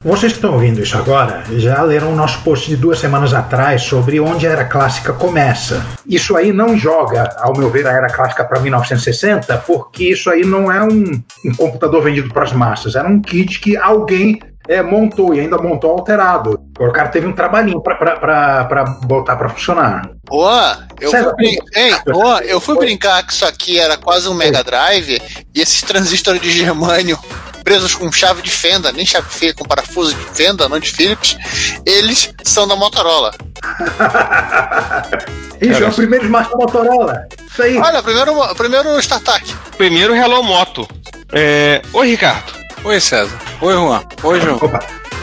Vocês 0.00 0.32
que 0.32 0.38
estão 0.38 0.54
ouvindo 0.54 0.80
isso 0.80 0.96
agora 0.96 1.42
já 1.56 1.82
leram 1.82 2.12
o 2.12 2.16
nosso 2.16 2.42
post 2.42 2.68
de 2.68 2.76
duas 2.76 2.98
semanas 2.98 3.32
atrás 3.34 3.82
sobre 3.82 4.20
onde 4.20 4.46
a 4.46 4.50
era 4.50 4.64
clássica 4.64 5.12
começa. 5.12 5.84
Isso 6.06 6.36
aí 6.36 6.52
não 6.52 6.76
joga, 6.76 7.34
ao 7.38 7.56
meu 7.56 7.70
ver, 7.70 7.86
a 7.86 7.92
era 7.92 8.08
clássica 8.08 8.44
para 8.44 8.60
1960, 8.60 9.56
porque 9.66 10.04
isso 10.04 10.30
aí 10.30 10.44
não 10.44 10.70
é 10.70 10.82
um, 10.82 11.22
um 11.44 11.54
computador 11.56 12.02
vendido 12.02 12.32
para 12.32 12.44
as 12.44 12.52
massas, 12.52 12.94
era 12.94 13.08
um 13.08 13.20
kit 13.20 13.58
que 13.60 13.76
alguém 13.76 14.38
é, 14.68 14.82
montou 14.82 15.34
e 15.34 15.40
ainda 15.40 15.58
montou 15.58 15.90
alterado. 15.90 16.60
O 16.78 16.92
cara 16.92 17.08
teve 17.08 17.26
um 17.26 17.32
trabalhinho 17.32 17.80
para 17.80 18.84
botar 19.04 19.36
para 19.36 19.48
funcionar. 19.48 20.10
Boa, 20.24 20.78
eu, 21.00 21.10
fui, 21.10 21.34
brin... 21.34 21.56
Ei, 21.74 21.94
boa, 22.12 22.40
eu 22.40 22.60
fui 22.60 22.76
brincar 22.76 23.24
que 23.24 23.32
isso 23.32 23.44
aqui 23.44 23.78
era 23.78 23.96
quase 23.96 24.28
um 24.28 24.34
Mega 24.34 24.62
Drive 24.62 25.20
e 25.54 25.60
esses 25.60 25.82
transistores 25.82 26.40
de 26.40 26.50
germânio 26.50 27.18
presos 27.62 27.94
com 27.96 28.10
chave 28.12 28.42
de 28.42 28.50
fenda, 28.50 28.92
nem 28.92 29.04
chave 29.04 29.28
feia, 29.28 29.52
com 29.52 29.64
parafuso 29.64 30.14
de 30.14 30.24
fenda, 30.36 30.68
não 30.68 30.78
de 30.78 30.88
Philips, 30.88 31.36
eles 31.84 32.32
são 32.44 32.68
da 32.68 32.76
Motorola. 32.76 33.32
Isso, 35.60 35.82
é 35.82 35.88
o 35.88 35.92
primeiro 35.92 36.26
smartphone 36.26 36.62
Motorola. 36.62 37.26
Isso 37.50 37.62
aí. 37.62 37.76
Olha, 37.78 38.02
primeiro, 38.02 38.54
primeiro 38.54 38.98
StarTAC. 39.00 39.52
Primeiro 39.76 40.14
Hello 40.14 40.44
Moto. 40.44 40.86
É... 41.32 41.82
Oi, 41.92 42.10
Ricardo. 42.10 42.65
Oi, 42.84 43.00
César. 43.00 43.36
Oi, 43.60 43.74
Juan. 43.74 44.02
Oi, 44.22 44.40
João. 44.40 44.56
Opa. 44.56 44.78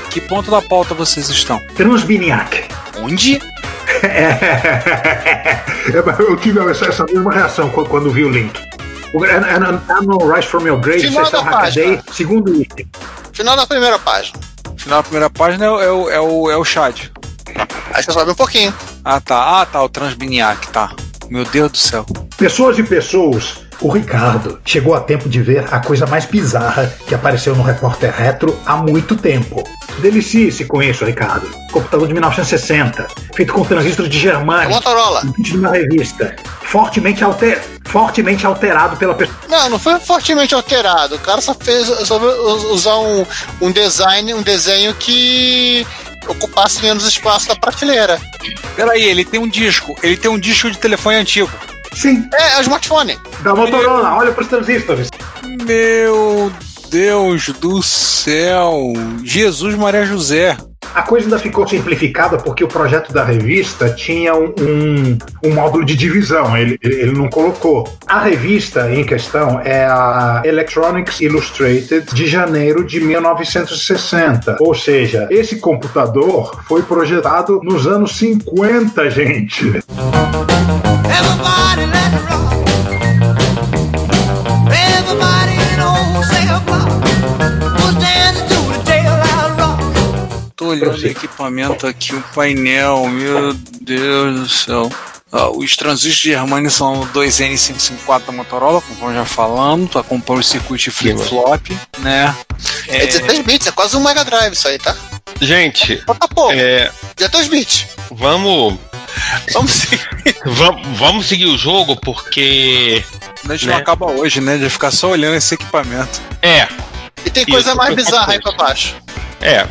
Que 0.10 0.22
ponto 0.22 0.52
da 0.52 0.62
pauta 0.62 0.94
vocês 0.94 1.30
estão? 1.30 1.60
Transbiniac. 1.76 2.66
Onde? 3.00 3.42
É, 4.04 5.62
eu 6.20 6.36
tive 6.36 6.60
essa, 6.70 6.86
essa, 6.86 7.06
mesma 7.06 7.32
reação 7.32 7.70
quando 7.70 8.12
vi 8.12 8.26
o 8.26 8.30
link. 8.30 8.60
I'm 9.14 10.06
no 10.06 10.18
Rise 10.30 10.48
from 10.48 10.68
Your 10.68 10.80
Grave, 10.80 11.08
Final 11.08 11.30
da 11.30 11.44
página. 11.44 12.04
segundo 12.12 12.54
item. 12.54 12.86
Final 13.32 13.56
da 13.56 13.66
primeira 13.66 13.98
página. 14.00 14.40
Final 14.76 15.00
da 15.00 15.04
primeira 15.04 15.30
página 15.30 15.66
é 15.66 15.70
o, 15.70 15.80
é 15.80 15.92
o, 15.92 16.10
é 16.10 16.20
o, 16.20 16.52
é 16.52 16.58
o 16.58 16.66
Chad. 16.66 17.12
Aí 17.94 18.04
você 18.04 18.12
sobe 18.12 18.32
um 18.32 18.36
pouquinho. 18.36 18.74
Ah, 19.06 19.22
tá. 19.22 19.62
Ah, 19.62 19.66
tá, 19.66 19.82
o 19.82 19.88
Transbiniac, 19.88 20.68
tá. 20.70 20.92
Meu 21.30 21.46
Deus 21.46 21.72
do 21.72 21.78
céu. 21.78 22.06
Pessoas 22.38 22.78
e 22.78 22.84
pessoas 22.84 23.60
o 23.84 23.90
Ricardo 23.90 24.60
chegou 24.66 24.96
a 24.96 25.02
tempo 25.02 25.28
de 25.28 25.42
ver 25.42 25.66
a 25.70 25.80
coisa 25.80 26.06
mais 26.06 26.26
bizarra 26.26 26.92
que 27.06 27.14
apareceu 27.14 27.54
no 27.54 27.62
Repórter 27.62 28.16
Retro 28.16 28.58
há 28.66 28.78
muito 28.78 29.16
tempo. 29.18 29.62
Delicie-se 30.00 30.64
com 30.66 30.82
isso, 30.82 31.04
Ricardo. 31.04 31.46
Computador 31.70 32.08
de 32.08 32.14
1960, 32.14 33.08
feito 33.36 33.52
com 33.52 33.64
transistores 33.66 34.10
de 34.10 34.18
germânio. 34.18 34.70
Motorola. 34.70 35.22
De 35.38 35.58
uma 35.58 35.72
revista. 35.72 36.34
Fortemente, 36.62 37.24
alter... 37.26 37.62
fortemente 37.86 38.46
alterado 38.46 38.96
pela 38.96 39.14
pessoa. 39.14 39.38
Não, 39.50 39.72
não 39.72 39.80
foi 39.80 40.00
fortemente 40.00 40.56
alterado. 40.56 41.16
O 41.16 41.20
cara 41.20 41.42
só 41.42 41.54
fez 41.54 41.88
só 42.08 42.18
usar 42.72 42.98
um, 43.00 43.26
um 43.60 43.70
design, 43.70 44.34
um 44.34 44.42
desenho 44.42 44.94
que 44.96 45.86
ocupasse 46.28 46.82
menos 46.82 47.06
espaço 47.06 47.50
da 47.50 47.56
prateleira. 47.56 48.18
Peraí, 48.78 49.04
ele 49.04 49.26
tem 49.26 49.42
um 49.42 49.48
disco. 49.48 49.94
Ele 50.02 50.16
tem 50.16 50.32
um 50.32 50.40
disco 50.40 50.72
de 50.72 50.78
telefone 50.78 51.18
antigo. 51.18 51.52
Sim. 51.96 52.28
É, 52.34 52.56
é 52.56 52.58
o 52.60 52.62
smartphone. 52.62 53.18
Da 53.42 53.56
Motorola, 53.56 54.10
Meu... 54.10 54.20
olha 54.20 54.32
pros 54.32 54.48
transistores. 54.48 55.10
Meu 55.66 56.52
Deus 56.90 57.50
do 57.50 57.82
céu! 57.82 58.94
Jesus 59.24 59.76
Maria 59.76 60.06
José. 60.06 60.58
A 60.94 61.02
coisa 61.02 61.26
ainda 61.26 61.40
ficou 61.40 61.68
simplificada 61.68 62.38
porque 62.38 62.64
o 62.64 62.68
projeto 62.68 63.12
da 63.12 63.24
revista 63.24 63.90
tinha 63.90 64.36
um, 64.36 64.54
um, 64.60 65.18
um 65.44 65.54
módulo 65.54 65.84
de 65.84 65.96
divisão, 65.96 66.56
ele, 66.56 66.78
ele 66.84 67.12
não 67.12 67.30
colocou. 67.30 67.88
A 68.06 68.20
revista 68.20 68.94
em 68.94 69.04
questão 69.04 69.60
é 69.60 69.86
a 69.86 70.44
Electronics 70.46 71.20
Illustrated 71.20 72.14
de 72.14 72.28
janeiro 72.28 72.86
de 72.86 73.00
1960. 73.00 74.58
Ou 74.60 74.76
seja, 74.76 75.28
esse 75.32 75.56
computador 75.56 76.62
foi 76.68 76.84
projetado 76.84 77.60
nos 77.64 77.88
anos 77.88 78.16
50, 78.16 79.10
gente. 79.10 79.84
Everybody 81.10 81.86
let 81.86 82.14
rock. 82.30 82.54
Everybody 84.72 85.54
Tô 90.56 90.68
olhando 90.68 90.98
o 90.98 91.08
equipamento 91.08 91.86
aqui, 91.86 92.16
o 92.16 92.22
painel, 92.34 93.08
meu 93.10 93.54
Deus 93.82 94.40
do 94.40 94.50
céu. 94.50 94.92
Ah, 95.32 95.50
os 95.50 95.76
transistores 95.76 96.16
de 96.16 96.30
Germânia 96.30 96.70
são 96.70 97.08
2N554 97.08 98.28
da 98.28 98.32
Motorola, 98.32 98.82
como 98.82 99.12
já 99.12 99.26
falamos, 99.26 99.96
acompanha 99.96 100.40
o 100.42 100.44
circuito 100.44 100.92
flip-flop, 100.92 101.72
né? 102.00 102.36
É, 102.88 102.98
é 102.98 103.06
16 103.08 103.40
bits, 103.40 103.68
é 103.68 103.72
quase 103.72 103.98
um 103.98 104.04
Mega 104.04 104.24
Drive 104.24 104.54
isso 104.54 104.68
aí, 104.68 104.78
tá? 104.78 104.96
Gente, 105.42 105.98
Falta 106.06 106.28
pouco. 106.28 106.54
É... 106.54 106.92
16 107.18 107.48
bits. 107.48 107.88
Vamos. 108.12 108.78
Vamos 109.54 109.72
seguir. 109.72 110.08
vamos, 110.46 110.98
vamos 110.98 111.26
seguir 111.28 111.46
o 111.46 111.58
jogo 111.58 111.96
porque. 111.96 113.04
A 113.48 113.52
gente 113.54 113.68
né? 113.68 113.74
não 113.74 113.80
acaba 113.80 114.12
hoje, 114.12 114.40
né? 114.40 114.58
De 114.58 114.70
ficar 114.70 114.92
só 114.92 115.10
olhando 115.10 115.36
esse 115.36 115.54
equipamento. 115.56 116.22
É. 116.42 116.68
E 117.26 117.30
tem 117.30 117.46
coisa 117.46 117.70
Isso, 117.70 117.78
mais 117.78 117.96
bizarra 117.96 118.34
aí 118.34 118.42
pra 118.42 118.52
baixo. 118.54 118.96
É. 119.42 119.68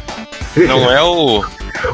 Não 0.57 0.90
é 0.90 1.03
o. 1.03 1.45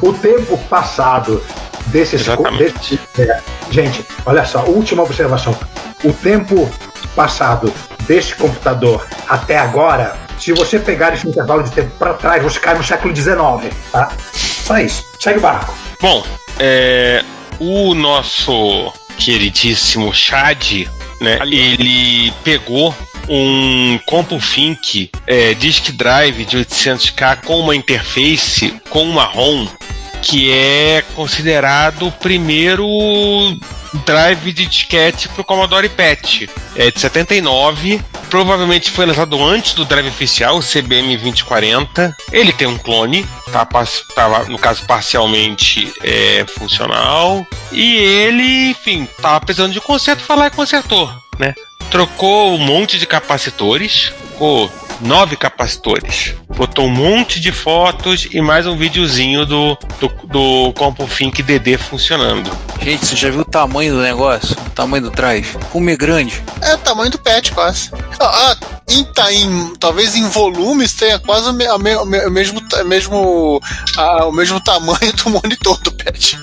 o 0.02 0.12
tempo 0.14 0.58
passado 0.68 1.42
desses. 1.86 2.26
Desse, 2.58 3.00
é, 3.18 3.40
gente, 3.70 4.04
olha 4.26 4.44
só, 4.44 4.64
última 4.64 5.02
observação. 5.02 5.56
O 6.04 6.12
tempo 6.12 6.70
passado 7.14 7.72
desse 8.06 8.34
computador 8.34 9.06
até 9.28 9.58
agora, 9.58 10.16
se 10.38 10.52
você 10.52 10.78
pegar 10.78 11.14
esse 11.14 11.28
intervalo 11.28 11.62
de 11.62 11.70
tempo 11.72 11.90
para 11.98 12.14
trás, 12.14 12.42
você 12.42 12.58
cai 12.58 12.74
no 12.74 12.84
século 12.84 13.14
XIX, 13.14 13.74
tá? 13.92 14.10
Só 14.32 14.78
isso. 14.78 15.04
Segue 15.18 15.38
o 15.38 15.42
barco. 15.42 15.74
Bom, 16.00 16.24
é, 16.58 17.24
o 17.58 17.94
nosso 17.94 18.92
queridíssimo 19.18 20.12
Chad, 20.12 20.86
né? 21.20 21.38
Ele 21.42 22.32
pegou 22.44 22.94
um 23.28 23.98
CompuFink 24.06 25.10
é, 25.26 25.52
Disk 25.54 25.90
Drive 25.92 26.44
de 26.44 26.58
800K 26.58 27.44
com 27.44 27.60
uma 27.60 27.76
interface 27.76 28.74
com 28.88 29.02
uma 29.02 29.24
ROM 29.24 29.66
que 30.22 30.52
é 30.52 31.02
considerado 31.14 32.06
o 32.06 32.12
primeiro 32.12 32.86
drive 34.04 34.52
de 34.52 34.66
disquete 34.66 35.28
para 35.28 35.40
o 35.40 35.44
Commodore 35.44 35.88
PET. 35.88 36.48
É 36.76 36.90
de 36.90 37.00
79, 37.00 38.02
provavelmente 38.28 38.90
foi 38.90 39.06
lançado 39.06 39.42
antes 39.42 39.74
do 39.74 39.84
drive 39.84 40.08
oficial, 40.08 40.58
o 40.58 40.62
CBM 40.62 41.16
2040. 41.16 42.16
Ele 42.32 42.52
tem 42.52 42.68
um 42.68 42.78
clone, 42.78 43.26
tá, 43.50 43.64
tá 43.64 44.44
no 44.48 44.58
caso 44.58 44.84
parcialmente 44.86 45.92
é, 46.02 46.44
funcional. 46.46 47.46
E 47.72 47.96
ele, 47.96 48.70
enfim, 48.70 49.08
tava 49.20 49.40
precisando 49.40 49.72
de 49.72 49.80
conserto, 49.80 50.22
falar 50.22 50.48
e 50.48 50.50
consertou, 50.50 51.12
né? 51.38 51.54
Trocou 51.90 52.54
um 52.54 52.58
monte 52.58 52.98
de 52.98 53.06
capacitores, 53.06 54.12
ficou 54.30 54.70
nove 55.00 55.36
capacitores. 55.36 56.34
Botou 56.48 56.86
um 56.86 56.90
monte 56.90 57.40
de 57.40 57.52
fotos 57.52 58.28
e 58.32 58.40
mais 58.40 58.66
um 58.66 58.76
videozinho 58.76 59.46
do, 59.46 59.78
do, 60.00 60.08
do 60.26 60.72
CompuFink 60.74 61.42
DD 61.42 61.78
funcionando. 61.78 62.50
Gente, 62.80 63.06
você 63.06 63.16
já 63.16 63.30
viu 63.30 63.40
o 63.40 63.44
tamanho 63.44 63.94
do 63.94 64.02
negócio? 64.02 64.56
O 64.66 64.70
tamanho 64.70 65.04
do 65.04 65.10
trás? 65.10 65.46
Como 65.70 65.90
é 65.90 65.96
grande? 65.96 66.42
É 66.62 66.74
o 66.74 66.78
tamanho 66.78 67.10
do 67.10 67.18
pet, 67.18 67.52
quase. 67.52 67.90
Ah, 68.20 68.56
em, 68.88 69.04
tá, 69.04 69.32
em, 69.32 69.74
talvez 69.78 70.16
em 70.16 70.28
volumes 70.28 70.92
tenha 70.94 71.18
quase 71.18 71.48
o, 71.48 71.52
me, 71.52 71.66
o, 71.68 71.78
me, 71.78 71.96
o 71.96 72.30
mesmo, 72.30 72.60
mesmo, 72.86 73.60
ah, 73.96 74.26
o 74.26 74.32
mesmo 74.32 74.60
tamanho 74.60 75.12
do 75.12 75.30
monitor 75.30 75.78
do 75.82 75.92
pet. 75.92 76.38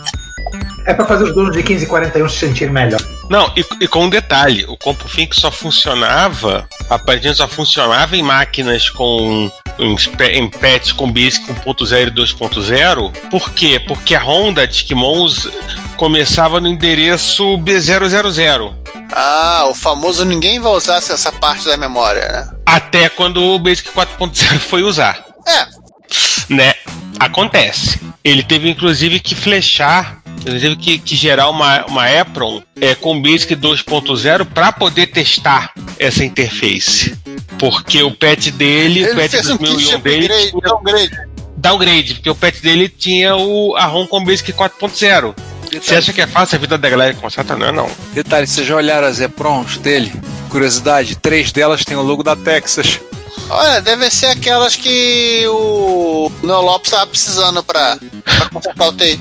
É 0.86 0.94
para 0.94 1.06
fazer 1.06 1.24
os 1.24 1.34
donos 1.34 1.56
de 1.56 1.64
15 1.64 1.86
e 1.86 1.88
41 1.88 2.30
se 2.30 2.38
sentirem 2.38 2.74
melhor. 2.74 3.02
Não, 3.30 3.52
e, 3.56 3.66
e, 3.82 3.88
com 3.88 4.06
um 4.06 4.10
detalhe, 4.10 4.66
o 4.68 4.78
CompuFink 4.78 5.36
só 5.36 5.50
funcionava, 5.50 6.68
aparentemente 6.90 7.38
só 7.38 7.48
funcionava 7.48 8.16
em 8.16 8.22
máquinas 8.22 8.90
com 8.90 9.50
em, 9.80 9.96
em 10.32 10.50
PETs 10.50 10.92
com 10.92 11.12
BISC 11.12 11.44
1.0 11.66 12.08
e 12.08 12.12
2.0. 12.12 13.12
Por 13.30 13.52
quê? 13.52 13.80
Porque 13.80 14.16
a 14.16 14.24
Honda 14.24 14.68
Discmons 14.68 15.50
começava 15.98 16.62
no 16.62 16.68
endereço 16.68 17.58
B000. 17.58 18.74
Ah, 19.12 19.66
o 19.70 19.74
famoso 19.74 20.26
ninguém 20.26 20.60
vai 20.60 20.72
usar 20.72 20.98
essa 20.98 21.32
parte 21.32 21.66
da 21.66 21.78
memória, 21.78 22.28
né? 22.28 22.50
Até 22.66 23.10
quando 23.10 23.42
o 23.42 23.60
Basic 23.60 23.90
4.0 23.90 24.60
foi 24.60 24.84
usar. 24.84 25.24
É. 25.48 25.68
Né? 26.54 26.74
Acontece. 27.20 28.00
Ele 28.24 28.44
teve 28.44 28.70
inclusive 28.70 29.20
que 29.20 29.36
flechar 29.36 30.22
ele 30.46 30.60
teve 30.60 30.76
que, 30.76 31.00
que, 31.00 31.16
gerar 31.16 31.50
uma, 31.50 31.86
uma 31.86 32.08
EPROM 32.08 32.62
é, 32.80 32.94
com 32.94 33.20
BASIC 33.20 33.56
2.0 33.56 34.46
para 34.46 34.72
poder 34.72 35.08
testar 35.08 35.72
essa 35.98 36.24
interface. 36.24 37.18
Porque 37.58 38.04
o 38.04 38.12
patch 38.12 38.52
dele, 38.52 39.00
Ele 39.00 39.12
o 39.12 39.16
patch 39.16 39.32
2001 39.32 40.00
dele. 40.02 40.26
Upgrade, 40.26 40.52
tinha, 40.52 40.62
downgrade. 40.62 41.18
Downgrade, 41.58 42.14
porque 42.16 42.30
o 42.30 42.36
patch 42.36 42.62
dele 42.62 42.90
tinha 42.90 43.36
o, 43.36 43.76
a 43.76 43.86
ROM 43.86 44.06
com 44.06 44.24
BASIC 44.24 44.54
4.0. 44.54 45.34
Você 45.82 45.96
acha 45.96 46.14
que 46.14 46.22
é 46.22 46.28
fácil 46.28 46.58
a 46.58 46.60
vida 46.60 46.78
da 46.78 46.90
galera 46.90 47.14
conserta? 47.16 47.56
Não, 47.56 47.68
é 47.68 47.72
não. 47.72 47.90
Detalhe, 48.14 48.46
vocês 48.46 48.68
já 48.68 48.76
olharam 48.76 49.08
as 49.08 49.20
EPROMs 49.20 49.78
dele? 49.80 50.12
curiosidade, 50.56 51.18
três 51.18 51.52
delas 51.52 51.84
têm 51.84 51.98
o 51.98 52.02
logo 52.02 52.24
da 52.24 52.34
Texas. 52.34 53.02
Olha, 53.50 53.82
deve 53.82 54.10
ser 54.10 54.28
aquelas 54.28 54.76
que 54.76 55.44
o 55.48 56.32
Neo 56.42 56.62
Lopes 56.62 56.92
tava 56.92 57.08
precisando 57.08 57.64
pra, 57.64 57.98
pra 58.24 58.50
consertar 58.50 58.88
o 58.88 58.94
TI. 58.94 59.20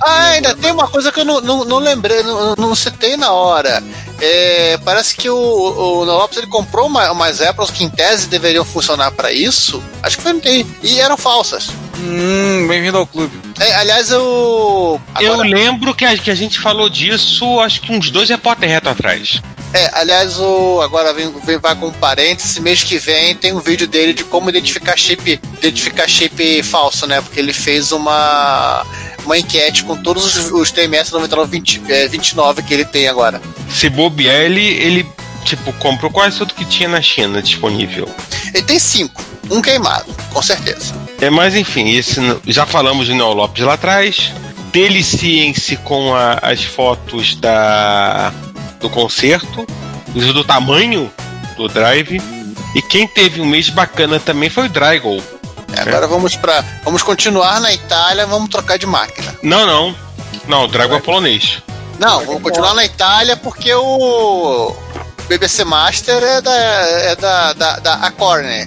Ah, 0.00 0.30
ainda 0.30 0.54
tem 0.54 0.72
uma 0.72 0.88
coisa 0.88 1.12
que 1.12 1.20
eu 1.20 1.24
não, 1.24 1.40
não, 1.40 1.64
não 1.64 1.78
lembrei, 1.78 2.22
não, 2.22 2.54
não 2.56 2.74
citei 2.74 3.16
na 3.16 3.32
hora. 3.32 3.82
É, 4.20 4.78
parece 4.84 5.14
que 5.14 5.28
o, 5.28 5.36
o 5.36 6.04
Neo 6.06 6.14
Lopes 6.14 6.38
ele 6.38 6.46
comprou 6.46 6.86
uma, 6.86 7.10
umas 7.12 7.42
Apples 7.42 7.70
que 7.70 7.84
em 7.84 7.90
tese 7.90 8.28
deveriam 8.28 8.64
funcionar 8.64 9.10
para 9.12 9.30
isso. 9.32 9.82
Acho 10.02 10.16
que 10.16 10.22
foi 10.22 10.32
no 10.32 10.40
TI. 10.40 10.66
E 10.82 11.00
eram 11.00 11.16
falsas. 11.16 11.68
Hum, 11.98 12.66
bem-vindo 12.68 12.98
ao 12.98 13.06
clube. 13.06 13.38
É, 13.58 13.74
aliás, 13.74 14.10
eu. 14.10 15.00
Agora... 15.14 15.48
Eu 15.48 15.54
lembro 15.54 15.94
que 15.94 16.04
a, 16.04 16.16
que 16.16 16.30
a 16.30 16.34
gente 16.34 16.58
falou 16.58 16.88
disso, 16.88 17.60
acho 17.60 17.80
que 17.80 17.92
uns 17.92 18.10
dois 18.10 18.28
repórter 18.28 18.68
reto 18.68 18.88
atrás. 18.88 19.40
É, 19.76 19.90
aliás, 19.92 20.38
o 20.40 20.80
agora 20.80 21.12
vem, 21.12 21.30
vem 21.44 21.58
vai 21.58 21.74
com 21.74 21.88
um 21.88 21.92
parêntese, 21.92 22.62
mês 22.62 22.82
que 22.82 22.96
vem 22.96 23.34
tem 23.34 23.52
um 23.52 23.60
vídeo 23.60 23.86
dele 23.86 24.14
de 24.14 24.24
como 24.24 24.48
identificar 24.48 24.96
chip, 24.96 25.38
identificar 25.58 26.08
chip 26.08 26.62
falso, 26.62 27.06
né? 27.06 27.20
Porque 27.20 27.38
ele 27.38 27.52
fez 27.52 27.92
uma 27.92 28.82
uma 29.26 29.36
enquete 29.36 29.84
com 29.84 29.94
todos 29.94 30.24
os, 30.24 30.50
os 30.50 30.70
TMS 30.70 31.12
9929 31.12 32.62
que 32.62 32.72
ele 32.72 32.86
tem 32.86 33.06
agora. 33.06 33.38
Se 33.68 33.90
bobear, 33.90 34.36
ele, 34.36 34.64
ele 34.64 35.06
tipo, 35.44 35.70
comprou 35.74 36.10
quase 36.10 36.38
tudo 36.38 36.54
que 36.54 36.64
tinha 36.64 36.88
na 36.88 37.02
China 37.02 37.42
disponível. 37.42 38.08
Ele 38.54 38.62
tem 38.62 38.78
cinco, 38.78 39.22
um 39.50 39.60
queimado, 39.60 40.06
com 40.32 40.40
certeza. 40.40 40.94
É, 41.20 41.28
mas 41.28 41.54
enfim, 41.54 41.94
esse, 41.94 42.18
já 42.46 42.64
falamos 42.64 43.06
de 43.06 43.12
Neo 43.12 43.34
Lopes 43.34 43.62
lá 43.62 43.74
atrás. 43.74 44.32
Deliciem-se 44.72 45.76
com 45.76 46.14
a, 46.14 46.34
as 46.34 46.64
fotos 46.64 47.34
da 47.34 48.32
do 48.80 48.90
concerto, 48.90 49.66
do 50.08 50.44
tamanho 50.44 51.10
do 51.56 51.68
drive. 51.68 52.20
E 52.74 52.82
quem 52.82 53.06
teve 53.06 53.40
um 53.40 53.46
mês 53.46 53.70
bacana 53.70 54.20
também 54.20 54.50
foi 54.50 54.66
o 54.66 54.68
Drygol. 54.68 55.22
É, 55.74 55.80
agora 55.80 56.06
vamos 56.06 56.36
para 56.36 56.64
vamos 56.84 57.02
continuar 57.02 57.60
na 57.60 57.72
Itália, 57.72 58.26
vamos 58.26 58.48
trocar 58.48 58.78
de 58.78 58.86
máquina. 58.86 59.34
Não, 59.42 59.66
não. 59.66 59.94
Não, 60.46 60.64
o 60.64 60.68
Dragon 60.68 60.96
é 60.96 61.00
polonês. 61.00 61.62
Não, 61.98 62.24
vamos 62.24 62.42
continuar 62.42 62.74
na 62.74 62.84
Itália 62.84 63.36
porque 63.36 63.72
o 63.74 64.74
BBC 65.28 65.64
Master 65.64 66.22
é 66.22 66.40
da 66.40 66.54
é 66.54 67.16
da 67.16 67.52
da, 67.52 67.78
da 67.78 67.94
Acorn. 67.94 68.66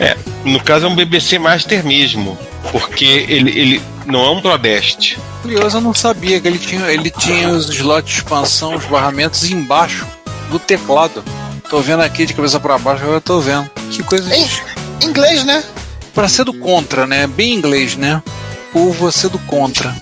É, 0.00 0.16
no 0.44 0.62
caso 0.62 0.86
é 0.86 0.88
um 0.88 0.94
BBC 0.94 1.38
Master 1.38 1.84
mesmo, 1.84 2.38
porque 2.72 3.04
ele, 3.04 3.50
ele 3.58 3.82
não 4.06 4.24
é 4.24 4.30
um 4.30 4.40
Prodest. 4.40 5.18
Curioso, 5.44 5.76
eu 5.76 5.80
não 5.82 5.92
sabia 5.92 6.40
que 6.40 6.48
ele 6.48 6.58
tinha, 6.58 6.90
ele 6.90 7.10
tinha 7.10 7.50
os 7.50 7.68
slots 7.68 8.10
de 8.10 8.16
expansão, 8.16 8.76
os 8.76 8.86
barramentos 8.86 9.50
embaixo 9.50 10.06
do 10.50 10.58
teclado. 10.58 11.22
Tô 11.68 11.82
vendo 11.82 12.00
aqui 12.00 12.24
de 12.24 12.32
cabeça 12.32 12.58
para 12.58 12.78
baixo, 12.78 13.02
agora 13.04 13.20
tô 13.20 13.40
vendo. 13.40 13.70
Que 13.90 14.02
coisa. 14.02 14.34
Em 14.34 14.48
inglês, 15.02 15.44
né? 15.44 15.62
Pra 16.14 16.28
ser 16.28 16.44
do 16.44 16.54
contra, 16.54 17.06
né? 17.06 17.26
Bem 17.26 17.52
inglês, 17.52 17.94
né? 17.94 18.22
Por 18.72 18.90
você 18.92 19.28
do 19.28 19.38
contra. 19.40 19.94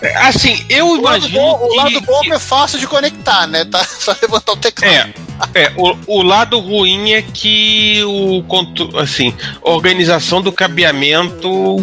É, 0.00 0.16
assim, 0.18 0.64
eu 0.68 0.90
o 0.90 0.96
imagino. 0.98 1.42
Lado 1.42 1.58
bom, 1.58 1.66
o 1.66 1.74
lado 1.74 2.00
bom 2.02 2.20
é 2.32 2.38
fácil 2.38 2.78
de 2.78 2.86
conectar, 2.86 3.48
né? 3.48 3.64
Tá 3.64 3.82
só 3.98 4.14
levantar 4.22 4.52
o 4.52 4.56
teclado. 4.56 4.94
É. 4.94 5.26
É, 5.54 5.72
o, 5.76 5.96
o 6.06 6.22
lado 6.22 6.58
ruim 6.60 7.12
é 7.12 7.20
que 7.20 8.00
o 8.04 8.44
assim, 8.98 9.34
organização 9.60 10.40
do 10.40 10.52
cabeamento 10.52 11.76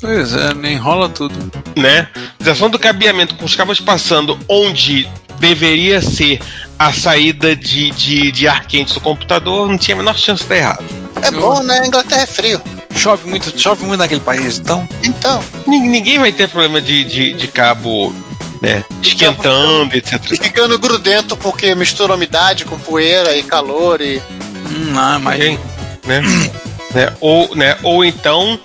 Pois 0.00 0.32
é, 0.34 0.54
nem 0.54 0.74
enrola 0.74 1.08
tudo. 1.08 1.34
Né? 1.76 2.08
Organização 2.38 2.70
do 2.70 2.78
cabeamento 2.78 3.34
com 3.34 3.44
os 3.44 3.54
cabos 3.54 3.80
passando 3.80 4.38
onde 4.48 5.08
deveria 5.38 6.00
ser 6.00 6.40
a 6.78 6.92
saída 6.92 7.54
de, 7.56 7.90
de, 7.90 8.32
de 8.32 8.48
ar 8.48 8.66
quente 8.66 8.94
do 8.94 9.00
computador, 9.00 9.68
não 9.68 9.78
tinha 9.78 9.94
a 9.94 9.98
menor 9.98 10.16
chance 10.16 10.42
de 10.42 10.48
dar 10.48 10.56
errado. 10.56 10.84
É 11.22 11.30
bom, 11.30 11.62
né? 11.62 11.80
A 11.80 11.86
Inglaterra 11.86 12.22
é 12.22 12.26
frio. 12.26 12.60
Chove 12.94 13.28
muito, 13.28 13.58
chove 13.58 13.84
muito 13.84 13.98
naquele 13.98 14.20
país, 14.20 14.58
então? 14.58 14.88
Então. 15.02 15.42
Ninguém 15.66 16.18
vai 16.18 16.32
ter 16.32 16.48
problema 16.48 16.80
de, 16.80 17.04
de, 17.04 17.32
de 17.34 17.48
cabo 17.48 18.14
né, 18.62 18.84
esquentando, 19.02 19.96
etc. 19.96 20.20
E 20.32 20.36
ficando 20.36 20.78
grudento 20.78 21.36
porque 21.36 21.74
mistura 21.74 22.14
umidade 22.14 22.64
com 22.64 22.78
poeira 22.78 23.36
e 23.36 23.42
calor 23.42 24.00
e. 24.00 24.18
Hum, 24.18 24.92
não, 24.92 25.20
mas. 25.20 25.38
né? 26.06 26.22
né? 26.94 27.12
Ou, 27.20 27.54
né? 27.54 27.76
Ou 27.82 28.04
então 28.04 28.58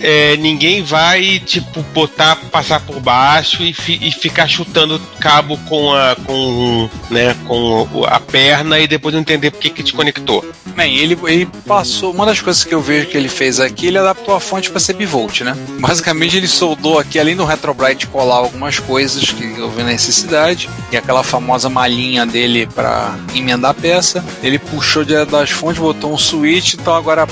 é, 0.00 0.36
ninguém 0.36 0.82
vai 0.82 1.38
tipo 1.40 1.82
botar, 1.94 2.36
passar 2.50 2.80
por 2.80 3.00
baixo 3.00 3.62
e, 3.62 3.72
fi, 3.72 3.98
e, 4.00 4.10
ficar 4.10 4.46
chutando 4.46 5.00
cabo 5.20 5.58
com 5.68 5.92
a, 5.92 6.16
com, 6.24 6.88
né, 7.10 7.36
com 7.46 8.04
a 8.06 8.20
perna 8.20 8.78
e 8.78 8.86
depois 8.86 9.14
não 9.14 9.20
entender 9.20 9.50
por 9.50 9.60
que 9.60 9.70
que 9.70 9.82
desconectou. 9.82 10.44
Bem, 10.76 10.98
ele, 10.98 11.16
ele 11.26 11.46
passou. 11.66 12.12
Uma 12.12 12.26
das 12.26 12.40
coisas 12.40 12.62
que 12.62 12.74
eu 12.74 12.82
vejo 12.82 13.06
que 13.06 13.16
ele 13.16 13.30
fez 13.30 13.58
aqui, 13.58 13.86
ele 13.86 13.96
adaptou 13.96 14.34
a 14.34 14.40
fonte 14.40 14.70
para 14.70 14.78
ser 14.78 14.92
bivolt, 14.92 15.40
né? 15.40 15.56
Basicamente, 15.80 16.36
ele 16.36 16.46
soldou 16.46 16.98
aqui, 16.98 17.18
além 17.18 17.34
do 17.34 17.46
Retrobrite 17.46 18.06
colar 18.06 18.36
algumas 18.36 18.78
coisas 18.78 19.30
que 19.30 19.58
houve 19.58 19.82
necessidade, 19.82 20.68
e 20.92 20.96
aquela 20.96 21.22
famosa 21.22 21.70
malinha 21.70 22.26
dele 22.26 22.66
para 22.66 23.16
emendar 23.34 23.70
a 23.70 23.74
peça. 23.74 24.22
Ele 24.42 24.58
puxou 24.58 25.02
de, 25.02 25.24
das 25.24 25.50
fontes, 25.50 25.80
botou 25.80 26.12
um 26.12 26.18
switch, 26.18 26.74
então 26.74 26.94
agora 26.94 27.26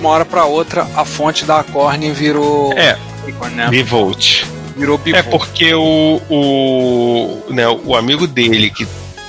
uma 0.00 0.08
hora 0.10 0.24
para 0.24 0.44
outra 0.44 0.88
a 0.96 1.04
fonte 1.04 1.44
da 1.44 1.60
Acorn 1.60 2.10
virou. 2.12 2.72
É. 2.72 2.98
Né? 3.54 3.68
Bivolt. 3.68 4.44
Virou 4.76 4.98
bivolt. 4.98 5.26
É 5.26 5.30
porque 5.30 5.74
o, 5.74 6.20
o, 6.28 7.42
né, 7.50 7.68
o 7.68 7.94
amigo 7.94 8.26
dele, 8.26 8.70
que, 8.70 8.86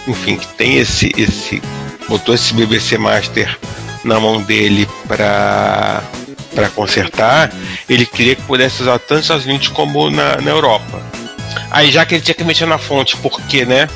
enfim, 0.07 0.38
que 0.38 0.47
tem 0.47 0.78
esse, 0.78 1.11
esse. 1.17 1.61
botou 2.07 2.34
esse 2.34 2.53
BBC 2.53 2.97
Master 2.97 3.57
na 4.03 4.19
mão 4.19 4.41
dele 4.41 4.88
para 5.07 6.01
para 6.53 6.69
consertar, 6.69 7.49
ele 7.88 8.05
queria 8.05 8.36
que 8.36 8.41
pudesse 8.41 8.82
usar 8.82 8.99
tanto 8.99 9.13
nos 9.13 9.22
Estados 9.22 9.45
Unidos 9.45 9.69
como 9.69 10.09
na, 10.09 10.36
na 10.36 10.51
Europa. 10.51 11.01
Aí 11.69 11.89
já 11.89 12.05
que 12.05 12.15
ele 12.15 12.22
tinha 12.22 12.36
que 12.36 12.43
mexer 12.43 12.65
na 12.65 12.78
fonte, 12.78 13.15
porque, 13.17 13.63
né? 13.63 13.88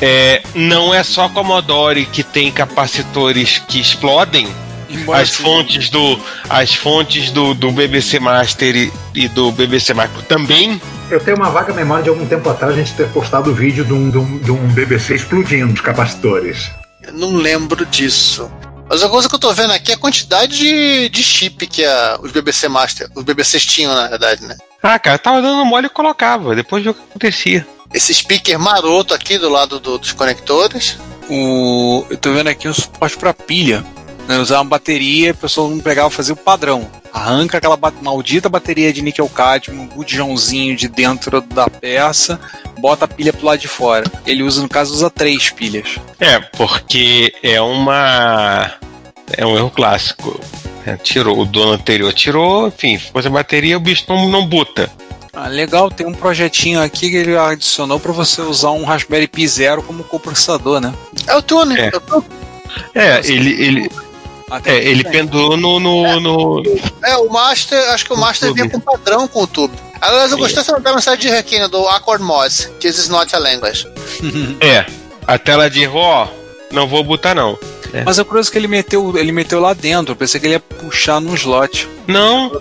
É, 0.00 0.42
não 0.54 0.94
é 0.94 1.02
só 1.02 1.28
Commodore 1.28 2.04
que 2.06 2.22
tem 2.22 2.52
capacitores 2.52 3.58
que 3.66 3.80
explodem, 3.80 4.46
as 5.12 5.34
fontes 5.34 5.88
do 5.90 6.18
as 6.48 6.74
fontes 6.74 7.30
do, 7.30 7.54
do 7.54 7.70
BBC 7.70 8.18
Master 8.18 8.76
e, 8.76 8.92
e, 9.14 9.28
do 9.28 9.52
BBC 9.52 9.94
Micro 9.94 10.22
também. 10.22 10.80
Eu 11.10 11.20
tenho 11.20 11.36
uma 11.36 11.50
vaga 11.50 11.72
memória 11.72 12.04
de 12.04 12.08
algum 12.08 12.26
tempo 12.26 12.48
atrás 12.48 12.72
a 12.72 12.76
gente 12.76 12.94
ter 12.94 13.08
postado 13.08 13.50
o 13.50 13.54
vídeo 13.54 13.84
de 13.84 13.92
um, 13.92 14.10
de 14.10 14.18
um, 14.18 14.38
de 14.38 14.50
um 14.50 14.68
BBC 14.68 15.14
explodindo 15.14 15.72
os 15.72 15.80
capacitores. 15.80 16.70
Eu 17.02 17.12
não 17.12 17.34
lembro 17.34 17.84
disso. 17.86 18.50
Mas 18.88 19.02
a 19.02 19.08
coisa 19.08 19.28
que 19.28 19.34
eu 19.34 19.38
tô 19.38 19.52
vendo 19.52 19.72
aqui 19.72 19.90
é 19.90 19.94
a 19.94 19.98
quantidade 19.98 20.56
de, 20.56 21.08
de 21.08 21.22
chip 21.22 21.66
que 21.66 21.84
a, 21.84 22.18
os 22.22 22.30
BBC 22.30 22.68
Master, 22.68 23.08
os 23.14 23.24
BBCs 23.24 23.64
tinham, 23.64 23.94
na 23.94 24.08
verdade, 24.08 24.44
né? 24.44 24.56
Ah, 24.82 24.98
cara, 24.98 25.18
tava 25.18 25.40
dando 25.40 25.64
mole 25.64 25.86
e 25.86 25.90
colocava, 25.90 26.54
depois 26.54 26.86
o 26.86 26.92
que 26.92 27.00
acontecia. 27.00 27.66
Esse 27.94 28.12
speaker 28.12 28.58
maroto 28.58 29.14
aqui 29.14 29.38
do 29.38 29.48
lado 29.48 29.78
do, 29.78 29.98
dos 29.98 30.12
conectores. 30.12 30.98
O, 31.28 32.04
eu 32.10 32.16
tô 32.16 32.32
vendo 32.32 32.48
aqui 32.48 32.68
um 32.68 32.74
suporte 32.74 33.16
para 33.16 33.32
pilha 33.32 33.84
né, 34.32 34.38
usar 34.38 34.58
uma 34.58 34.70
bateria, 34.70 35.32
a 35.32 35.34
pessoa 35.34 35.68
não 35.68 35.78
pegava 35.78 36.10
fazer 36.10 36.32
o 36.32 36.36
padrão. 36.36 36.90
Arranca 37.12 37.58
aquela 37.58 37.78
maldita 38.00 38.48
bateria 38.48 38.92
de 38.92 39.02
níquel 39.02 39.28
cadmio, 39.28 39.80
um 39.80 39.86
bujãozinho 39.86 40.74
de 40.74 40.88
dentro 40.88 41.40
da 41.40 41.68
peça, 41.68 42.40
bota 42.78 43.04
a 43.04 43.08
pilha 43.08 43.32
pro 43.32 43.46
lado 43.46 43.60
de 43.60 43.68
fora. 43.68 44.10
Ele 44.26 44.42
usa, 44.42 44.62
no 44.62 44.68
caso, 44.68 44.94
usa 44.94 45.10
três 45.10 45.50
pilhas. 45.50 45.98
É, 46.18 46.40
porque 46.40 47.32
é 47.42 47.60
uma. 47.60 48.72
É 49.36 49.44
um 49.44 49.56
erro 49.56 49.70
clássico. 49.70 50.40
É, 50.84 50.96
tirou, 50.96 51.38
o 51.38 51.44
dono 51.44 51.72
anterior 51.72 52.12
tirou, 52.12 52.66
enfim, 52.66 52.98
ficou 52.98 53.22
sem 53.22 53.30
bateria, 53.30 53.76
o 53.76 53.80
bicho 53.80 54.04
não, 54.08 54.28
não 54.28 54.44
buta. 54.44 54.90
Ah, 55.32 55.48
legal, 55.48 55.90
tem 55.90 56.06
um 56.06 56.12
projetinho 56.12 56.82
aqui 56.82 57.08
que 57.08 57.16
ele 57.16 57.36
adicionou 57.36 58.00
para 58.00 58.12
você 58.12 58.42
usar 58.42 58.70
um 58.72 58.84
Raspberry 58.84 59.26
Pi 59.26 59.46
Zero 59.46 59.82
como 59.82 60.04
processador, 60.04 60.80
né? 60.80 60.92
É 61.26 61.34
o 61.36 61.42
tuner. 61.42 61.92
É, 62.94 63.02
é 63.04 63.20
ele, 63.24 63.50
ele, 63.62 63.90
até 64.52 64.76
é, 64.76 64.84
ele 64.84 65.02
pendurou 65.02 65.56
no, 65.56 65.80
no, 65.80 66.06
é, 66.06 66.20
no, 66.20 66.62
É, 67.02 67.16
o 67.16 67.30
Master, 67.30 67.90
acho 67.90 68.04
que 68.04 68.12
o 68.12 68.16
Master 68.18 68.52
vinha 68.52 68.68
com 68.68 68.78
padrão 68.78 69.26
com 69.26 69.44
o 69.44 69.46
tubo. 69.46 69.74
Aliás, 69.98 70.30
eu 70.30 70.36
gostei 70.36 70.62
da 70.80 70.92
mensagem 70.92 71.20
de 71.20 71.28
requina 71.28 71.68
do 71.70 71.88
Accord 71.88 72.22
Moss, 72.22 72.70
This 72.78 72.98
is 72.98 73.08
not 73.08 73.34
a 73.34 73.38
language. 73.38 73.88
é, 74.60 74.84
a 75.26 75.38
tela 75.38 75.70
de 75.70 75.86
RO, 75.86 76.28
não 76.70 76.86
vou 76.86 77.02
botar 77.02 77.34
não. 77.34 77.58
É. 77.94 78.04
Mas 78.04 78.18
é 78.18 78.24
curioso 78.24 78.52
que 78.52 78.58
ele 78.58 78.68
meteu, 78.68 79.16
ele 79.16 79.32
meteu 79.32 79.58
lá 79.58 79.72
dentro. 79.72 80.12
Eu 80.12 80.16
pensei 80.16 80.38
que 80.38 80.46
ele 80.46 80.54
ia 80.54 80.60
puxar 80.60 81.18
no 81.18 81.34
slot. 81.34 81.88
Não. 82.06 82.52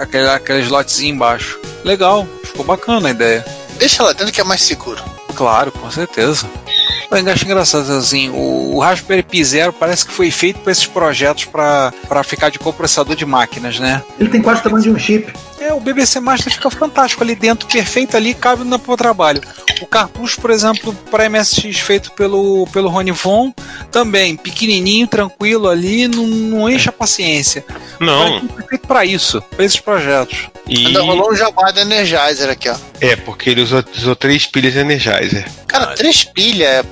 Aquele, 0.00 0.28
aquele 0.28 0.62
slotzinho 0.62 1.14
embaixo. 1.14 1.60
Legal, 1.84 2.26
ficou 2.44 2.64
bacana 2.64 3.08
a 3.08 3.10
ideia. 3.12 3.44
Deixa 3.78 4.02
lá 4.02 4.12
dentro 4.12 4.32
que 4.32 4.40
é 4.40 4.44
mais 4.44 4.62
seguro. 4.62 5.02
Claro, 5.34 5.70
com 5.72 5.90
certeza. 5.90 6.48
Eu 7.12 7.32
acho 7.32 7.44
engraçado 7.44 7.92
assim, 7.92 8.30
o, 8.30 8.78
Raspberry 8.78 9.22
Pi 9.22 9.44
Zero 9.44 9.72
parece 9.72 10.06
que 10.06 10.12
foi 10.12 10.30
feito 10.30 10.60
para 10.60 10.72
esses 10.72 10.86
projetos 10.86 11.44
para 11.44 12.22
ficar 12.24 12.50
de 12.50 12.58
compressador 12.58 13.14
de 13.14 13.26
máquinas, 13.26 13.78
né? 13.78 14.02
Ele 14.18 14.30
tem 14.30 14.40
quase 14.40 14.60
o 14.60 14.62
tamanho 14.64 14.82
de 14.82 14.90
um 14.90 14.98
chip. 14.98 15.32
É, 15.62 15.68
É, 15.68 15.72
o 15.72 15.80
BBC 15.80 16.18
Master 16.18 16.52
fica 16.52 16.70
fantástico 16.70 17.22
ali 17.22 17.36
dentro, 17.36 17.68
perfeito 17.68 18.16
ali, 18.16 18.34
cabe 18.34 18.64
no 18.64 18.78
pro 18.78 18.96
trabalho. 18.96 19.40
O 19.80 19.86
cartucho, 19.86 20.40
por 20.40 20.50
exemplo, 20.50 20.92
para 21.10 21.28
MSX 21.28 21.78
feito 21.78 22.12
pelo, 22.12 22.66
pelo 22.72 22.88
Rony 22.88 23.12
Von, 23.12 23.52
também 23.90 24.36
pequenininho, 24.36 25.06
tranquilo 25.06 25.68
ali, 25.68 26.08
não, 26.08 26.26
não 26.26 26.70
enche 26.70 26.88
a 26.88 26.92
paciência. 26.92 27.64
Não. 28.00 28.40
Foi 28.48 28.62
feito 28.64 28.86
para 28.86 29.04
isso, 29.04 29.40
para 29.42 29.64
esses 29.64 29.78
projetos. 29.78 30.48
E... 30.66 30.86
Ainda 30.86 31.02
rolou 31.02 31.32
um 31.32 31.36
jabá 31.36 31.70
da 31.70 31.82
Energizer 31.82 32.50
aqui, 32.50 32.68
ó. 32.68 32.76
É, 33.00 33.14
porque 33.16 33.50
ele 33.50 33.62
usou, 33.62 33.84
usou 33.96 34.16
três 34.16 34.46
pilhas 34.46 34.74
Energizer. 34.74 35.48
Cara, 35.66 35.94
três 35.94 36.24
pilhas. 36.24 36.84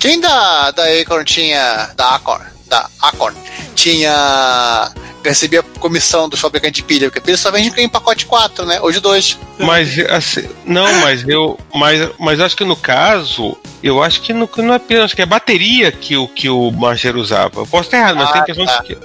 Quem 0.00 0.20
da, 0.20 0.70
da 0.72 0.84
Acorn 1.00 1.24
tinha. 1.24 1.90
Da 1.96 2.14
Acorn. 2.16 2.44
Da 2.66 2.88
Acorn. 3.02 3.36
Tinha. 3.74 4.92
Recebia 5.28 5.62
comissão 5.62 6.28
dos 6.28 6.40
fabricantes 6.40 6.76
de 6.76 6.82
pilha, 6.82 7.08
porque 7.08 7.20
pilha 7.20 7.36
só 7.36 7.50
vende 7.50 7.78
em 7.80 7.88
pacote 7.88 8.26
4, 8.26 8.64
né? 8.64 8.80
Hoje 8.80 9.00
dois. 9.00 9.38
Mas 9.58 9.98
assim, 10.10 10.48
não, 10.64 11.00
mas 11.00 11.26
eu, 11.28 11.58
mas, 11.74 12.08
mas 12.18 12.40
acho 12.40 12.56
que 12.56 12.64
no 12.64 12.76
caso, 12.76 13.56
eu 13.82 14.02
acho 14.02 14.20
que 14.22 14.32
no, 14.32 14.48
não 14.58 14.74
é 14.74 14.78
pilha, 14.78 15.04
acho 15.04 15.16
que 15.16 15.22
é 15.22 15.26
bateria 15.26 15.90
que 15.90 16.16
o 16.16 16.28
que 16.28 16.48
o 16.48 16.70
Master 16.70 17.16
usava. 17.16 17.60
Eu 17.60 17.66
posso 17.66 17.84
estar 17.84 17.98
errado, 17.98 18.16
mas 18.16 18.28
Ah, 18.28 18.32
tem 18.32 18.44
questão 18.44 18.66
tá. 18.66 18.78
de 18.80 18.86
que 18.94 18.98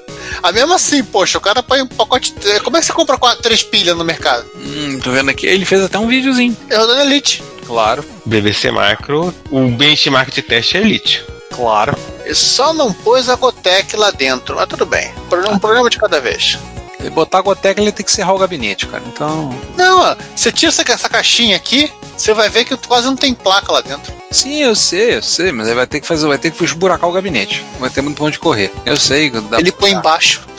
Ah, 0.44 0.52
mesmo 0.52 0.74
assim, 0.74 1.04
poxa, 1.04 1.38
o 1.38 1.42
cara 1.42 1.62
põe 1.64 1.82
um 1.82 1.88
pacote. 1.88 2.34
Como 2.64 2.78
é 2.78 2.80
que 2.80 2.86
você 2.86 2.94
compra 2.94 3.18
quatro, 3.18 3.42
três 3.42 3.64
pilhas 3.64 3.98
no 3.98 4.04
mercado? 4.04 4.46
Hum, 4.56 5.00
tô 5.04 5.12
vendo 5.12 5.30
aqui. 5.30 5.46
Ele 5.48 5.66
fez 5.66 5.82
até 5.82 5.98
um 5.98 6.08
videozinho. 6.08 6.56
É 6.70 6.78
rodando 6.78 7.02
Elite. 7.02 7.42
Claro, 7.66 8.04
BBC 8.26 8.70
Macro, 8.72 9.34
o 9.50 9.68
benchmark 9.70 10.30
de 10.34 10.42
teste 10.42 10.78
é 10.78 10.82
Elite. 10.82 11.24
Claro. 11.54 11.96
Ele 12.24 12.36
só 12.36 12.74
não 12.74 12.94
pôs 12.94 13.30
a 13.30 13.36
Gotec 13.36 13.96
lá 13.96 14.12
dentro, 14.12 14.56
mas 14.56 14.68
tudo 14.68 14.86
bem. 14.86 15.12
Um 15.52 15.60
problema 15.60 15.90
de 15.90 15.98
cada 15.98 16.20
vez. 16.20 16.58
Ele 17.00 17.10
botar 17.10 17.40
a 17.40 17.42
Goteca, 17.42 17.82
ele 17.82 17.92
tem 17.92 18.06
que 18.06 18.12
serrar 18.12 18.36
o 18.36 18.40
gabinete, 18.40 18.86
cara. 18.86 19.04
Então. 19.08 19.50
Não, 19.76 20.16
você 20.36 20.52
tira 20.52 20.72
essa, 20.72 20.84
essa 20.88 21.10
caixinha 21.10 21.56
aqui, 21.56 21.92
você 22.16 22.34
vai 22.34 22.48
ver 22.48 22.64
que 22.64 22.78
quase 22.78 23.08
não 23.08 23.16
tem 23.16 23.34
placa 23.34 23.72
lá 23.72 23.82
dentro. 23.82 24.14
Sim, 24.30 24.62
eu 24.62 24.76
sei, 24.76 25.16
eu 25.16 25.24
sei, 25.24 25.52
mas 25.52 25.66
ele 25.68 25.76
vai 25.76 25.88
ter 25.88 26.00
que 26.00 26.08
fazer, 26.08 26.28
vai 26.28 26.38
ter 26.38 26.52
que 26.52 26.64
esburacar 26.64 27.10
o 27.10 27.14
gabinete. 27.14 27.66
Vai 27.80 27.90
ter 27.90 28.02
muito 28.02 28.18
pra 28.18 28.26
onde 28.26 28.38
correr. 28.38 28.72
Eu 28.86 28.96
sei. 28.96 29.32
Dá 29.32 29.60
Ele 29.60 29.72
põe 29.72 29.92
embaixo. 29.92 30.42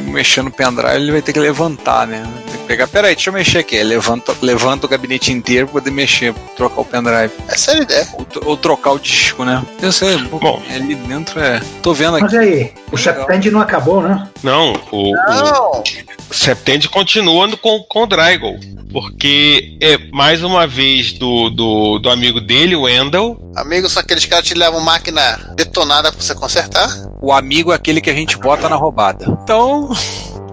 mexer 0.00 0.42
no 0.42 0.50
pendrive, 0.50 0.94
ele 0.94 1.12
vai 1.12 1.22
ter 1.22 1.32
que 1.32 1.40
levantar, 1.40 2.06
né? 2.06 2.24
Pegar. 2.66 2.86
Peraí, 2.88 3.14
deixa 3.14 3.30
eu 3.30 3.34
mexer 3.34 3.58
aqui. 3.58 3.82
Levanta, 3.82 4.34
levanta 4.42 4.86
o 4.86 4.88
gabinete 4.88 5.32
inteiro 5.32 5.66
pra 5.66 5.74
poder 5.80 5.90
mexer, 5.90 6.34
trocar 6.56 6.80
o 6.80 6.84
pendrive. 6.84 7.32
Essa 7.48 7.72
é 7.72 7.74
a 7.74 7.82
ideia. 7.82 8.08
Ou, 8.14 8.24
tro- 8.24 8.42
ou 8.46 8.56
trocar 8.56 8.92
o 8.92 8.98
disco, 8.98 9.44
né? 9.44 9.62
Eu 9.80 9.92
sei, 9.92 10.16
Bom. 10.18 10.60
ali 10.74 10.94
dentro 10.94 11.38
é. 11.40 11.60
Tô 11.82 11.92
vendo 11.94 12.18
Mas 12.20 12.24
aqui. 12.34 12.36
aí, 12.38 12.72
o 12.90 12.96
Septend 12.98 13.50
não 13.50 13.60
acabou, 13.60 14.02
né? 14.02 14.28
Não, 14.42 14.72
o, 14.90 15.10
o 15.10 15.14
Não! 15.14 15.82
Septend 16.30 16.88
continua 16.88 17.48
com, 17.56 17.82
com 17.88 18.02
o 18.02 18.06
Drygol. 18.06 18.56
Porque 18.92 19.76
é 19.80 19.98
mais 20.12 20.42
uma 20.42 20.66
vez 20.66 21.12
do, 21.12 21.50
do, 21.50 21.98
do 21.98 22.08
amigo 22.08 22.40
dele, 22.40 22.74
o 22.76 22.82
Wendell. 22.82 23.36
Amigos 23.54 23.92
são 23.92 24.00
aqueles 24.00 24.24
caras 24.24 24.46
que 24.48 24.54
te 24.54 24.58
levam 24.58 24.80
máquina 24.80 25.52
detonada 25.54 26.10
pra 26.10 26.20
você 26.22 26.34
consertar. 26.34 26.88
O 27.20 27.30
amigo 27.32 27.72
é 27.72 27.74
aquele 27.74 28.00
que 28.00 28.08
a 28.08 28.14
gente 28.14 28.38
bota 28.38 28.68
na 28.68 28.76
roubada. 28.76 29.26
Então. 29.42 29.90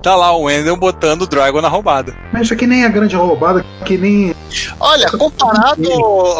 Tá 0.03 0.17
lá 0.17 0.35
o 0.35 0.41
Wendel 0.43 0.75
botando 0.75 1.21
o 1.21 1.25
Dragon 1.27 1.61
na 1.61 1.69
roubada. 1.69 2.13
Mas 2.33 2.43
isso 2.43 2.53
aqui 2.53 2.67
nem 2.67 2.83
é 2.83 2.89
grande 2.89 3.15
roubada, 3.15 3.65
que 3.85 3.97
nem. 3.97 4.35
Olha, 4.77 5.09
comparado, 5.11 5.89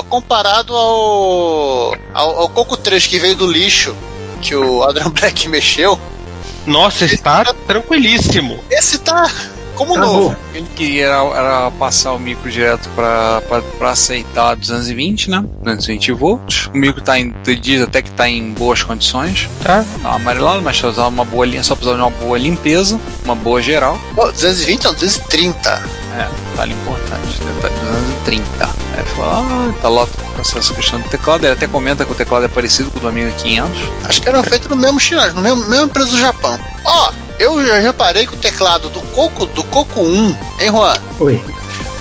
comparado 0.10 0.76
ao, 0.76 1.96
ao, 2.14 2.40
ao 2.42 2.50
Coco 2.50 2.76
3 2.76 3.08
que 3.08 3.18
veio 3.20 3.36
do 3.38 3.50
lixo, 3.50 3.96
que 4.42 4.54
o 4.54 4.84
Adrian 4.84 5.10
Black 5.12 5.48
mexeu, 5.48 5.98
Nossa, 6.68 7.06
está 7.06 7.46
tranquilíssimo. 7.66 8.60
esse 8.70 8.98
tá 9.00 9.32
como 9.76 9.96
Acabou. 9.96 10.14
novo. 10.14 10.36
Ele 10.54 10.68
queria 10.76 11.06
era, 11.06 11.24
era 11.36 11.72
passar 11.72 12.14
o 12.14 12.20
micro 12.20 12.50
direto 12.50 12.90
pra, 12.96 13.42
pra, 13.42 13.62
pra 13.62 13.90
aceitar 13.92 14.56
220, 14.56 15.30
né? 15.30 15.44
220 15.62 16.12
volts. 16.14 16.68
O 16.74 16.78
micro 16.78 17.02
tá 17.02 17.20
em, 17.20 17.34
diz 17.62 17.82
até 17.82 18.02
que 18.02 18.12
tá 18.12 18.30
em 18.30 18.52
boas 18.54 18.84
condições. 18.84 19.50
Tá? 19.64 19.84
Tá 20.02 20.14
amarelado, 20.14 20.62
mas 20.62 20.78
só 20.78 20.90
usar 20.90 21.08
uma 21.08 21.26
boa 21.26 21.46
linha, 21.46 21.64
só 21.64 21.76
precisar 21.76 21.96
de 21.96 22.02
uma 22.02 22.12
boa 22.12 22.38
limpeza, 22.38 23.00
uma 23.24 23.36
boa 23.36 23.62
geral. 23.62 23.98
Pô, 24.16 24.32
220 24.32 24.84
não, 24.86 24.94
230. 24.94 26.03
É, 26.16 26.28
detalhe 26.52 26.74
importante, 26.74 27.40
detalhe 27.40 27.74
230. 28.26 28.66
Aí 28.66 29.04
fala, 29.16 29.40
ah, 29.40 29.74
tá 29.82 29.90
lá 29.90 30.06
com 30.36 30.42
essa 30.42 30.74
questão 30.74 31.00
do 31.00 31.10
teclado. 31.10 31.44
Ele 31.46 31.54
até 31.54 31.68
comenta 31.68 32.06
que 32.06 32.12
o 32.12 32.16
teclado 32.16 32.46
é 32.46 32.48
parecido 32.48 32.92
com 32.92 33.00
o 33.00 33.02
do 33.02 33.08
Amiga 33.08 33.32
500. 33.32 33.72
Acho 34.06 34.22
que 34.22 34.30
eram 34.30 34.44
feitos 34.44 34.68
no 34.70 34.76
mesmo 34.76 35.00
chinês, 35.00 35.34
no 35.34 35.42
mesmo, 35.42 35.66
mesmo 35.68 35.86
empresa 35.86 36.12
do 36.12 36.20
Japão. 36.20 36.60
Ó, 36.86 37.12
eu 37.40 37.66
já 37.66 37.80
reparei 37.80 38.28
que 38.28 38.36
o 38.36 38.38
teclado 38.38 38.90
do 38.90 39.02
Coco, 39.08 39.48
do 39.48 39.64
Coco 39.64 40.02
1, 40.02 40.38
hein, 40.60 40.70
Juan? 40.72 40.94
Oi. 41.20 41.44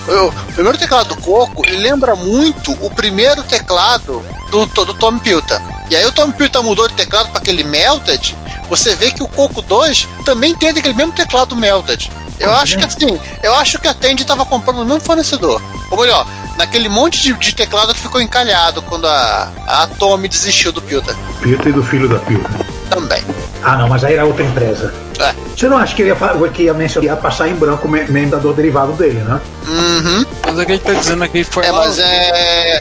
Eu- 0.09 0.29
o 0.29 0.53
primeiro 0.53 0.77
teclado 0.77 1.09
do 1.15 1.17
Coco, 1.17 1.63
ele 1.67 1.79
lembra 1.79 2.15
muito 2.15 2.73
o 2.85 2.91
primeiro 2.91 3.43
teclado 3.45 4.23
do, 4.51 4.67
do 4.67 4.93
Tom 4.95 5.19
Pilta. 5.19 5.63
E 5.89 5.97
aí 5.97 6.05
o 6.05 6.13
Tom 6.13 6.31
Pilta 6.33 6.61
mudou 6.61 6.87
de 6.89 6.95
teclado 6.95 7.31
para 7.31 7.39
aquele 7.39 7.63
Melted, 7.65 8.37
você 8.69 8.95
vê 8.95 9.11
que 9.11 9.23
o 9.23 9.29
Coco 9.29 9.63
2 9.63 10.07
também 10.25 10.55
tem 10.55 10.71
aquele 10.71 10.93
mesmo 10.95 11.13
teclado 11.13 11.55
Melted. 11.57 12.11
Eu 12.39 12.53
acho 12.55 12.77
que 12.79 12.85
assim, 12.85 13.21
eu 13.43 13.55
acho 13.55 13.79
que 13.79 13.87
a 13.89 13.95
Tandy 13.95 14.23
estava 14.23 14.45
comprando 14.45 14.79
no 14.79 14.85
mesmo 14.85 15.01
fornecedor. 15.01 15.63
Ou 15.91 15.99
melhor, 16.01 16.27
naquele 16.57 16.89
monte 16.89 17.21
de, 17.23 17.33
de 17.35 17.55
teclado 17.55 17.95
que 17.95 18.01
ficou 18.01 18.21
encalhado 18.21 18.83
quando 18.83 19.07
a, 19.07 19.49
a 19.67 19.87
Tommy 19.87 20.29
desistiu 20.29 20.73
do 20.73 20.83
Pilta. 20.83 21.15
Pilta 21.41 21.69
e 21.69 21.73
do 21.73 21.83
filho 21.83 22.09
da 22.09 22.19
Pilta. 22.19 22.51
Também. 22.91 23.23
Ah, 23.63 23.77
não, 23.77 23.89
mas 23.89 24.03
aí 24.05 24.15
era 24.15 24.25
outra 24.27 24.45
empresa. 24.45 24.93
É. 25.21 25.33
Você 25.57 25.69
não 25.69 25.77
acha 25.79 25.95
que 25.95 26.03
ele 26.03 26.11
ia, 26.11 26.49
que 26.53 26.63
ia 26.65 26.75
mencionar, 26.75 27.05
ia 27.07 27.17
passar 27.17 27.49
em 27.49 27.55
branco 27.55 27.87
o 27.87 27.91
me- 27.91 28.05
membrador 28.05 28.53
derivado 28.55 28.93
dele, 28.95 29.21
né? 29.21 29.41
Uhum. 29.67 30.27
Mas 30.45 30.59
é 30.59 30.65
que 30.65 30.73
ele 30.73 30.79
tá 30.81 30.93
dizendo 30.95 31.23
aqui 31.23 31.45
foi 31.45 31.65
É, 31.65 31.71
lá- 31.71 31.79
mas 31.79 31.99
é. 31.99 32.81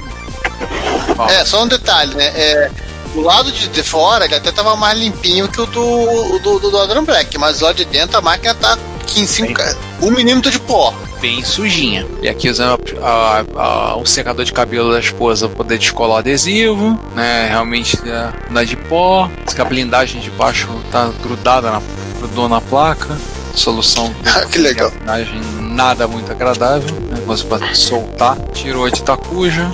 É, 1.30 1.45
só 1.45 1.64
um 1.64 1.68
detalhe, 1.68 2.16
né? 2.16 2.26
É, 2.36 2.72
o 3.16 3.22
lado 3.22 3.52
de, 3.52 3.68
de 3.68 3.84
fora 3.84 4.26
ele 4.26 4.36
até 4.36 4.52
tava 4.52 4.76
mais 4.76 4.97
limpinho 4.97 5.47
que 5.47 5.62
o 5.62 5.66
do, 5.66 5.82
o 5.82 6.39
do, 6.39 6.60
do, 6.60 6.72
do 6.72 6.78
Adrian 6.80 7.04
Black, 7.04 7.38
mas 7.38 7.60
lá 7.60 7.72
de 7.74 7.86
dentro 7.86 8.18
a 8.18 8.22
máquina 8.22 8.56
tá 8.56 8.78
15, 9.14 9.53
um 10.01 10.12
milímetro 10.12 10.51
de 10.51 10.59
pó. 10.59 10.93
bem 11.22 11.43
sujinha. 11.43 12.03
E 12.24 12.28
aqui 12.28 12.49
usando 12.49 12.80
a- 13.03 13.43
a- 13.55 13.62
a- 13.62 13.95
o 13.97 14.05
secador 14.07 14.43
de 14.43 14.51
cabelo 14.51 14.91
da 14.91 14.99
esposa 14.99 15.47
pra 15.47 15.57
poder 15.57 15.78
descolar 15.78 16.16
o 16.16 16.18
adesivo, 16.18 16.99
né? 17.16 17.47
Realmente 17.47 17.95
é, 18.09 18.34
não 18.49 18.62
é 18.62 18.66
de 18.66 18.76
pó. 18.76 19.30
Diz 19.45 19.53
que 19.53 19.62
a 19.62 19.66
blindagem 19.66 20.20
de 20.20 20.32
baixo 20.32 20.68
tá 20.91 21.12
grudada 21.22 21.70
na, 21.70 21.80
grudou 22.18 22.49
na 22.49 22.59
placa. 22.59 23.16
Solução 23.53 24.12
que 24.51 24.57
legal. 24.57 24.89
blindagem 24.89 25.41
nada 25.59 26.07
muito 26.07 26.32
agradável. 26.32 26.89
Né? 27.01 27.22
Você 27.28 27.43
pode 27.43 27.78
soltar, 27.78 28.36
tirou 28.53 28.89
de 28.89 29.03
tacuja 29.03 29.70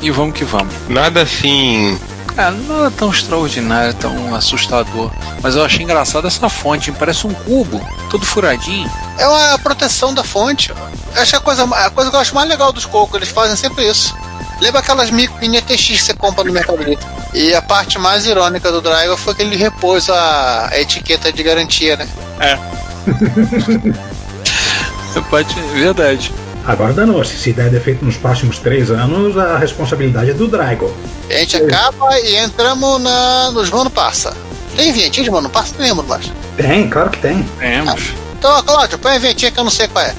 e 0.00 0.10
vamos 0.12 0.34
que 0.38 0.44
vamos. 0.44 0.72
Nada 0.88 1.22
assim. 1.22 1.98
É, 2.36 2.50
não 2.50 2.86
é 2.86 2.90
tão 2.90 3.10
extraordinário, 3.10 3.94
tão 3.94 4.34
assustador. 4.34 5.10
Mas 5.40 5.54
eu 5.54 5.64
achei 5.64 5.84
engraçado 5.84 6.26
essa 6.26 6.48
fonte, 6.48 6.90
parece 6.92 7.26
um 7.26 7.32
cubo, 7.32 7.80
todo 8.10 8.26
furadinho. 8.26 8.90
É 9.18 9.28
uma 9.28 9.58
proteção 9.58 10.12
da 10.12 10.24
fonte. 10.24 10.70
Eu 10.70 11.22
acho 11.22 11.30
que 11.30 11.36
a 11.36 11.40
coisa, 11.40 11.62
a 11.62 11.90
coisa 11.90 12.10
que 12.10 12.16
eu 12.16 12.20
acho 12.20 12.34
mais 12.34 12.48
legal 12.48 12.72
dos 12.72 12.84
cocos, 12.84 13.14
eles 13.14 13.28
fazem 13.28 13.56
sempre 13.56 13.88
isso. 13.88 14.16
Lembra 14.60 14.80
aquelas 14.80 15.10
micro 15.10 15.36
mini 15.40 15.58
ETX 15.58 15.86
que 15.86 15.98
você 15.98 16.14
compra 16.14 16.44
no 16.44 16.52
Mercado 16.52 16.82
Livre? 16.82 17.04
E 17.32 17.54
a 17.54 17.62
parte 17.62 17.98
mais 17.98 18.26
irônica 18.26 18.70
do 18.70 18.80
Dragon 18.80 19.16
foi 19.16 19.34
que 19.34 19.42
ele 19.42 19.56
repôs 19.56 20.08
a, 20.08 20.68
a 20.70 20.80
etiqueta 20.80 21.32
de 21.32 21.42
garantia, 21.42 21.96
né? 21.96 22.08
Pode, 25.30 25.54
verdade. 25.72 26.32
Agora 26.66 26.92
danou-se. 26.92 27.36
Se 27.36 27.52
der 27.52 27.70
defeito 27.70 28.04
nos 28.04 28.16
próximos 28.16 28.58
três 28.58 28.90
anos, 28.90 29.36
a 29.36 29.58
responsabilidade 29.58 30.30
é 30.30 30.34
do 30.34 30.48
Drago. 30.48 30.92
A 31.30 31.34
gente 31.34 31.56
acaba 31.56 32.18
e 32.20 32.36
entramos 32.36 33.00
na, 33.00 33.50
nos 33.50 33.70
Mano 33.70 33.90
Passa. 33.90 34.36
Tem 34.76 34.92
vinhetinha 34.92 35.24
de 35.24 35.30
Mano 35.30 35.48
Passa? 35.48 35.74
Não 35.78 35.84
lembro 35.86 36.06
mais. 36.06 36.30
Tem, 36.56 36.88
claro 36.88 37.10
que 37.10 37.18
tem. 37.18 37.42
Temos. 37.58 38.12
Então, 38.38 38.62
Cláudio, 38.62 38.98
põe 38.98 39.16
a 39.16 39.18
vinhetinha 39.18 39.50
que 39.50 39.58
eu 39.58 39.64
não 39.64 39.70
sei 39.70 39.88
qual 39.88 40.04
é. 40.04 40.14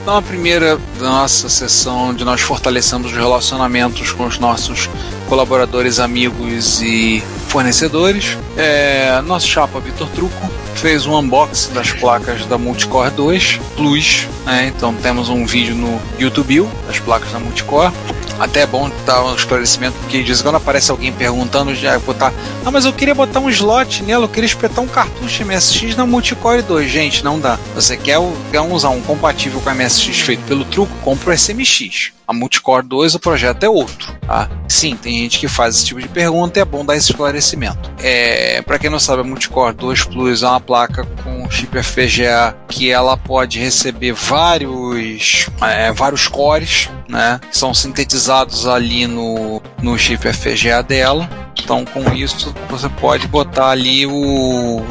Então, 0.00 0.16
a 0.18 0.22
primeira 0.22 0.78
da 1.00 1.08
nossa 1.08 1.48
sessão 1.48 2.14
de 2.14 2.24
nós 2.24 2.40
fortalecendo 2.40 3.08
os 3.08 3.12
relacionamentos 3.12 4.12
com 4.12 4.24
os 4.24 4.38
nossos 4.38 4.88
colaboradores, 5.28 5.98
amigos 5.98 6.80
e 6.80 7.22
fornecedores. 7.48 8.38
É, 8.56 9.20
nosso 9.22 9.48
chapa 9.48 9.80
Vitor 9.80 10.08
Truco 10.10 10.65
fez 10.80 11.06
um 11.06 11.18
unboxing 11.18 11.72
das 11.72 11.92
placas 11.92 12.44
da 12.46 12.58
Multicore 12.58 13.10
2 13.10 13.60
Plus. 13.76 14.26
né? 14.44 14.72
Então 14.74 14.94
temos 14.94 15.28
um 15.28 15.46
vídeo 15.46 15.74
no 15.74 16.00
YouTube 16.18 16.68
das 16.86 16.98
placas 16.98 17.32
da 17.32 17.38
Multicore. 17.38 17.92
Até 18.38 18.60
é 18.60 18.66
bom 18.66 18.90
dar 19.04 19.24
um 19.24 19.34
esclarecimento, 19.34 19.96
porque 20.00 20.22
diz 20.22 20.38
que 20.38 20.42
quando 20.44 20.56
aparece 20.56 20.90
alguém 20.90 21.12
perguntando, 21.12 21.74
já 21.74 21.98
botar. 21.98 22.32
Ah, 22.64 22.70
mas 22.70 22.84
eu 22.84 22.92
queria 22.92 23.14
botar 23.14 23.40
um 23.40 23.48
slot 23.48 24.02
nela, 24.02 24.24
eu 24.24 24.28
queria 24.28 24.46
espetar 24.46 24.84
um 24.84 24.88
cartucho 24.88 25.44
MSX 25.44 25.96
na 25.96 26.06
Multicore 26.06 26.62
2. 26.62 26.90
Gente, 26.90 27.24
não 27.24 27.40
dá. 27.40 27.58
Você 27.74 27.96
quer, 27.96 28.18
quer 28.50 28.60
usar 28.60 28.90
um 28.90 29.00
compatível 29.00 29.60
com 29.60 29.70
a 29.70 29.74
MSX 29.74 30.20
feito 30.20 30.42
pelo 30.44 30.64
truco, 30.64 30.92
compra 31.02 31.30
o 31.30 31.38
SMX. 31.38 32.12
A 32.26 32.32
Multicore 32.32 32.84
2, 32.84 33.14
o 33.14 33.20
projeto 33.20 33.62
é 33.62 33.68
outro. 33.68 34.12
Tá? 34.26 34.50
Sim, 34.68 34.96
tem 34.96 35.18
gente 35.18 35.38
que 35.38 35.46
faz 35.46 35.76
esse 35.76 35.86
tipo 35.86 36.02
de 36.02 36.08
pergunta 36.08 36.58
e 36.58 36.62
é 36.62 36.64
bom 36.64 36.84
dar 36.84 36.96
esse 36.96 37.10
esclarecimento. 37.10 37.90
É, 37.98 38.60
para 38.62 38.78
quem 38.78 38.90
não 38.90 38.98
sabe, 38.98 39.20
a 39.20 39.24
Multicore 39.24 39.74
2 39.74 40.04
Plus 40.04 40.42
é 40.42 40.48
uma 40.48 40.60
placa 40.60 41.04
com 41.22 41.35
chip 41.50 41.76
FPGA 41.82 42.56
que 42.68 42.90
ela 42.90 43.16
pode 43.16 43.58
receber 43.58 44.12
vários, 44.12 45.48
é, 45.62 45.92
vários 45.92 46.28
cores, 46.28 46.88
né? 47.08 47.40
São 47.50 47.72
sintetizados 47.72 48.66
ali 48.66 49.06
no, 49.06 49.62
no 49.82 49.98
chip 49.98 50.26
FPGA 50.32 50.82
dela. 50.82 51.28
Então, 51.66 51.84
com 51.84 52.12
isso, 52.12 52.54
você 52.68 52.88
pode 52.88 53.26
botar 53.26 53.70
ali 53.70 54.06
o. 54.06 54.84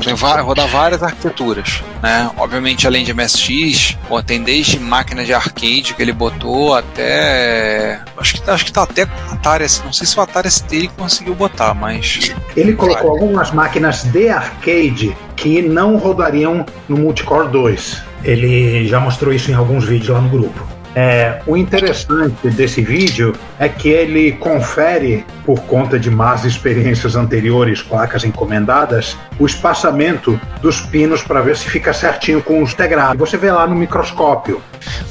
rodar 0.43 0.67
várias 0.67 1.01
arquiteturas, 1.01 1.81
né? 2.03 2.29
Obviamente, 2.37 2.85
além 2.85 3.05
de 3.05 3.13
MSX, 3.13 3.97
tem 4.25 4.43
desde 4.43 4.77
máquina 4.77 5.23
de 5.23 5.33
arcade 5.33 5.93
que 5.93 6.01
ele 6.01 6.11
botou 6.11 6.73
até. 6.73 8.01
Acho 8.17 8.33
que, 8.33 8.49
acho 8.49 8.65
que 8.65 8.73
tá 8.73 8.83
até 8.83 9.05
com 9.05 9.33
Atari. 9.33 9.65
Não 9.85 9.93
sei 9.93 10.05
se 10.05 10.17
o 10.17 10.21
Atari 10.21 10.51
ST 10.51 10.75
ele 10.75 10.87
conseguiu 10.89 11.33
botar, 11.33 11.73
mas. 11.73 12.33
Ele 12.57 12.73
colocou 12.73 13.11
algumas 13.11 13.51
máquinas 13.51 14.03
de 14.03 14.27
arcade 14.27 15.15
que 15.35 15.61
não 15.61 15.97
rodariam 15.97 16.65
no 16.87 16.97
Multicore 16.97 17.49
2. 17.49 18.03
Ele 18.23 18.87
já 18.87 18.99
mostrou 18.99 19.33
isso 19.33 19.51
em 19.51 19.53
alguns 19.53 19.85
vídeos 19.85 20.09
lá 20.09 20.21
no 20.21 20.29
grupo. 20.29 20.74
É, 20.95 21.41
o 21.45 21.57
interessante 21.57 22.49
desse 22.51 22.81
vídeo 22.81 23.35
é 23.59 23.67
que 23.67 23.89
ele 23.89 24.31
confere, 24.31 25.25
por 25.45 25.59
conta 25.63 25.99
de 25.99 26.09
más 26.09 26.45
experiências 26.45 27.17
anteriores, 27.17 27.81
placas 27.81 28.23
encomendadas, 28.23 29.17
o 29.37 29.45
espaçamento 29.45 30.39
dos 30.61 30.79
pinos 30.79 31.21
para 31.21 31.41
ver 31.41 31.57
se 31.57 31.69
fica 31.69 31.93
certinho 31.93 32.41
com 32.41 32.63
os 32.63 32.71
integrados. 32.71 33.17
Você 33.17 33.37
vê 33.37 33.51
lá 33.51 33.67
no 33.67 33.75
microscópio. 33.75 34.61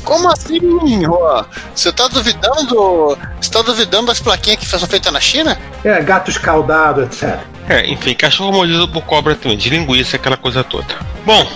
Como 0.03 0.31
assim, 0.31 1.05
Rô? 1.05 1.45
Você 1.75 1.91
está 1.91 2.09
duvidando? 2.09 3.19
Você 3.39 3.51
tá 3.51 3.61
duvidando 3.61 4.07
das 4.07 4.21
plaquinhas 4.21 4.61
que 4.61 4.67
são 4.67 4.79
feitas 4.81 5.13
na 5.13 5.21
China? 5.21 5.59
É, 5.85 6.01
gato 6.01 6.31
escaldado, 6.31 7.03
etc. 7.03 7.41
É, 7.69 7.87
enfim, 7.87 8.15
cachorro 8.15 8.53
mordido 8.53 8.89
por 8.89 9.03
cobra 9.03 9.35
também, 9.35 9.57
de 9.57 9.69
linguiça, 9.69 10.17
aquela 10.17 10.37
coisa 10.37 10.65
toda. 10.65 10.95
Bom, 11.27 11.47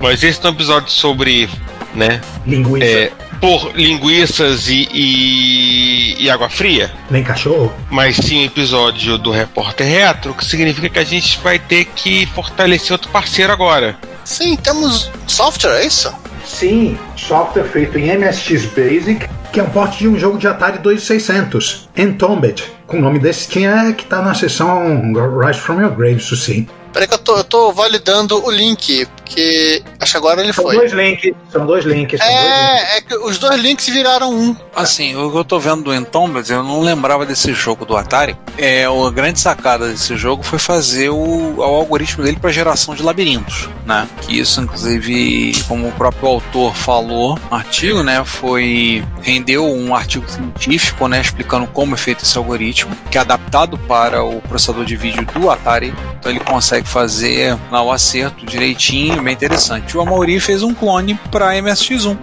mas 0.00 0.22
esse 0.22 0.44
é 0.44 0.48
um 0.48 0.52
episódio 0.52 0.90
sobre, 0.90 1.48
né? 1.94 2.20
Linguiça. 2.46 2.84
É, 2.84 3.12
por 3.40 3.72
linguiças 3.74 4.68
e, 4.68 4.88
e, 4.92 6.24
e, 6.24 6.30
água 6.30 6.48
fria. 6.48 6.92
Nem 7.10 7.22
cachorro. 7.22 7.72
Mas 7.90 8.16
sim 8.16 8.44
episódio 8.44 9.18
do 9.18 9.30
Repórter 9.30 9.86
Retro, 9.86 10.34
que 10.34 10.44
significa 10.44 10.88
que 10.88 10.98
a 10.98 11.04
gente 11.04 11.38
vai 11.40 11.58
ter 11.58 11.84
que 11.86 12.26
fortalecer 12.26 12.92
outro 12.92 13.10
parceiro 13.10 13.52
agora. 13.52 13.96
Sim, 14.24 14.56
temos 14.56 15.10
software, 15.26 15.80
é 15.80 15.86
isso? 15.86 16.12
Sim, 16.44 16.98
software 17.16 17.64
feito 17.64 17.98
em 17.98 18.16
MSX 18.16 18.66
Basic, 18.66 19.28
que 19.52 19.60
é 19.60 19.62
um 19.62 19.70
porte 19.70 19.98
de 19.98 20.08
um 20.08 20.18
jogo 20.18 20.38
de 20.38 20.46
Atari 20.46 20.78
2600, 20.78 21.88
Entombed. 21.96 22.62
Com 22.86 22.98
o 22.98 23.00
nome 23.00 23.18
desse 23.18 23.48
tinha 23.48 23.92
que 23.92 24.04
tá 24.04 24.22
na 24.22 24.34
seção 24.34 25.12
Rise 25.40 25.58
From 25.58 25.80
Your 25.80 25.92
Grave, 25.92 26.16
isso 26.16 26.36
sim. 26.36 26.68
Peraí 26.92 27.08
que 27.08 27.14
eu 27.14 27.18
tô, 27.18 27.36
eu 27.36 27.44
tô 27.44 27.72
validando 27.72 28.42
o 28.42 28.50
link, 28.50 29.06
porque 29.26 29.82
acho 29.98 30.12
que 30.12 30.16
agora 30.16 30.40
ele 30.40 30.52
são 30.52 30.64
foi. 30.64 30.76
Dois 30.76 30.92
links, 30.92 31.32
são 31.50 31.66
dois 31.66 31.84
links. 31.84 32.20
São 32.20 32.28
é, 32.28 32.40
dois 32.40 32.78
links. 32.78 32.96
é 32.96 33.00
que 33.00 33.16
os 33.16 33.38
dois 33.38 33.60
links 33.60 33.88
viraram 33.88 34.32
um. 34.32 34.56
Assim, 34.74 35.16
o 35.16 35.30
que 35.30 35.36
eu 35.36 35.44
tô 35.44 35.58
vendo 35.58 35.82
do 35.82 35.94
Entombed, 35.94 36.50
eu 36.50 36.62
não 36.62 36.80
lembrava 36.80 37.26
desse 37.26 37.52
jogo 37.52 37.84
do 37.84 37.96
Atari. 37.96 38.36
É, 38.56 38.84
a 38.84 39.10
grande 39.10 39.40
sacada 39.40 39.88
desse 39.88 40.16
jogo 40.16 40.42
foi 40.42 40.58
fazer 40.58 41.10
o, 41.10 41.56
o 41.56 41.62
algoritmo 41.62 42.22
dele 42.22 42.38
para 42.40 42.52
geração 42.52 42.94
de 42.94 43.02
labirintos, 43.02 43.68
né? 43.84 44.08
Que 44.22 44.38
isso, 44.38 44.60
inclusive, 44.60 45.52
como 45.66 45.88
o 45.88 45.92
próprio 45.92 46.28
autor 46.28 46.74
falou 46.74 47.38
no 47.50 47.56
artigo, 47.56 48.02
né? 48.02 48.24
Foi. 48.24 49.04
rendeu 49.22 49.66
um 49.66 49.94
artigo 49.94 50.28
científico, 50.30 51.08
né? 51.08 51.20
Explicando 51.20 51.66
como 51.66 51.94
é 51.94 51.98
feito 51.98 52.22
esse 52.22 52.38
algoritmo, 52.38 52.96
que 53.10 53.18
é 53.18 53.20
adaptado 53.20 53.76
para 53.76 54.22
o 54.22 54.40
processador 54.42 54.84
de 54.84 54.94
vídeo 54.96 55.26
do 55.34 55.50
Atari. 55.50 55.92
Então 56.18 56.30
ele 56.30 56.40
consegue 56.40 56.86
fazer 56.86 57.56
lá, 57.70 57.82
o 57.82 57.90
acerto 57.90 58.46
direitinho, 58.46 59.15
bem 59.22 59.34
interessante. 59.34 59.96
O 59.96 60.00
Amaury 60.00 60.40
fez 60.40 60.62
um 60.62 60.74
clone 60.74 61.14
para 61.30 61.54
MSX1. 61.54 62.16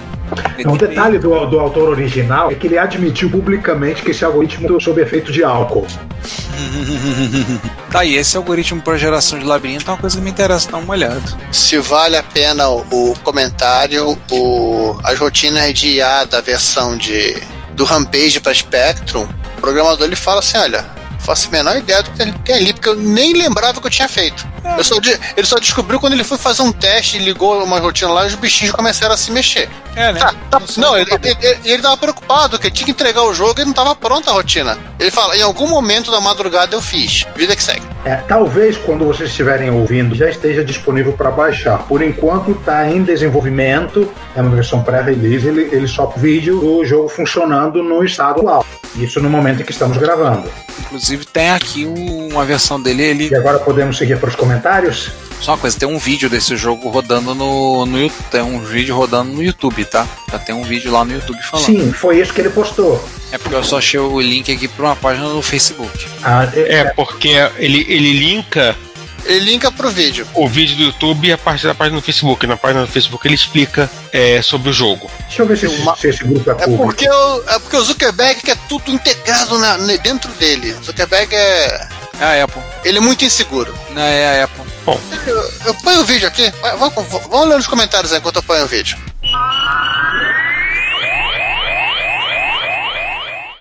Um 0.65 0.77
detalhe 0.77 1.19
do, 1.19 1.45
do 1.45 1.59
autor 1.59 1.89
original 1.89 2.51
é 2.51 2.55
que 2.55 2.67
ele 2.67 2.77
admitiu 2.77 3.29
publicamente 3.29 4.01
que 4.01 4.11
esse 4.11 4.25
algoritmo 4.25 4.81
sob 4.81 5.01
efeito 5.01 5.31
de 5.31 5.43
álcool. 5.43 5.85
tá 7.91 7.99
aí, 7.99 8.15
esse 8.15 8.37
algoritmo 8.37 8.81
para 8.81 8.97
geração 8.97 9.37
de 9.37 9.45
labirinto 9.45 9.89
é 9.89 9.93
uma 9.93 9.99
coisa 9.99 10.17
que 10.17 10.23
me 10.23 10.31
interessa 10.31 10.71
dar 10.71 10.77
uma 10.77 10.93
olhada. 10.93 11.21
Se 11.51 11.77
vale 11.77 12.15
a 12.15 12.23
pena 12.23 12.69
o, 12.69 12.79
o 12.91 13.13
comentário, 13.23 14.17
o, 14.31 14.97
as 15.03 15.19
rotinas 15.19 15.73
de 15.73 15.97
IA 15.97 16.25
da 16.25 16.41
versão 16.41 16.97
de, 16.97 17.41
do 17.73 17.83
Rampage 17.83 18.39
para 18.39 18.53
Spectrum, 18.53 19.27
o 19.57 19.61
programador 19.61 20.05
ele 20.05 20.15
fala 20.15 20.39
assim: 20.39 20.57
olha, 20.57 20.85
faço 21.23 21.47
a 21.47 21.51
menor 21.51 21.77
ideia 21.77 22.03
do 22.03 22.11
que 22.11 22.17
tem 22.17 22.55
ali, 22.55 22.73
porque 22.73 22.89
eu 22.89 22.95
nem 22.95 23.33
lembrava 23.33 23.79
que 23.79 23.87
eu 23.87 23.91
tinha 23.91 24.07
feito. 24.07 24.45
Eu 24.77 24.83
só, 24.83 24.95
ele 25.35 25.45
só 25.45 25.57
descobriu 25.59 25.99
quando 25.99 26.13
ele 26.13 26.23
foi 26.23 26.37
fazer 26.37 26.61
um 26.61 26.71
teste 26.71 27.17
e 27.17 27.19
ligou 27.19 27.63
uma 27.63 27.79
rotina 27.79 28.11
lá 28.11 28.23
e 28.23 28.27
os 28.27 28.35
bichinhos 28.35 28.73
começaram 28.73 29.13
a 29.13 29.17
se 29.17 29.31
mexer. 29.31 29.69
É, 29.95 30.11
né? 30.11 30.19
Tá, 30.19 30.33
tá, 30.49 30.61
não, 30.77 30.97
ele, 30.97 31.11
ele, 31.11 31.37
ele, 31.41 31.59
ele 31.65 31.81
tava 31.81 31.97
preocupado, 31.97 32.57
que 32.57 32.67
ele 32.67 32.73
tinha 32.73 32.85
que 32.85 32.91
entregar 32.91 33.23
o 33.23 33.33
jogo 33.33 33.61
e 33.61 33.65
não 33.65 33.73
tava 33.73 33.95
pronta 33.95 34.31
a 34.31 34.33
rotina. 34.33 34.77
Ele 34.99 35.11
fala, 35.11 35.37
em 35.37 35.41
algum 35.41 35.67
momento 35.67 36.09
da 36.09 36.19
madrugada 36.19 36.75
eu 36.75 36.81
fiz. 36.81 37.25
Vida 37.35 37.55
que 37.55 37.63
segue. 37.63 37.83
É, 38.05 38.15
talvez 38.15 38.77
quando 38.77 39.05
vocês 39.05 39.29
estiverem 39.29 39.69
ouvindo 39.69 40.15
já 40.15 40.29
esteja 40.29 40.63
disponível 40.63 41.13
para 41.13 41.31
baixar. 41.31 41.79
Por 41.83 42.01
enquanto 42.01 42.51
está 42.51 42.89
em 42.89 43.03
desenvolvimento, 43.03 44.11
é 44.35 44.41
uma 44.41 44.55
versão 44.55 44.81
pré-release, 44.81 45.47
ele, 45.47 45.69
ele 45.71 45.87
só 45.87 46.07
vídeo 46.17 46.59
do 46.59 46.85
jogo 46.85 47.07
funcionando 47.07 47.83
no 47.83 48.03
estado 48.03 48.39
atual. 48.39 48.65
Isso 48.95 49.19
no 49.19 49.29
momento 49.29 49.61
em 49.61 49.65
que 49.65 49.71
estamos 49.71 49.97
gravando. 49.97 50.49
Inclusive 50.79 51.25
tem 51.25 51.49
aqui 51.49 51.85
uma 51.85 52.45
versão 52.45 52.81
dele. 52.81 53.03
Ele... 53.03 53.29
E 53.29 53.35
agora 53.35 53.59
podemos 53.59 53.97
seguir 53.97 54.19
para 54.19 54.29
os 54.29 54.35
comentários? 54.35 55.11
Só 55.41 55.51
uma 55.51 55.57
coisa, 55.57 55.77
tem 55.77 55.89
um 55.89 55.97
vídeo 55.97 56.29
desse 56.29 56.55
jogo 56.55 56.89
rodando 56.89 57.35
no, 57.35 57.85
no 57.85 57.99
YouTube. 57.99 58.25
Tem 58.31 58.41
um 58.41 58.59
vídeo 58.59 58.95
rodando 58.95 59.33
no 59.33 59.43
YouTube, 59.43 59.83
tá? 59.85 60.07
Já 60.31 60.39
tem 60.39 60.55
um 60.55 60.63
vídeo 60.63 60.91
lá 60.91 61.03
no 61.03 61.13
YouTube 61.13 61.41
falando. 61.41 61.65
Sim, 61.65 61.91
foi 61.91 62.19
isso 62.19 62.33
que 62.33 62.41
ele 62.41 62.49
postou. 62.49 63.03
É 63.31 63.37
porque 63.37 63.55
eu 63.55 63.63
só 63.63 63.79
achei 63.79 63.99
o 63.99 64.21
link 64.21 64.51
aqui 64.51 64.67
para 64.67 64.85
uma 64.85 64.95
página 64.95 65.27
no 65.27 65.41
Facebook. 65.41 66.05
Ah, 66.23 66.47
é, 66.53 66.75
é, 66.75 66.83
porque 66.85 67.29
ele, 67.57 67.85
ele 67.89 68.13
linka 68.13 68.75
ele 69.25 69.51
linka 69.51 69.71
pro 69.71 69.89
vídeo. 69.89 70.27
O 70.33 70.47
vídeo 70.47 70.75
do 70.75 70.83
YouTube 70.83 71.27
e 71.27 71.31
a 71.31 71.37
parte 71.37 71.65
da 71.65 71.73
página 71.73 71.99
do 71.99 72.03
Facebook. 72.03 72.45
Na 72.47 72.57
página 72.57 72.81
do 72.81 72.91
Facebook 72.91 73.27
ele 73.27 73.35
explica 73.35 73.89
é, 74.11 74.41
sobre 74.41 74.69
o 74.69 74.73
jogo. 74.73 75.09
Deixa 75.27 75.41
eu 75.41 75.47
ver 75.47 75.57
se, 75.57 75.67
uma... 75.67 75.95
se 75.95 76.07
esse 76.07 76.23
grupo 76.23 76.49
é 76.49 76.53
público. 76.53 76.83
É 76.83 76.85
porque, 76.85 77.09
o, 77.09 77.43
é 77.47 77.59
porque 77.59 77.77
o 77.77 77.83
Zuckerberg 77.83 78.41
quer 78.41 78.57
tudo 78.69 78.91
integrado 78.91 79.57
na, 79.57 79.77
dentro 79.97 80.31
dele. 80.33 80.73
O 80.73 80.83
Zuckerberg 80.83 81.33
é. 81.35 81.87
É 82.19 82.41
a 82.41 82.43
Apple. 82.43 82.61
Ele 82.83 82.99
é 82.99 83.01
muito 83.01 83.25
inseguro. 83.25 83.73
Não, 83.91 84.01
é 84.01 84.41
a 84.41 84.43
Apple. 84.45 84.63
Bom. 84.85 84.99
Eu, 85.25 85.51
eu 85.65 85.73
ponho 85.75 86.01
o 86.01 86.05
vídeo 86.05 86.27
aqui. 86.27 86.51
Vamos, 86.77 86.93
vamos 87.29 87.47
ler 87.47 87.55
nos 87.55 87.67
comentários 87.67 88.11
aí 88.11 88.19
enquanto 88.19 88.35
eu 88.37 88.43
ponho 88.43 88.63
o 88.63 88.67
vídeo. 88.67 88.97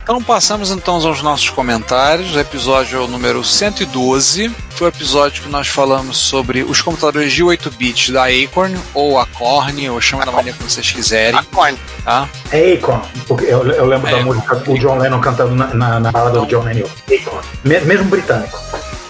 Então 0.03 0.21
passamos 0.21 0.73
então 0.73 0.95
aos 0.95 1.23
nossos 1.23 1.49
comentários. 1.49 2.35
O 2.35 2.41
episódio 2.41 3.07
número 3.07 3.45
112 3.45 4.53
foi 4.71 4.89
o 4.89 4.91
episódio 4.91 5.45
que 5.45 5.49
nós 5.49 5.69
falamos 5.69 6.17
sobre 6.17 6.65
os 6.65 6.81
computadores 6.81 7.33
de 7.33 7.43
8 7.43 7.71
bits 7.71 8.11
da 8.11 8.25
Acorn 8.25 8.77
ou 8.93 9.19
Acorn, 9.19 9.89
ou 9.91 10.01
chama 10.01 10.27
da 10.27 10.33
maneira 10.33 10.59
que 10.59 10.65
vocês 10.65 10.91
quiserem. 10.91 11.39
Acorn. 11.39 11.79
Tá? 12.05 12.29
É 12.51 12.73
Acorn, 12.73 13.07
porque 13.29 13.45
eu, 13.45 13.65
eu 13.65 13.87
lembro 13.87 14.09
é. 14.09 14.11
da 14.11 14.23
música 14.23 14.57
do 14.57 14.77
John 14.77 14.99
Lennon 14.99 15.21
cantando 15.21 15.55
na, 15.55 15.73
na, 15.73 16.01
na 16.01 16.11
balada 16.11 16.41
do 16.41 16.47
John 16.47 16.65
Lennon. 16.65 16.89
Acorn. 17.07 17.47
Mesmo 17.63 18.05
britânico. 18.07 18.59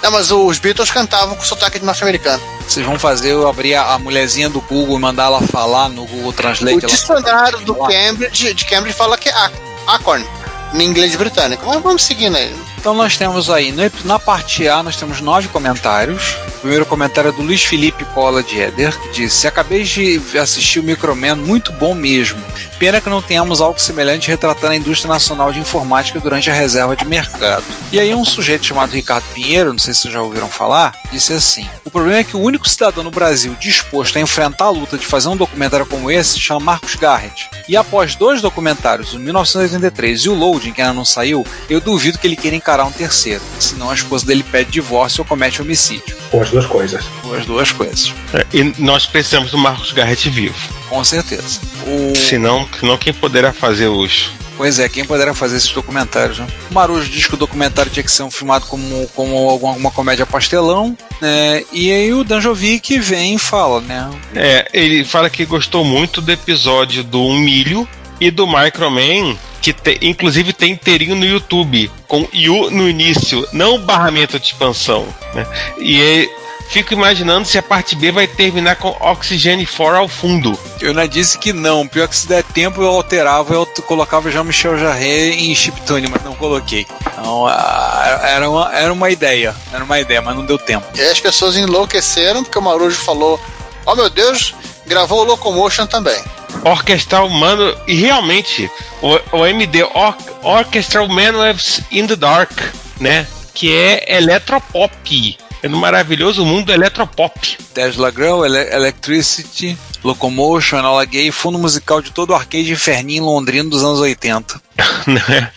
Não, 0.03 0.11
mas 0.11 0.31
os 0.31 0.59
Beatles 0.59 0.91
cantavam 0.91 1.37
com 1.37 1.43
sotaque 1.43 1.79
de 1.79 1.87
norte-americano. 1.87 2.43
Vocês 2.69 2.85
vão 2.85 2.99
fazer 2.99 3.31
eu 3.31 3.49
abrir 3.49 3.77
a, 3.77 3.95
a 3.95 3.99
mulherzinha 3.99 4.51
do 4.51 4.61
Google 4.61 4.99
e 4.99 5.01
mandar 5.01 5.25
ela 5.25 5.41
falar 5.41 5.89
no 5.89 6.05
Google 6.05 6.33
Translate? 6.35 6.85
O 6.85 6.89
dicionário 6.89 7.61
do 7.61 7.75
Cambridge, 7.77 8.53
de 8.53 8.65
Cambridge 8.67 8.99
fala 8.99 9.17
que 9.17 9.31
é 9.31 9.51
Acorn 9.87 10.27
em 10.75 10.83
inglês 10.83 11.15
britânico. 11.17 11.67
Mas 11.67 11.83
vamos 11.83 12.03
seguindo 12.03 12.37
aí. 12.37 12.55
Então 12.83 12.95
nós 12.95 13.17
temos 13.17 13.49
aí, 13.49 13.73
na 14.05 14.19
parte 14.19 14.67
A, 14.67 14.83
nós 14.83 14.97
temos 14.97 15.21
nove 15.21 15.47
comentários. 15.47 16.35
O 16.57 16.61
primeiro 16.63 16.85
comentário 16.85 17.29
é 17.29 17.33
do 17.33 17.41
Luiz 17.41 17.63
Felipe 17.63 18.05
Cola 18.07 18.43
de 18.43 18.59
Eder, 18.59 18.99
que 18.99 19.11
disse: 19.11 19.47
Acabei 19.47 19.85
de 19.85 20.21
assistir 20.37 20.81
o 20.81 20.83
Microman, 20.83 21.37
muito 21.37 21.73
bom 21.73 21.95
mesmo. 21.95 22.43
Pena 22.81 23.01
que 23.01 23.09
não 23.09 23.23
tenhamos 23.23 23.61
algo 23.61 23.81
semelhante 23.81 24.27
retratando 24.27 24.73
a 24.73 24.77
indústria 24.77 25.09
nacional 25.09 25.53
de 25.53 25.61
informática 25.61 26.19
durante 26.19 26.51
a 26.51 26.53
reserva 26.53 26.97
de 26.97 27.05
mercado. 27.05 27.63
E 27.93 28.01
aí 28.01 28.13
um 28.13 28.25
sujeito 28.25 28.67
chamado 28.67 28.91
Ricardo 28.91 29.23
Pinheiro, 29.33 29.71
não 29.71 29.79
sei 29.79 29.95
se 29.95 30.01
vocês 30.01 30.15
já 30.15 30.21
ouviram 30.21 30.49
falar, 30.49 30.93
disse 31.13 31.33
assim: 31.33 31.69
O 31.85 31.91
problema 31.91 32.19
é 32.19 32.25
que 32.25 32.37
o 32.37 32.41
único 32.41 32.69
cidadão 32.69 33.05
no 33.05 33.13
Brasil 33.13 33.57
disposto 33.61 34.19
a 34.19 34.21
enfrentar 34.21 34.65
a 34.65 34.71
luta 34.71 34.99
de 34.99 35.07
fazer 35.07 35.29
um 35.29 35.37
documentário 35.37 35.87
como 35.87 36.11
esse 36.11 36.31
se 36.31 36.41
chama 36.41 36.59
Marcos 36.59 36.97
Garrett. 36.97 37.49
E 37.69 37.77
após 37.77 38.17
dois 38.17 38.43
documentários, 38.43 39.15
o 39.15 39.21
1983 39.21 40.23
e 40.23 40.29
o 40.29 40.35
Loading, 40.35 40.73
que 40.73 40.81
ainda 40.81 40.93
não 40.93 41.05
saiu, 41.05 41.47
eu 41.71 41.81
duvido 41.81 42.19
que 42.19 42.27
ele 42.27 42.35
queira 42.35 42.57
encarar 42.57 42.72
um 42.81 42.93
terceiro. 42.93 43.43
Senão 43.59 43.91
a 43.91 43.95
esposa 43.95 44.27
dele 44.27 44.43
pede 44.43 44.71
divórcio 44.71 45.23
ou 45.23 45.25
comete 45.27 45.61
homicídio. 45.61 46.17
Ou 46.33 46.41
as 46.41 46.51
duas 46.51 46.67
coisas. 46.67 47.05
Ou 47.25 47.35
as 47.35 47.47
duas 47.47 47.73
coisas. 47.73 48.13
É, 48.33 48.47
e 48.53 48.75
nós 48.79 49.07
precisamos 49.07 49.51
do 49.51 49.59
Marcos 49.59 49.93
Garrett 49.93 50.29
vivo. 50.31 50.57
Com 50.89 51.03
certeza. 51.05 51.61
O... 51.87 52.17
Senão, 52.17 52.69
senão 52.79 52.97
quem 52.97 53.13
poderá 53.13 53.53
fazer 53.53 53.89
os, 53.89 54.31
Pois 54.57 54.79
é, 54.79 54.89
quem 54.89 55.05
poderá 55.05 55.35
fazer 55.35 55.57
esses 55.57 55.73
documentários? 55.73 56.39
Né? 56.39 56.47
O 56.71 56.75
Marujo 56.75 57.11
diz 57.11 57.27
que 57.27 57.35
o 57.35 57.39
documentário 57.39 57.91
tinha 57.91 58.05
que 58.05 58.13
ser 58.13 58.23
um 58.23 58.31
filmado 58.31 58.67
como, 58.67 59.09
como 59.09 59.37
alguma, 59.37 59.73
alguma 59.73 59.91
comédia 59.91 60.27
pastelão, 60.27 60.97
né? 61.21 61.65
E 61.73 61.91
aí 61.91 62.13
o 62.13 62.23
Danjovic 62.23 62.99
vem 62.99 63.35
e 63.35 63.39
fala, 63.39 63.81
né? 63.81 64.11
É, 64.35 64.69
ele 64.73 65.05
fala 65.05 65.31
que 65.31 65.45
gostou 65.45 65.85
muito 65.85 66.21
do 66.21 66.31
episódio 66.31 67.03
do 67.03 67.21
Um 67.21 67.39
Milho 67.39 67.89
e 68.21 68.31
do 68.31 68.47
Microman, 68.47 69.37
que 69.63 69.73
te, 69.73 69.99
inclusive 70.03 70.53
tem 70.53 70.73
inteirinho 70.73 71.15
no 71.15 71.25
YouTube, 71.25 71.91
com 72.09 72.29
Yu 72.35 72.71
no 72.71 72.89
início, 72.89 73.47
não 73.53 73.79
barramento 73.79 74.39
de 74.39 74.47
expansão. 74.47 75.07
Né? 75.33 75.47
E 75.79 76.29
fico 76.69 76.93
imaginando 76.93 77.47
se 77.47 77.57
a 77.57 77.63
parte 77.63 77.95
B 77.95 78.11
vai 78.11 78.27
terminar 78.27 78.77
com 78.77 78.97
Oxygen 79.01 79.65
4 79.65 79.97
ao 79.97 80.09
fundo. 80.09 80.59
Eu 80.81 80.93
não 80.93 81.07
disse 81.07 81.39
que 81.39 81.53
não. 81.53 81.87
Pior 81.87 82.09
que 82.09 82.17
se 82.17 82.27
der 82.27 82.43
tempo 82.43 82.83
eu 82.83 82.89
alterava, 82.89 83.55
eu 83.55 83.65
colocava 83.87 84.31
já 84.31 84.43
Michel 84.43 84.77
Jarre 84.77 85.51
em 85.51 85.55
chiptune, 85.55 86.09
mas 86.09 86.25
não 86.25 86.35
coloquei. 86.35 86.87
Então, 87.13 87.49
era 87.49 88.51
uma, 88.51 88.75
era 88.75 88.93
uma 88.93 89.11
ideia. 89.11 89.55
Era 89.73 89.85
uma 89.85 90.01
ideia, 90.01 90.21
mas 90.21 90.35
não 90.35 90.45
deu 90.45 90.59
tempo. 90.59 90.87
E 90.95 91.01
aí 91.01 91.11
as 91.11 91.21
pessoas 91.21 91.57
enlouqueceram 91.57 92.43
porque 92.43 92.59
o 92.59 92.63
Marujo 92.63 92.97
falou: 92.97 93.39
Oh 93.87 93.95
meu 93.95 94.11
Deus, 94.11 94.55
gravou 94.87 95.21
o 95.21 95.25
Locomotion 95.25 95.87
também. 95.87 96.21
Orquestral 96.65 97.29
Mano. 97.29 97.77
E 97.87 97.95
realmente, 97.95 98.71
o, 99.01 99.39
o 99.39 99.47
MD 99.47 99.83
Or, 99.83 100.17
Orchestral 100.43 101.09
Manuals 101.09 101.81
in 101.91 102.07
the 102.07 102.17
Dark, 102.17 102.53
né? 103.01 103.27
Que 103.55 103.73
é 103.75 104.17
eletropop. 104.17 105.39
É 105.63 105.69
no 105.69 105.79
maravilhoso 105.79 106.45
mundo 106.45 106.73
eletropop. 106.73 107.57
Tesla 107.73 108.11
Grão, 108.11 108.45
Ele 108.45 108.59
Electricity, 108.59 109.79
Locomotion, 110.03 110.79
Enola 110.79 111.05
Gay, 111.05 111.31
fundo 111.31 111.59
musical 111.59 112.03
de 112.03 112.11
todo 112.11 112.31
o 112.31 112.35
arcade 112.35 112.73
inferninho 112.73 113.25
londrino 113.25 113.71
dos 113.71 113.85
anos 113.85 114.01
80. 114.01 114.61
né? 115.07 115.53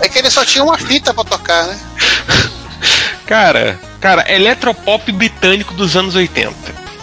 É 0.00 0.08
que 0.08 0.18
ele 0.18 0.30
só 0.30 0.44
tinha 0.44 0.64
uma 0.64 0.76
fita 0.78 1.14
pra 1.14 1.24
tocar, 1.24 1.66
né? 1.66 1.78
Cara, 3.26 3.80
cara, 4.02 4.30
eletropop 4.30 5.10
britânico 5.10 5.72
dos 5.72 5.96
anos 5.96 6.14
80. 6.14 6.54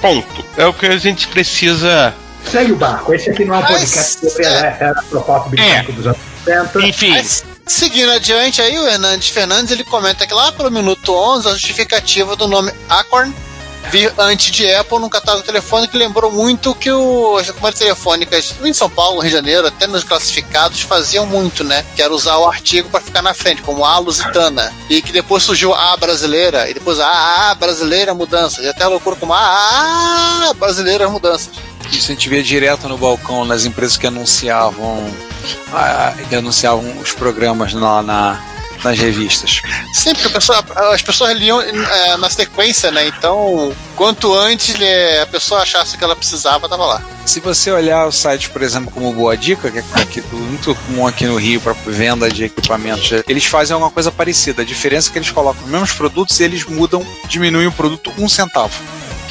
Ponto. 0.02 0.46
É 0.58 0.66
o 0.66 0.74
que 0.74 0.86
a 0.88 0.98
gente 0.98 1.28
precisa. 1.28 2.14
Segue 2.50 2.72
o 2.72 2.76
barco. 2.76 3.14
Esse 3.14 3.30
aqui 3.30 3.46
não 3.46 3.56
é 3.56 3.60
um 3.60 3.66
podcast 3.66 4.30
sobre 4.30 4.46
é. 4.46 4.78
eletropop 4.82 5.50
britânico 5.50 5.92
É. 5.92 5.96
dos 5.96 6.08
anos 6.08 6.18
80. 6.48 6.88
Enfim, 6.88 7.12
Mas, 7.12 7.44
seguindo 7.68 8.12
adiante 8.12 8.62
aí, 8.62 8.78
o 8.80 8.88
Hernandes 8.88 9.30
Fernandes 9.30 9.72
ele 9.72 9.84
comenta 9.84 10.26
que 10.26 10.34
lá 10.34 10.52
pelo 10.52 10.72
minuto 10.72 11.14
11 11.14 11.48
a 11.48 11.52
justificativa 11.52 12.36
do 12.36 12.48
nome 12.48 12.72
Acorn 12.90 13.32
vir 13.90 14.14
antes 14.18 14.52
de 14.52 14.72
Apple 14.74 15.00
num 15.00 15.10
catálogo 15.10 15.46
telefônico 15.46 15.92
que 15.92 15.98
lembrou 15.98 16.32
muito 16.32 16.76
que 16.76 16.92
o, 16.92 17.38
as 17.38 17.50
companhias 17.50 17.80
telefônicas 17.80 18.56
em 18.64 18.74
São 18.74 18.90
Paulo, 18.90 19.20
Rio 19.20 19.30
de 19.30 19.36
Janeiro, 19.36 19.68
até 19.68 19.88
nos 19.88 20.04
classificados 20.04 20.82
faziam 20.82 21.26
muito, 21.26 21.64
né? 21.64 21.86
Que 21.96 22.02
era 22.02 22.14
usar 22.14 22.38
o 22.38 22.48
artigo 22.48 22.90
para 22.90 23.02
ficar 23.02 23.22
na 23.22 23.34
frente, 23.34 23.62
como 23.62 23.84
a 23.84 23.98
Lusitana. 23.98 24.74
E 24.90 25.02
que 25.02 25.12
depois 25.12 25.44
surgiu 25.44 25.74
a 25.74 25.96
brasileira, 25.98 26.70
e 26.70 26.74
depois 26.74 27.00
a 27.00 27.52
A 27.52 27.56
brasileira 27.56 28.14
mudança. 28.14 28.62
E 28.62 28.68
até 28.68 28.84
a 28.84 28.88
loucura 28.88 29.16
como 29.16 29.34
a 29.34 30.50
A 30.50 30.54
brasileira 30.54 31.10
mudanças. 31.10 31.50
Isso 31.92 32.12
a 32.12 32.14
gente 32.14 32.30
via 32.30 32.44
direto 32.44 32.88
no 32.88 32.98
balcão 32.98 33.44
nas 33.44 33.66
empresas 33.66 33.98
que 33.98 34.08
anunciavam 34.08 35.12
ah, 35.74 36.14
que 36.30 36.36
anunciavam 36.36 37.00
os 37.00 37.12
programas 37.12 37.74
lá 37.74 38.02
na, 38.02 38.42
nas 38.84 38.98
revistas. 38.98 39.62
Sim, 39.94 40.14
porque 40.14 40.28
a 40.28 40.32
pessoa- 40.32 40.66
as 40.94 41.02
pessoas 41.02 41.38
liam 41.38 41.62
é, 41.62 42.18
na 42.18 42.30
sequência, 42.30 42.92
né? 42.92 43.08
Então, 43.08 43.74
quanto 43.96 44.34
antes 44.34 44.80
é, 44.80 45.22
a 45.22 45.28
pessoa 45.28 45.62
achasse 45.62 45.98
que 45.98 46.04
ela 46.04 46.16
precisava, 46.16 46.68
tava 46.68 46.86
lá. 46.86 47.02
Se 47.26 47.40
você 47.40 47.72
olhar 47.72 48.08
o 48.08 48.12
site, 48.12 48.50
por 48.50 48.62
exemplo, 48.62 48.92
como 48.92 49.14
Boa 49.14 49.38
Dica, 49.38 49.70
que 49.70 49.78
é 49.78 49.84
aqui, 49.94 50.24
muito 50.32 50.74
comum 50.76 51.06
aqui 51.08 51.26
no 51.26 51.36
Rio 51.38 51.62
para 51.62 51.74
venda 51.86 52.30
de 52.30 52.46
equipamentos, 52.46 53.12
eles 53.28 53.46
fazem 53.46 53.76
uma 53.78 53.92
coisa 53.92 54.12
parecida. 54.12 54.64
A 54.64 54.66
diferença 54.66 55.10
é 55.10 55.12
que 55.12 55.20
eles 55.20 55.30
colocam 55.30 55.64
os 55.64 55.70
mesmos 55.70 55.92
produtos 55.94 56.40
e 56.40 56.44
eles 56.44 56.66
mudam, 56.66 57.06
diminuem 57.28 57.68
o 57.68 57.72
produto 57.72 58.12
um 58.18 58.28
centavo. 58.28 58.74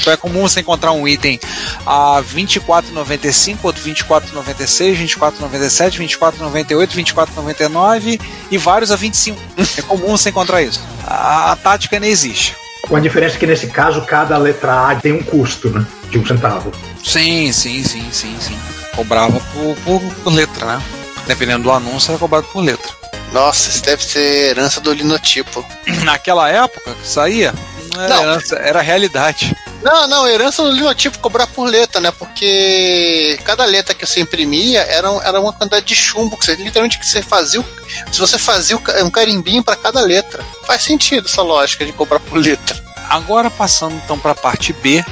Então 0.00 0.12
é 0.12 0.16
comum 0.16 0.42
você 0.42 0.60
encontrar 0.60 0.92
um 0.92 1.06
item 1.06 1.38
a 1.86 2.16
R$ 2.18 2.42
24,95, 2.42 3.58
outro 3.62 3.82
R$ 3.84 3.92
24,96, 3.92 4.94
R$ 4.94 5.06
24,97, 5.06 5.98
R$ 5.98 6.06
24,98, 6.06 6.90
R$ 6.90 7.04
24,99 7.04 8.20
e 8.50 8.58
vários 8.58 8.90
a 8.90 8.96
25. 8.96 9.38
É 9.78 9.82
comum 9.82 10.08
você 10.16 10.30
encontrar 10.30 10.62
isso. 10.62 10.80
A, 11.06 11.52
a 11.52 11.56
tática 11.56 12.00
nem 12.00 12.10
existe. 12.10 12.56
Com 12.88 12.96
a 12.96 13.00
diferença 13.00 13.38
que 13.38 13.46
nesse 13.46 13.68
caso 13.68 14.02
cada 14.02 14.36
letra 14.38 14.90
A 14.90 14.96
tem 14.96 15.12
um 15.12 15.22
custo, 15.22 15.68
né? 15.70 15.86
De 16.10 16.18
um 16.18 16.26
centavo. 16.26 16.72
Sim, 17.04 17.52
sim, 17.52 17.84
sim, 17.84 18.04
sim, 18.10 18.36
sim. 18.40 18.58
Cobrava 18.96 19.38
por, 19.52 19.76
por, 19.84 20.00
por 20.00 20.32
letra, 20.32 20.66
né? 20.66 20.82
Dependendo 21.26 21.64
do 21.64 21.70
anúncio, 21.70 22.10
era 22.10 22.18
cobrado 22.18 22.46
por 22.52 22.64
letra. 22.64 22.90
Nossa, 23.32 23.70
isso 23.70 23.84
deve 23.84 24.02
ser 24.02 24.50
herança 24.50 24.80
do 24.80 24.92
linotipo. 24.92 25.64
Naquela 26.02 26.48
época 26.48 26.94
que 26.94 27.06
saía, 27.06 27.54
não 27.94 28.02
era, 28.02 28.14
Não. 28.14 28.22
herança, 28.22 28.56
era 28.56 28.80
realidade. 28.80 29.54
Não, 29.82 30.06
não, 30.06 30.28
herança 30.28 30.62
do 30.62 30.70
linotipo 30.72 31.18
cobrar 31.18 31.46
por 31.46 31.64
letra, 31.66 32.00
né? 32.00 32.10
Porque 32.10 33.38
cada 33.44 33.64
letra 33.64 33.94
que 33.94 34.04
você 34.06 34.20
imprimia 34.20 34.82
era, 34.82 35.08
era 35.24 35.40
uma 35.40 35.52
quantidade 35.52 35.86
de 35.86 35.94
chumbo 35.96 36.36
que 36.36 36.44
você 36.44 36.54
literalmente 36.54 36.98
que 36.98 37.06
você 37.06 37.22
fazia. 37.22 37.64
Se 38.12 38.20
você 38.20 38.38
fazia 38.38 38.76
um 39.02 39.10
carimbinho 39.10 39.62
para 39.62 39.76
cada 39.76 40.00
letra. 40.00 40.44
Faz 40.66 40.82
sentido 40.82 41.26
essa 41.26 41.42
lógica 41.42 41.84
de 41.86 41.92
cobrar 41.92 42.20
por 42.20 42.36
letra. 42.38 42.78
Agora 43.08 43.50
passando 43.50 43.94
então 44.04 44.18
para 44.18 44.32
a 44.32 44.34
parte 44.36 44.72
B, 44.72 45.04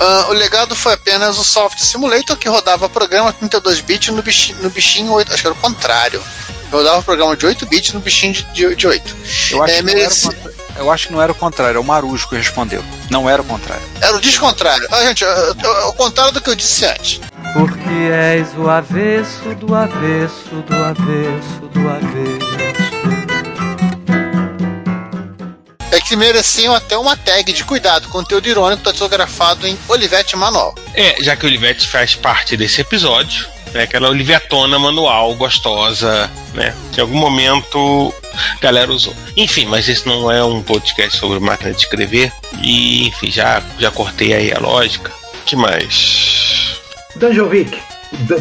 Ah, 0.00 0.26
o 0.30 0.32
legado 0.32 0.74
foi 0.74 0.94
apenas 0.94 1.36
o 1.38 1.44
Software 1.44 1.84
Simulator 1.84 2.36
que 2.36 2.48
rodava 2.48 2.88
programa 2.88 3.32
32 3.32 3.80
bits 3.80 4.08
no 4.14 4.22
bichinho, 4.22 4.56
no 4.62 4.70
bichinho 4.70 5.12
8, 5.12 5.32
acho 5.32 5.42
que 5.42 5.48
era 5.48 5.54
o 5.54 5.60
contrário. 5.60 6.22
Rodava 6.70 7.02
programa 7.02 7.36
de 7.36 7.44
8 7.44 7.66
bits 7.66 7.92
no 7.92 8.00
bichinho 8.00 8.32
de, 8.32 8.42
de, 8.52 8.74
de 8.74 8.86
8. 8.86 9.16
eu 9.50 9.62
acho, 9.62 9.64
É, 9.64 9.66
que 9.66 9.72
era 9.72 9.82
mereci- 9.82 10.26
contra- 10.28 10.52
eu 10.76 10.90
acho 10.90 11.08
que 11.08 11.12
não 11.12 11.22
era 11.22 11.32
o 11.32 11.34
contrário, 11.34 11.76
é 11.76 11.80
o 11.80 11.84
Marujo 11.84 12.28
que 12.28 12.36
respondeu. 12.36 12.82
Não 13.10 13.28
era 13.28 13.40
o 13.42 13.44
contrário. 13.44 13.82
Era 14.00 14.16
o 14.16 14.20
descontrário. 14.20 14.86
Ah, 14.90 15.02
gente, 15.04 15.24
é 15.24 15.50
o 15.86 15.92
contrário 15.92 16.32
do 16.32 16.40
que 16.40 16.50
eu 16.50 16.54
disse 16.54 16.84
antes. 16.86 17.20
Porque 17.52 18.10
és 18.12 18.48
o 18.56 18.68
avesso 18.68 19.54
do 19.56 19.74
avesso 19.74 20.62
do 20.66 20.74
avesso 20.74 21.60
do 21.72 21.88
avesso. 21.88 22.52
É 25.90 26.00
que 26.00 26.16
mereciam 26.16 26.74
até 26.74 26.96
uma 26.96 27.16
tag 27.16 27.52
de 27.52 27.64
cuidado, 27.64 28.08
conteúdo 28.08 28.48
irônico 28.48 28.82
datilografado 28.82 29.66
em 29.66 29.78
Olivetti 29.88 30.36
Manual. 30.36 30.74
é, 30.94 31.16
já 31.22 31.36
que 31.36 31.44
o 31.44 31.48
Olivetti 31.48 31.86
faz 31.86 32.14
parte 32.14 32.56
desse 32.56 32.80
episódio, 32.80 33.46
né? 33.74 33.82
Aquela 33.82 34.08
Olivetona 34.08 34.78
manual, 34.78 35.34
gostosa, 35.34 36.30
né? 36.54 36.74
Em 36.96 37.00
algum 37.00 37.18
momento 37.18 38.14
galera 38.60 38.92
usou. 38.92 39.14
Enfim, 39.36 39.66
mas 39.66 39.88
esse 39.88 40.06
não 40.06 40.30
é 40.30 40.42
um 40.44 40.62
podcast 40.62 41.18
sobre 41.18 41.40
máquina 41.40 41.72
de 41.72 41.78
escrever. 41.78 42.32
E, 42.62 43.08
enfim, 43.08 43.30
já, 43.30 43.62
já 43.78 43.90
cortei 43.90 44.32
aí 44.32 44.52
a 44.52 44.58
lógica. 44.58 45.10
que 45.44 45.56
mais? 45.56 46.80
Danjovic. 47.16 47.78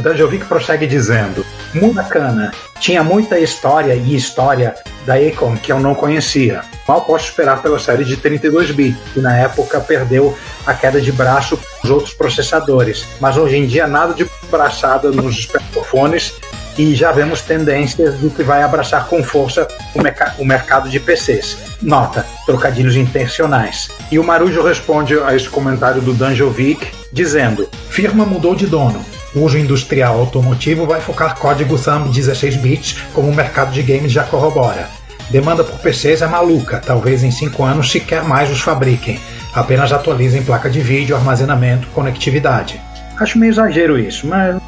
Danjovic 0.02 0.46
prossegue 0.46 0.86
dizendo: 0.86 1.46
Murakana 1.74 2.52
tinha 2.80 3.04
muita 3.04 3.40
história 3.40 3.96
e 3.96 4.16
história 4.16 4.76
da 5.06 5.22
Econ 5.22 5.56
que 5.56 5.72
eu 5.72 5.80
não 5.80 5.96
conhecia. 5.96 6.62
Mal 6.88 7.02
posso 7.02 7.30
esperar 7.30 7.62
pela 7.62 7.80
série 7.80 8.04
de 8.04 8.18
32 8.18 8.72
bits, 8.72 9.00
que 9.14 9.22
na 9.22 9.38
época 9.38 9.80
perdeu 9.80 10.38
a 10.66 10.74
queda 10.74 11.00
de 11.00 11.12
braço 11.12 11.60
os 11.84 11.90
outros 11.90 12.14
processadores. 12.14 13.06
Mas 13.20 13.38
hoje 13.38 13.58
em 13.58 13.66
dia 13.66 13.88
nada 13.88 14.14
de 14.14 14.30
braçada 14.50 15.10
nos 15.10 15.38
espertofones 15.40 16.34
e 16.78 16.96
já 16.96 17.12
vemos 17.12 17.42
tendências 17.42 18.16
do 18.16 18.30
que 18.30 18.44
vai 18.44 18.64
abraçar 18.64 19.08
com 19.08 19.24
força 19.24 19.68
o, 19.96 20.42
o 20.42 20.46
mercado 20.46 20.90
de 20.90 21.00
PCs. 21.00 21.58
Nota, 21.82 22.26
trocadilhos 22.46 22.96
intencionais. 22.96 23.90
E 24.12 24.20
o 24.20 24.24
Marujo 24.24 24.64
responde 24.64 25.20
a 25.20 25.36
esse 25.36 25.50
comentário 25.50 26.02
do 26.02 26.14
Danjovic 26.14 26.88
dizendo: 27.12 27.68
Firma 27.90 28.26
mudou 28.26 28.56
de 28.56 28.66
dono. 28.66 29.04
O 29.34 29.42
uso 29.42 29.58
industrial 29.58 30.20
automotivo 30.20 30.86
vai 30.86 31.00
focar 31.00 31.38
código 31.38 31.78
thumb 31.78 32.10
16 32.10 32.58
bits, 32.58 32.98
como 33.14 33.30
o 33.30 33.36
mercado 33.36 33.72
de 33.72 33.82
games 33.82 34.12
já 34.12 34.24
corrobora. 34.24 34.90
Demanda 35.30 35.64
por 35.64 35.80
PCs 35.80 36.22
é 36.22 36.28
maluca, 36.28 36.82
talvez 36.86 37.24
em 37.24 37.32
5 37.32 37.64
anos 37.64 37.90
sequer 37.90 38.24
mais 38.24 38.52
os 38.52 38.60
fabriquem. 38.60 39.18
Apenas 39.54 39.94
atualizem 39.94 40.44
placa 40.44 40.70
de 40.70 40.82
vídeo, 40.82 41.16
armazenamento, 41.16 41.88
conectividade. 41.94 42.82
Acho 43.18 43.38
meio 43.38 43.52
exagero 43.52 43.98
isso, 43.98 44.28
mas. 44.28 44.61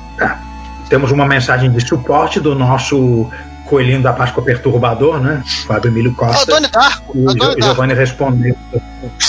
Temos 0.94 1.10
uma 1.10 1.26
mensagem 1.26 1.72
de 1.72 1.82
suporte 1.88 2.40
do 2.40 2.54
nosso 2.54 3.28
coelhinho 3.66 4.00
da 4.04 4.14
Páscoa 4.14 4.44
perturbador, 4.44 5.20
né? 5.20 5.42
Fábio 5.66 5.90
Emílio 5.90 6.12
Ah, 6.20 6.22
o 6.22 6.28
Costa. 6.28 6.46
Doni 6.52 6.68
Darko. 6.68 7.18
E 7.18 7.20
O 7.26 7.32
o. 7.32 7.62
Giovanni 7.64 7.96
respondeu. 7.96 8.56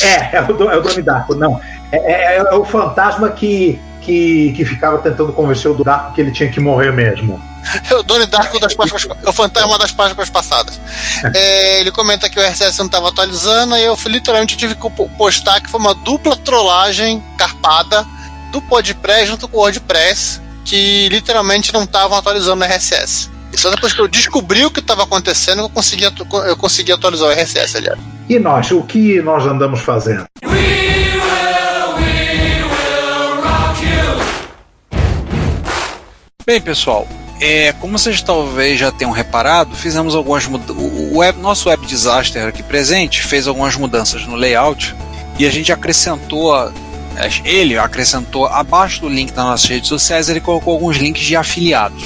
É, 0.02 0.36
é 0.36 0.42
o, 0.42 0.52
Do- 0.52 0.70
é 0.70 0.76
o 0.76 0.82
Doni 0.82 1.00
Darko, 1.00 1.34
não. 1.34 1.58
É, 1.90 1.96
é- 1.96 2.36
é 2.36 2.54
o 2.54 2.66
fantasma 2.66 3.30
que, 3.30 3.80
que, 4.02 4.52
que 4.54 4.62
ficava 4.66 4.98
tentando 4.98 5.32
convencer 5.32 5.70
o 5.70 5.82
Darko 5.82 6.12
que 6.12 6.20
ele 6.20 6.32
tinha 6.32 6.50
que 6.50 6.60
morrer 6.60 6.92
mesmo. 6.92 7.40
É 7.90 7.94
o 7.94 8.02
Doni 8.02 8.26
Darko 8.26 8.60
das 8.60 8.74
Páscoas. 8.74 9.08
É 9.24 9.30
o 9.30 9.32
fantasma 9.32 9.78
das 9.78 9.90
Páscoas 9.90 10.28
passadas. 10.28 10.78
É, 11.34 11.80
ele 11.80 11.90
comenta 11.90 12.28
que 12.28 12.38
o 12.38 12.42
RCS 12.46 12.76
não 12.76 12.84
estava 12.86 13.08
atualizando, 13.08 13.74
e 13.78 13.82
eu 13.84 13.96
literalmente 14.04 14.54
tive 14.54 14.74
que 14.74 14.90
po- 14.90 15.08
postar 15.16 15.62
que 15.62 15.70
foi 15.70 15.80
uma 15.80 15.94
dupla 15.94 16.36
trollagem 16.36 17.22
carpada 17.38 18.04
do 18.52 18.60
Podpress 18.60 19.28
junto 19.28 19.48
com 19.48 19.56
o 19.56 19.60
WordPress. 19.62 20.43
Que 20.64 21.08
literalmente 21.10 21.72
não 21.72 21.84
estavam 21.84 22.16
atualizando 22.16 22.64
o 22.64 22.66
RSS. 22.66 23.30
E 23.52 23.58
só 23.58 23.70
depois 23.70 23.92
que 23.92 24.00
eu 24.00 24.08
descobri 24.08 24.64
o 24.64 24.70
que 24.70 24.80
estava 24.80 25.04
acontecendo 25.04 25.60
eu 25.60 25.68
consegui, 25.68 26.04
eu 26.04 26.56
consegui 26.56 26.92
atualizar 26.92 27.28
o 27.28 27.32
RSS, 27.32 27.76
aliás. 27.76 27.98
E 28.28 28.38
nós, 28.38 28.70
o 28.70 28.82
que 28.82 29.20
nós 29.22 29.46
andamos 29.46 29.80
fazendo? 29.80 30.24
Bem, 36.46 36.60
pessoal, 36.60 37.06
é, 37.40 37.72
como 37.74 37.98
vocês 37.98 38.20
talvez 38.20 38.78
já 38.78 38.90
tenham 38.90 39.10
reparado, 39.12 39.74
fizemos 39.74 40.14
algumas 40.14 40.46
mudanças. 40.46 40.76
O 40.76 41.18
web, 41.18 41.38
nosso 41.40 41.68
web 41.68 41.86
disaster 41.86 42.46
aqui 42.46 42.62
presente 42.62 43.22
fez 43.22 43.46
algumas 43.46 43.76
mudanças 43.76 44.26
no 44.26 44.36
layout 44.36 44.94
e 45.38 45.46
a 45.46 45.50
gente 45.50 45.72
acrescentou. 45.72 46.72
Ele 47.44 47.78
acrescentou 47.78 48.46
abaixo 48.46 49.00
do 49.00 49.08
link 49.08 49.32
das 49.32 49.44
nossas 49.44 49.68
redes 49.68 49.88
sociais, 49.88 50.28
ele 50.28 50.40
colocou 50.40 50.74
alguns 50.74 50.96
links 50.96 51.22
de 51.22 51.36
afiliados. 51.36 52.04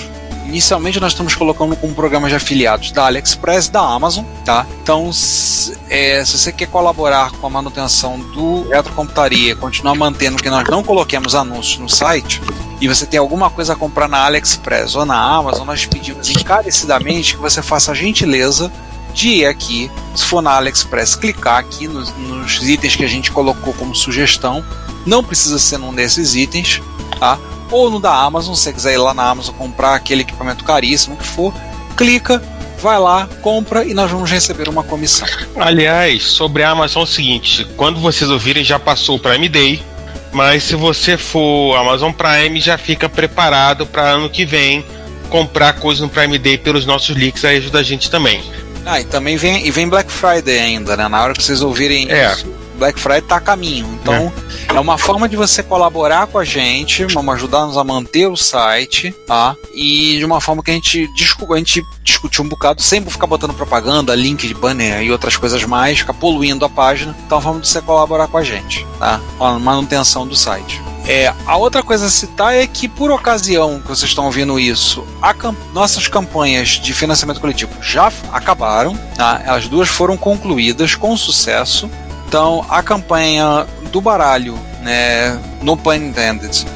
Inicialmente 0.48 0.98
nós 0.98 1.12
estamos 1.12 1.34
colocando 1.34 1.76
com 1.76 1.92
programas 1.92 2.30
de 2.30 2.36
afiliados 2.36 2.90
da 2.90 3.04
AliExpress 3.04 3.68
da 3.68 3.80
Amazon, 3.80 4.24
tá? 4.46 4.66
Então, 4.82 5.12
se, 5.12 5.76
é, 5.90 6.24
se 6.24 6.38
você 6.38 6.50
quer 6.50 6.68
colaborar 6.68 7.32
com 7.32 7.46
a 7.46 7.50
manutenção 7.50 8.18
do 8.18 8.66
retrocomputaria, 8.70 9.54
continuar 9.54 9.94
mantendo 9.94 10.42
que 10.42 10.48
nós 10.48 10.66
não 10.68 10.82
coloquemos 10.82 11.34
anúncios 11.34 11.78
no 11.78 11.88
site, 11.88 12.40
e 12.80 12.88
você 12.88 13.04
tem 13.04 13.20
alguma 13.20 13.50
coisa 13.50 13.74
a 13.74 13.76
comprar 13.76 14.08
na 14.08 14.24
AliExpress 14.24 14.94
ou 14.94 15.04
na 15.04 15.20
Amazon, 15.20 15.66
nós 15.66 15.84
pedimos 15.84 16.30
encarecidamente 16.30 17.34
que 17.34 17.42
você 17.42 17.60
faça 17.60 17.92
a 17.92 17.94
gentileza 17.94 18.72
de 19.12 19.28
ir 19.28 19.46
aqui, 19.46 19.90
se 20.18 20.24
for 20.24 20.42
na 20.42 20.50
AliExpress, 20.52 21.14
clicar 21.14 21.58
aqui 21.58 21.86
nos, 21.86 22.12
nos 22.16 22.68
itens 22.68 22.96
que 22.96 23.04
a 23.04 23.08
gente 23.08 23.30
colocou 23.30 23.72
como 23.74 23.94
sugestão. 23.94 24.64
Não 25.06 25.22
precisa 25.22 25.58
ser 25.58 25.78
num 25.78 25.94
desses 25.94 26.34
itens, 26.34 26.82
tá? 27.20 27.38
Ou 27.70 27.88
no 27.88 28.00
da 28.00 28.12
Amazon, 28.12 28.54
se 28.54 28.62
você 28.62 28.72
quiser 28.72 28.94
ir 28.94 28.98
lá 28.98 29.14
na 29.14 29.28
Amazon 29.28 29.54
comprar 29.54 29.94
aquele 29.94 30.22
equipamento 30.22 30.64
caríssimo 30.64 31.16
que 31.16 31.26
for, 31.26 31.54
clica, 31.96 32.42
vai 32.82 32.98
lá, 32.98 33.28
compra 33.42 33.84
e 33.84 33.94
nós 33.94 34.10
vamos 34.10 34.28
receber 34.28 34.68
uma 34.68 34.82
comissão. 34.82 35.28
Aliás, 35.56 36.24
sobre 36.24 36.64
a 36.64 36.70
Amazon 36.70 37.02
é 37.02 37.04
o 37.04 37.06
seguinte: 37.06 37.64
quando 37.76 38.00
vocês 38.00 38.28
ouvirem, 38.28 38.64
já 38.64 38.78
passou 38.78 39.16
o 39.16 39.20
Prime 39.20 39.48
Day. 39.48 39.82
Mas 40.30 40.64
se 40.64 40.76
você 40.76 41.16
for 41.16 41.74
Amazon 41.76 42.12
Prime, 42.12 42.60
já 42.60 42.76
fica 42.76 43.08
preparado 43.08 43.86
para 43.86 44.02
ano 44.02 44.28
que 44.28 44.44
vem 44.44 44.84
comprar 45.30 45.74
coisa 45.74 46.02
no 46.02 46.10
Prime 46.10 46.38
Day 46.38 46.58
pelos 46.58 46.84
nossos 46.84 47.16
links, 47.16 47.44
aí 47.44 47.58
ajuda 47.58 47.78
a 47.78 47.82
gente 47.82 48.10
também. 48.10 48.42
Ah, 48.88 49.00
e 49.00 49.04
também 49.04 49.36
vem, 49.36 49.66
e 49.66 49.70
vem 49.70 49.86
Black 49.86 50.10
Friday 50.10 50.58
ainda, 50.58 50.96
né? 50.96 51.06
Na 51.08 51.22
hora 51.22 51.34
que 51.34 51.42
vocês 51.42 51.60
ouvirem 51.60 52.10
É. 52.10 52.32
isso, 52.32 52.46
Black 52.78 52.98
Friday 52.98 53.20
tá 53.20 53.36
a 53.36 53.40
caminho. 53.40 53.86
Então, 54.00 54.32
é. 54.74 54.80
uma 54.80 54.96
forma 54.96 55.28
de 55.28 55.36
você 55.36 55.62
colaborar 55.62 56.26
com 56.26 56.38
a 56.38 56.44
gente, 56.44 57.04
vamos 57.06 57.34
ajudar-nos 57.34 57.76
a 57.76 57.84
manter 57.84 58.28
o 58.28 58.36
site, 58.36 59.14
tá? 59.26 59.54
E 59.74 60.16
de 60.16 60.24
uma 60.24 60.40
forma 60.40 60.62
que 60.62 60.70
a 60.70 60.74
gente, 60.74 61.06
a 61.50 61.56
gente 61.56 61.84
discutiu 62.02 62.42
um 62.42 62.48
bocado, 62.48 62.80
sem 62.80 63.04
ficar 63.04 63.26
botando 63.26 63.52
propaganda, 63.52 64.14
link 64.14 64.48
de 64.48 64.54
banner 64.54 65.02
e 65.02 65.12
outras 65.12 65.36
coisas 65.36 65.62
mais, 65.64 65.98
ficar 65.98 66.14
poluindo 66.14 66.64
a 66.64 66.68
página. 66.70 67.14
Então, 67.26 67.36
é 67.36 67.38
uma 67.38 67.42
forma 67.42 67.60
de 67.60 67.68
você 67.68 67.82
colaborar 67.82 68.26
com 68.28 68.38
a 68.38 68.44
gente, 68.44 68.86
tá? 68.98 69.20
Com 69.36 69.44
a 69.44 69.58
manutenção 69.58 70.26
do 70.26 70.34
site. 70.34 70.80
É, 71.08 71.32
a 71.46 71.56
outra 71.56 71.82
coisa 71.82 72.04
a 72.06 72.10
citar 72.10 72.54
é 72.54 72.66
que, 72.66 72.86
por 72.86 73.10
ocasião 73.10 73.80
que 73.80 73.88
vocês 73.88 74.10
estão 74.10 74.26
ouvindo 74.26 74.60
isso, 74.60 75.06
a 75.22 75.32
cam- 75.32 75.56
nossas 75.72 76.06
campanhas 76.06 76.68
de 76.68 76.92
financiamento 76.92 77.40
coletivo 77.40 77.72
já 77.80 78.12
acabaram, 78.30 78.94
tá? 79.16 79.40
As 79.46 79.66
duas 79.66 79.88
foram 79.88 80.18
concluídas 80.18 80.94
com 80.94 81.16
sucesso. 81.16 81.90
Então, 82.26 82.62
a 82.68 82.82
campanha 82.82 83.66
do 83.90 84.02
baralho, 84.02 84.58
né, 84.82 85.38
no 85.62 85.78
pun 85.78 85.94
intended, 85.94 86.66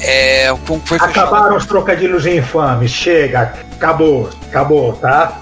é, 0.00 0.54
foi 0.64 0.98
fechada- 0.98 1.10
Acabaram 1.10 1.56
os 1.56 1.66
trocadilhos 1.66 2.24
infames. 2.24 2.90
Chega, 2.90 3.52
acabou, 3.74 4.30
acabou, 4.48 4.94
tá? 4.94 5.36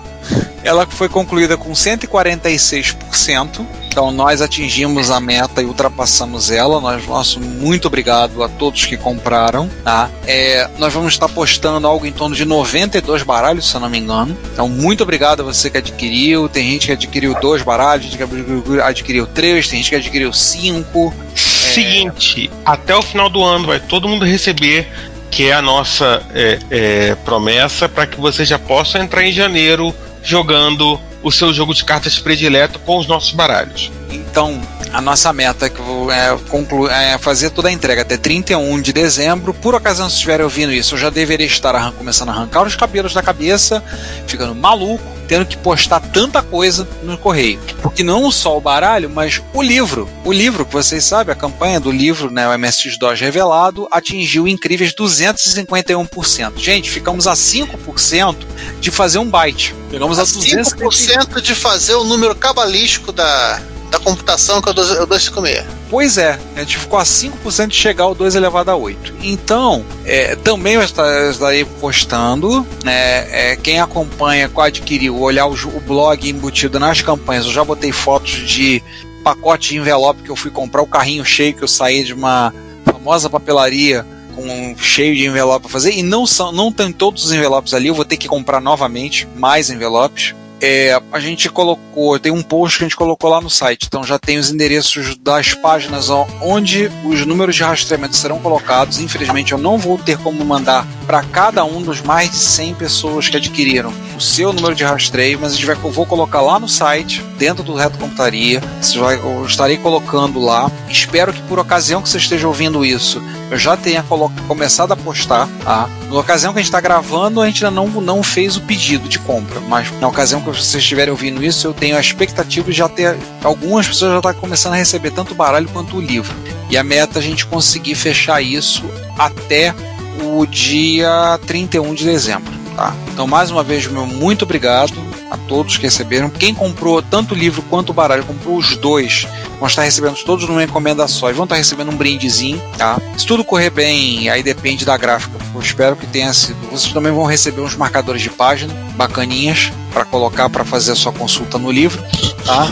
Ela 0.62 0.86
foi 0.86 1.08
concluída 1.08 1.56
com 1.56 1.72
146%. 1.72 3.66
Então 3.88 4.12
nós 4.12 4.40
atingimos 4.40 5.10
a 5.10 5.18
meta 5.18 5.60
e 5.60 5.64
ultrapassamos 5.64 6.50
ela. 6.50 6.80
Nós, 6.80 7.04
nosso 7.06 7.40
muito 7.40 7.88
obrigado 7.88 8.42
a 8.44 8.48
todos 8.48 8.84
que 8.84 8.96
compraram. 8.96 9.68
Tá? 9.82 10.08
É, 10.26 10.68
nós 10.78 10.92
vamos 10.92 11.12
estar 11.12 11.28
postando 11.28 11.86
algo 11.88 12.06
em 12.06 12.12
torno 12.12 12.36
de 12.36 12.44
92 12.44 13.24
baralhos, 13.24 13.68
se 13.68 13.74
eu 13.74 13.80
não 13.80 13.88
me 13.90 13.98
engano. 13.98 14.36
Então 14.52 14.68
muito 14.68 15.02
obrigado 15.02 15.40
a 15.40 15.44
você 15.44 15.68
que 15.68 15.78
adquiriu. 15.78 16.48
Tem 16.48 16.70
gente 16.70 16.86
que 16.86 16.92
adquiriu 16.92 17.34
dois 17.40 17.62
baralhos, 17.62 18.06
tem 18.06 18.12
gente 18.18 18.28
que 18.28 18.80
adquiriu- 18.80 19.26
três, 19.26 19.66
tem 19.66 19.78
gente 19.78 19.90
que 19.90 19.96
adquiriu 19.96 20.32
cinco. 20.32 21.12
Seguinte, 21.34 22.50
até 22.64 22.94
o 22.94 23.02
final 23.02 23.28
do 23.28 23.42
ano 23.42 23.66
vai 23.66 23.80
todo 23.80 24.08
mundo 24.08 24.24
receber, 24.24 24.88
que 25.30 25.48
é 25.48 25.52
a 25.52 25.62
nossa 25.62 26.22
é, 26.34 26.58
é, 26.70 27.14
promessa, 27.24 27.88
para 27.88 28.06
que 28.06 28.20
você 28.20 28.44
já 28.44 28.58
possa 28.58 28.98
entrar 28.98 29.24
em 29.24 29.32
janeiro 29.32 29.94
jogando 30.22 31.00
o 31.22 31.30
seu 31.30 31.52
jogo 31.52 31.74
de 31.74 31.84
cartas 31.84 32.18
predileto 32.18 32.78
com 32.80 32.98
os 32.98 33.06
nossos 33.06 33.32
baralhos. 33.32 33.90
Então, 34.10 34.60
a 34.92 35.00
nossa 35.00 35.32
meta 35.32 35.66
é, 35.66 37.12
é, 37.12 37.18
fazer 37.18 37.50
toda 37.50 37.68
a 37.68 37.72
entrega 37.72 38.02
até 38.02 38.16
31 38.16 38.80
de 38.80 38.92
dezembro. 38.92 39.54
Por 39.54 39.74
ocasião, 39.74 40.08
se 40.08 40.16
estiverem 40.16 40.44
ouvindo 40.44 40.72
isso, 40.72 40.94
eu 40.94 40.98
já 40.98 41.10
deveria 41.10 41.46
estar 41.46 41.92
começando 41.92 42.30
a 42.30 42.32
arrancar 42.32 42.62
os 42.66 42.74
cabelos 42.74 43.14
da 43.14 43.22
cabeça, 43.22 43.82
ficando 44.26 44.54
maluco, 44.54 45.19
tendo 45.30 45.46
que 45.46 45.56
postar 45.56 46.00
tanta 46.00 46.42
coisa 46.42 46.88
no 47.04 47.16
correio. 47.16 47.60
Porque 47.80 48.02
não 48.02 48.32
só 48.32 48.58
o 48.58 48.60
baralho, 48.60 49.08
mas 49.08 49.40
o 49.54 49.62
livro. 49.62 50.08
O 50.24 50.32
livro, 50.32 50.66
que 50.66 50.72
vocês 50.72 51.04
sabem, 51.04 51.32
a 51.32 51.36
campanha 51.36 51.78
do 51.78 51.92
livro, 51.92 52.32
né, 52.32 52.48
o 52.48 52.58
MSX2 52.58 53.20
revelado, 53.20 53.86
atingiu 53.92 54.48
incríveis 54.48 54.92
251%. 54.92 56.54
Gente, 56.56 56.90
ficamos 56.90 57.28
a 57.28 57.34
5% 57.34 58.38
de 58.80 58.90
fazer 58.90 59.18
um 59.20 59.30
byte. 59.30 59.72
Pegamos 59.88 60.18
a 60.18 60.22
250 60.22 61.36
5% 61.36 61.40
de 61.40 61.54
fazer 61.54 61.94
o 61.94 62.02
número 62.02 62.34
cabalístico 62.34 63.12
da, 63.12 63.60
da 63.88 64.00
computação 64.00 64.60
que 64.60 64.68
o 64.68 64.74
2- 64.74 64.96
é 64.96 65.02
o 65.02 65.06
256. 65.06 65.79
Pois 65.90 66.16
é, 66.18 66.38
a 66.54 66.60
gente 66.60 66.78
ficou 66.78 66.98
a 67.00 67.02
5% 67.02 67.66
de 67.66 67.74
chegar 67.74 68.04
ao 68.04 68.14
2 68.14 68.36
elevado 68.36 68.70
a 68.70 68.76
8. 68.76 69.12
Então, 69.22 69.84
é, 70.04 70.36
também 70.36 70.74
eu 70.74 70.80
esta- 70.82 71.02
eu 71.02 71.30
estarei 71.32 71.64
postando. 71.64 72.64
né, 72.84 73.50
é, 73.52 73.56
quem 73.56 73.80
acompanha, 73.80 74.48
que 74.48 74.60
adquiriu, 74.60 75.18
olhar 75.20 75.46
o, 75.46 75.52
o 75.52 75.80
blog 75.80 76.28
embutido 76.30 76.78
nas 76.78 77.02
campanhas, 77.02 77.44
eu 77.44 77.52
já 77.52 77.64
botei 77.64 77.90
fotos 77.92 78.30
de 78.48 78.80
pacote 79.24 79.70
de 79.70 79.76
envelope 79.78 80.22
que 80.22 80.30
eu 80.30 80.36
fui 80.36 80.50
comprar, 80.50 80.80
o 80.80 80.86
carrinho 80.86 81.24
cheio 81.24 81.52
que 81.54 81.62
eu 81.62 81.68
saí 81.68 82.04
de 82.04 82.14
uma 82.14 82.54
famosa 82.84 83.28
papelaria 83.28 84.06
com 84.34 84.74
cheio 84.78 85.14
de 85.14 85.26
envelope 85.26 85.62
para 85.62 85.70
fazer. 85.72 85.92
E 85.92 86.02
não, 86.04 86.24
são, 86.26 86.52
não 86.52 86.72
tem 86.72 86.90
todos 86.92 87.24
os 87.24 87.32
envelopes 87.32 87.74
ali, 87.74 87.88
eu 87.88 87.94
vou 87.94 88.04
ter 88.04 88.16
que 88.16 88.28
comprar 88.28 88.60
novamente 88.60 89.26
mais 89.36 89.68
envelopes. 89.70 90.34
É, 90.60 91.00
a 91.10 91.18
gente 91.18 91.48
colocou, 91.48 92.18
tem 92.18 92.30
um 92.30 92.42
post 92.42 92.78
que 92.78 92.84
a 92.84 92.86
gente 92.88 92.96
colocou 92.96 93.30
lá 93.30 93.40
no 93.40 93.48
site, 93.48 93.86
então 93.86 94.04
já 94.04 94.18
tem 94.18 94.38
os 94.38 94.50
endereços 94.50 95.16
das 95.16 95.54
páginas 95.54 96.10
onde 96.42 96.90
os 97.04 97.24
números 97.24 97.56
de 97.56 97.62
rastreamento 97.62 98.14
serão 98.16 98.38
colocados. 98.38 98.98
Infelizmente, 98.98 99.52
eu 99.52 99.58
não 99.58 99.78
vou 99.78 99.96
ter 99.98 100.18
como 100.18 100.44
mandar 100.44 100.86
para 101.06 101.22
cada 101.22 101.64
um 101.64 101.80
dos 101.82 102.02
mais 102.02 102.30
de 102.30 102.36
100 102.36 102.74
pessoas 102.74 103.28
que 103.28 103.36
adquiriram 103.36 103.92
o 104.16 104.20
seu 104.20 104.52
número 104.52 104.74
de 104.74 104.84
rastreio, 104.84 105.38
mas 105.40 105.52
a 105.52 105.54
gente 105.54 105.64
vai, 105.64 105.76
eu 105.82 105.90
vou 105.90 106.04
colocar 106.04 106.42
lá 106.42 106.58
no 106.58 106.68
site, 106.68 107.24
dentro 107.38 107.64
do 107.64 107.74
Reto 107.74 107.98
Computaria. 107.98 108.62
Vai, 108.98 109.16
eu 109.16 109.46
estarei 109.46 109.78
colocando 109.78 110.38
lá. 110.38 110.70
Espero 110.88 111.32
que 111.32 111.40
por 111.42 111.58
ocasião 111.58 112.02
que 112.02 112.08
você 112.08 112.18
esteja 112.18 112.46
ouvindo 112.46 112.84
isso, 112.84 113.22
eu 113.50 113.58
já 113.58 113.76
tenha 113.78 114.04
começado 114.46 114.92
a 114.92 114.96
postar. 114.96 115.48
Tá? 115.64 115.88
Na 116.10 116.18
ocasião 116.18 116.52
que 116.52 116.58
a 116.58 116.62
gente 116.62 116.68
está 116.68 116.80
gravando, 116.80 117.40
a 117.40 117.46
gente 117.46 117.64
ainda 117.64 117.74
não, 117.74 117.88
não 118.00 118.22
fez 118.22 118.56
o 118.56 118.60
pedido 118.60 119.08
de 119.08 119.18
compra, 119.18 119.58
mas 119.60 119.90
na 120.00 120.08
ocasião 120.08 120.40
que 120.42 120.49
vocês 120.58 120.82
estiverem 120.82 121.10
ouvindo 121.10 121.42
isso, 121.44 121.66
eu 121.66 121.74
tenho 121.74 121.96
a 121.96 122.00
expectativa 122.00 122.70
de 122.70 122.76
já 122.76 122.88
ter. 122.88 123.16
Algumas 123.42 123.86
pessoas 123.86 124.12
já 124.12 124.18
estão 124.18 124.34
começando 124.34 124.74
a 124.74 124.76
receber 124.76 125.10
tanto 125.10 125.32
o 125.32 125.34
baralho 125.34 125.68
quanto 125.72 125.96
o 125.96 126.00
livro. 126.00 126.34
E 126.68 126.76
a 126.76 126.84
meta 126.84 127.18
é 127.18 127.20
a 127.20 127.22
gente 127.22 127.46
conseguir 127.46 127.94
fechar 127.94 128.40
isso 128.40 128.84
até 129.18 129.74
o 130.22 130.46
dia 130.46 131.38
31 131.46 131.94
de 131.94 132.04
dezembro. 132.04 132.52
Tá? 132.76 132.94
Então, 133.12 133.26
mais 133.26 133.50
uma 133.50 133.62
vez, 133.62 133.86
meu 133.86 134.06
muito 134.06 134.44
obrigado 134.44 135.09
a 135.30 135.36
todos 135.36 135.76
que 135.76 135.84
receberam. 135.84 136.28
Quem 136.28 136.54
comprou 136.54 137.00
tanto 137.00 137.34
o 137.34 137.36
livro 137.36 137.62
quanto 137.62 137.90
o 137.90 137.94
baralho, 137.94 138.24
comprou 138.24 138.56
os 138.56 138.76
dois, 138.76 139.26
vão 139.58 139.68
estar 139.68 139.82
recebendo 139.82 140.16
todos 140.24 140.48
numa 140.48 140.64
encomenda 140.64 141.06
só 141.06 141.30
e 141.30 141.32
vão 141.32 141.44
estar 141.44 141.56
recebendo 141.56 141.90
um 141.90 141.96
brindezinho. 141.96 142.60
Tá? 142.76 143.00
Se 143.16 143.26
tudo 143.26 143.44
correr 143.44 143.70
bem, 143.70 144.28
aí 144.28 144.42
depende 144.42 144.84
da 144.84 144.96
gráfica. 144.96 145.38
Eu 145.54 145.60
espero 145.60 145.96
que 145.96 146.06
tenha 146.06 146.32
sido. 146.32 146.58
Vocês 146.70 146.92
também 146.92 147.12
vão 147.12 147.24
receber 147.24 147.60
uns 147.60 147.76
marcadores 147.76 148.22
de 148.22 148.30
página 148.30 148.74
bacaninhas 148.94 149.72
para 149.92 150.04
colocar 150.04 150.48
para 150.50 150.64
fazer 150.64 150.92
a 150.92 150.96
sua 150.96 151.12
consulta 151.12 151.58
no 151.58 151.70
livro. 151.70 152.02
Tá? 152.44 152.68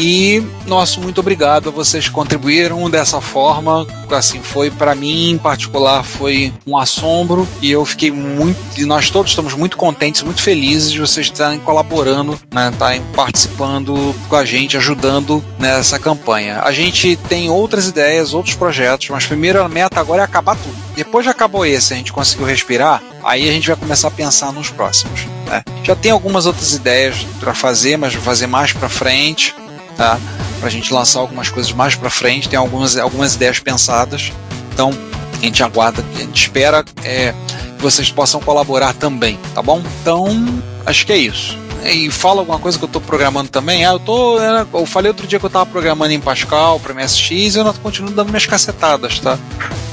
E 0.00 0.40
nosso 0.64 1.00
muito 1.00 1.20
obrigado 1.20 1.70
a 1.70 1.72
vocês 1.72 2.06
que 2.06 2.14
contribuíram 2.14 2.88
dessa 2.88 3.20
forma. 3.20 3.84
Assim, 4.12 4.40
foi 4.40 4.70
para 4.70 4.94
mim 4.94 5.30
em 5.30 5.38
particular 5.38 6.04
foi 6.04 6.52
um 6.64 6.78
assombro 6.78 7.48
e 7.60 7.72
eu 7.72 7.84
fiquei 7.84 8.12
muito 8.12 8.56
e 8.80 8.84
nós 8.84 9.10
todos 9.10 9.32
estamos 9.32 9.54
muito 9.54 9.76
contentes, 9.76 10.22
muito 10.22 10.40
felizes 10.40 10.92
de 10.92 11.00
vocês 11.00 11.26
estarem 11.26 11.58
colaborando, 11.58 12.38
né, 12.52 12.70
estarem 12.72 13.02
participando 13.12 14.14
com 14.28 14.36
a 14.36 14.44
gente, 14.44 14.76
ajudando 14.76 15.44
nessa 15.58 15.98
campanha. 15.98 16.60
A 16.62 16.70
gente 16.70 17.16
tem 17.28 17.50
outras 17.50 17.88
ideias, 17.88 18.32
outros 18.32 18.54
projetos, 18.54 19.08
mas 19.10 19.26
primeiro 19.26 19.60
a 19.60 19.68
meta 19.68 19.98
agora 19.98 20.22
é 20.22 20.24
acabar 20.24 20.56
tudo. 20.56 20.76
Depois 20.94 21.24
de 21.24 21.30
acabou 21.30 21.66
esse, 21.66 21.92
a 21.92 21.96
gente 21.96 22.12
conseguiu 22.12 22.46
respirar, 22.46 23.02
aí 23.24 23.48
a 23.48 23.52
gente 23.52 23.66
vai 23.66 23.76
começar 23.76 24.08
a 24.08 24.12
pensar 24.12 24.52
nos 24.52 24.70
próximos. 24.70 25.26
Né? 25.46 25.64
Já 25.82 25.96
tem 25.96 26.12
algumas 26.12 26.46
outras 26.46 26.72
ideias 26.72 27.26
para 27.40 27.52
fazer, 27.52 27.96
mas 27.96 28.14
vou 28.14 28.22
fazer 28.22 28.46
mais 28.46 28.72
para 28.72 28.88
frente 28.88 29.54
tá? 29.98 30.18
Pra 30.60 30.70
gente 30.70 30.94
lançar 30.94 31.18
algumas 31.18 31.50
coisas 31.50 31.72
mais 31.72 31.94
pra 31.94 32.08
frente, 32.08 32.48
tem 32.48 32.58
algumas, 32.58 32.96
algumas 32.96 33.34
ideias 33.34 33.58
pensadas. 33.58 34.32
Então, 34.72 34.92
a 35.36 35.44
gente 35.44 35.62
aguarda, 35.62 36.02
a 36.14 36.18
gente 36.20 36.40
espera 36.40 36.84
é, 37.04 37.34
que 37.76 37.82
vocês 37.82 38.10
possam 38.10 38.40
colaborar 38.40 38.94
também, 38.94 39.38
tá 39.54 39.60
bom? 39.60 39.82
Então, 40.00 40.26
acho 40.86 41.04
que 41.04 41.12
é 41.12 41.18
isso. 41.18 41.58
E 41.84 42.10
fala 42.10 42.40
alguma 42.40 42.58
coisa 42.58 42.76
que 42.76 42.84
eu 42.84 42.88
tô 42.88 43.00
programando 43.00 43.48
também. 43.50 43.84
Ah, 43.84 43.92
eu 43.92 44.00
tô. 44.00 44.38
Né, 44.38 44.66
eu 44.72 44.84
falei 44.84 45.10
outro 45.10 45.26
dia 45.26 45.38
que 45.38 45.46
eu 45.46 45.50
tava 45.50 45.66
programando 45.66 46.12
em 46.12 46.20
Pascal 46.20 46.80
pra 46.80 46.92
MSX 46.92 47.30
e 47.30 47.58
eu 47.58 47.74
continuo 47.74 48.10
dando 48.10 48.28
minhas 48.28 48.46
cacetadas, 48.46 49.20
tá? 49.20 49.38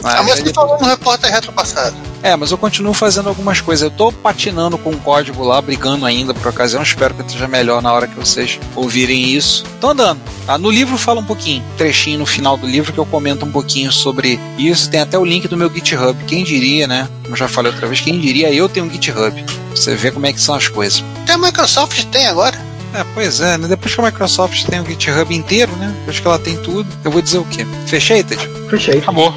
Mas 0.01 0.39
você 0.39 0.53
falou 0.53 0.79
no 0.79 0.87
repórter 0.87 1.31
retro 1.31 1.51
passado. 1.51 1.95
É, 2.25 2.35
mas 2.35 2.49
eu 2.49 2.57
continuo 2.57 2.91
fazendo 2.91 3.29
algumas 3.29 3.61
coisas. 3.61 3.83
Eu 3.83 3.91
tô 3.91 4.11
patinando 4.11 4.79
com 4.79 4.89
o 4.89 4.97
código 4.97 5.43
lá, 5.43 5.61
brigando 5.61 6.07
ainda 6.07 6.33
por 6.33 6.47
ocasião. 6.47 6.81
Espero 6.81 7.13
que 7.13 7.21
esteja 7.21 7.47
melhor 7.47 7.83
na 7.83 7.93
hora 7.93 8.07
que 8.07 8.15
vocês 8.15 8.59
ouvirem 8.75 9.29
isso. 9.29 9.63
Tô 9.79 9.89
andando. 9.89 10.19
Ah, 10.47 10.57
no 10.57 10.71
livro 10.71 10.97
fala 10.97 11.19
um 11.19 11.23
pouquinho, 11.23 11.63
trechinho 11.77 12.17
no 12.17 12.25
final 12.25 12.57
do 12.57 12.65
livro 12.65 12.91
que 12.91 12.97
eu 12.97 13.05
comento 13.05 13.45
um 13.45 13.51
pouquinho 13.51 13.91
sobre 13.91 14.39
isso. 14.57 14.89
Tem 14.89 15.01
até 15.01 15.19
o 15.19 15.23
link 15.23 15.47
do 15.47 15.55
meu 15.55 15.71
GitHub. 15.71 16.17
Quem 16.23 16.43
diria, 16.43 16.87
né? 16.87 17.07
Como 17.21 17.35
já 17.35 17.47
falei 17.47 17.71
outra 17.71 17.85
vez, 17.85 18.01
quem 18.01 18.19
diria 18.19 18.51
eu 18.51 18.67
tenho 18.67 18.87
um 18.87 18.89
GitHub. 18.89 19.45
Você 19.69 19.93
vê 19.93 20.09
como 20.09 20.25
é 20.25 20.33
que 20.33 20.41
são 20.41 20.55
as 20.55 20.67
coisas. 20.67 21.03
Até 21.21 21.33
a 21.33 21.37
Microsoft 21.37 22.05
tem 22.05 22.25
agora. 22.25 22.59
É, 22.95 23.05
pois 23.13 23.39
é, 23.39 23.55
né? 23.55 23.67
Depois 23.67 23.93
que 23.93 24.01
a 24.01 24.03
Microsoft 24.03 24.65
tem 24.65 24.79
o 24.79 24.85
GitHub 24.85 25.31
inteiro, 25.35 25.71
né? 25.73 25.93
Depois 25.99 26.19
que 26.19 26.25
ela 26.25 26.39
tem 26.39 26.57
tudo, 26.57 26.87
eu 27.03 27.11
vou 27.11 27.21
dizer 27.21 27.37
o 27.37 27.45
quê? 27.45 27.67
Fechei, 27.85 28.23
Ted? 28.23 28.49
Fechei. 28.67 28.97
Acabou. 28.97 29.31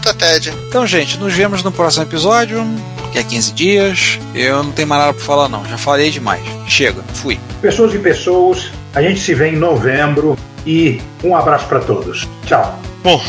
TED. 0.00 0.52
Então, 0.68 0.86
gente, 0.86 1.18
nos 1.18 1.32
vemos 1.32 1.62
no 1.62 1.70
próximo 1.72 2.04
episódio, 2.04 2.64
que 3.12 3.18
é 3.18 3.22
15 3.22 3.52
dias. 3.52 4.18
Eu 4.34 4.62
não 4.62 4.72
tenho 4.72 4.88
mais 4.88 5.00
nada 5.02 5.14
pra 5.14 5.22
falar, 5.24 5.48
não. 5.48 5.64
Já 5.64 5.78
falei 5.78 6.10
demais. 6.10 6.42
Chega, 6.68 7.02
fui. 7.14 7.38
Pessoas 7.62 7.94
e 7.94 7.98
pessoas, 7.98 8.70
a 8.94 9.02
gente 9.02 9.20
se 9.20 9.34
vê 9.34 9.48
em 9.50 9.56
novembro 9.56 10.36
e 10.66 11.00
um 11.24 11.34
abraço 11.36 11.66
para 11.66 11.80
todos. 11.80 12.26
Tchau. 12.46 12.78
Bom, 13.02 13.22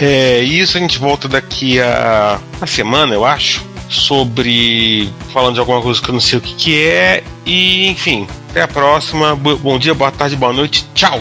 é 0.00 0.40
isso. 0.40 0.76
A 0.76 0.80
gente 0.80 0.98
volta 0.98 1.26
daqui 1.28 1.80
a 1.80 2.38
uma 2.58 2.66
semana, 2.66 3.12
eu 3.14 3.24
acho, 3.24 3.64
sobre 3.88 5.10
falando 5.32 5.54
de 5.54 5.60
alguma 5.60 5.82
coisa 5.82 6.00
que 6.00 6.08
eu 6.08 6.12
não 6.14 6.20
sei 6.20 6.38
o 6.38 6.42
que, 6.42 6.54
que 6.54 6.86
é. 6.86 7.22
E 7.44 7.88
enfim, 7.88 8.26
até 8.50 8.62
a 8.62 8.68
próxima. 8.68 9.34
Bo- 9.34 9.56
Bom 9.56 9.78
dia, 9.78 9.94
boa 9.94 10.10
tarde, 10.10 10.36
boa 10.36 10.52
noite. 10.52 10.86
Tchau. 10.94 11.20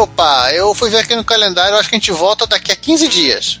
Opa, 0.00 0.50
eu 0.54 0.74
fui 0.74 0.88
ver 0.88 0.98
aqui 0.98 1.14
no 1.14 1.22
calendário, 1.22 1.76
acho 1.76 1.88
que 1.88 1.94
a 1.94 1.98
gente 1.98 2.10
volta 2.10 2.46
daqui 2.46 2.72
a 2.72 2.76
15 2.76 3.08
dias. 3.08 3.60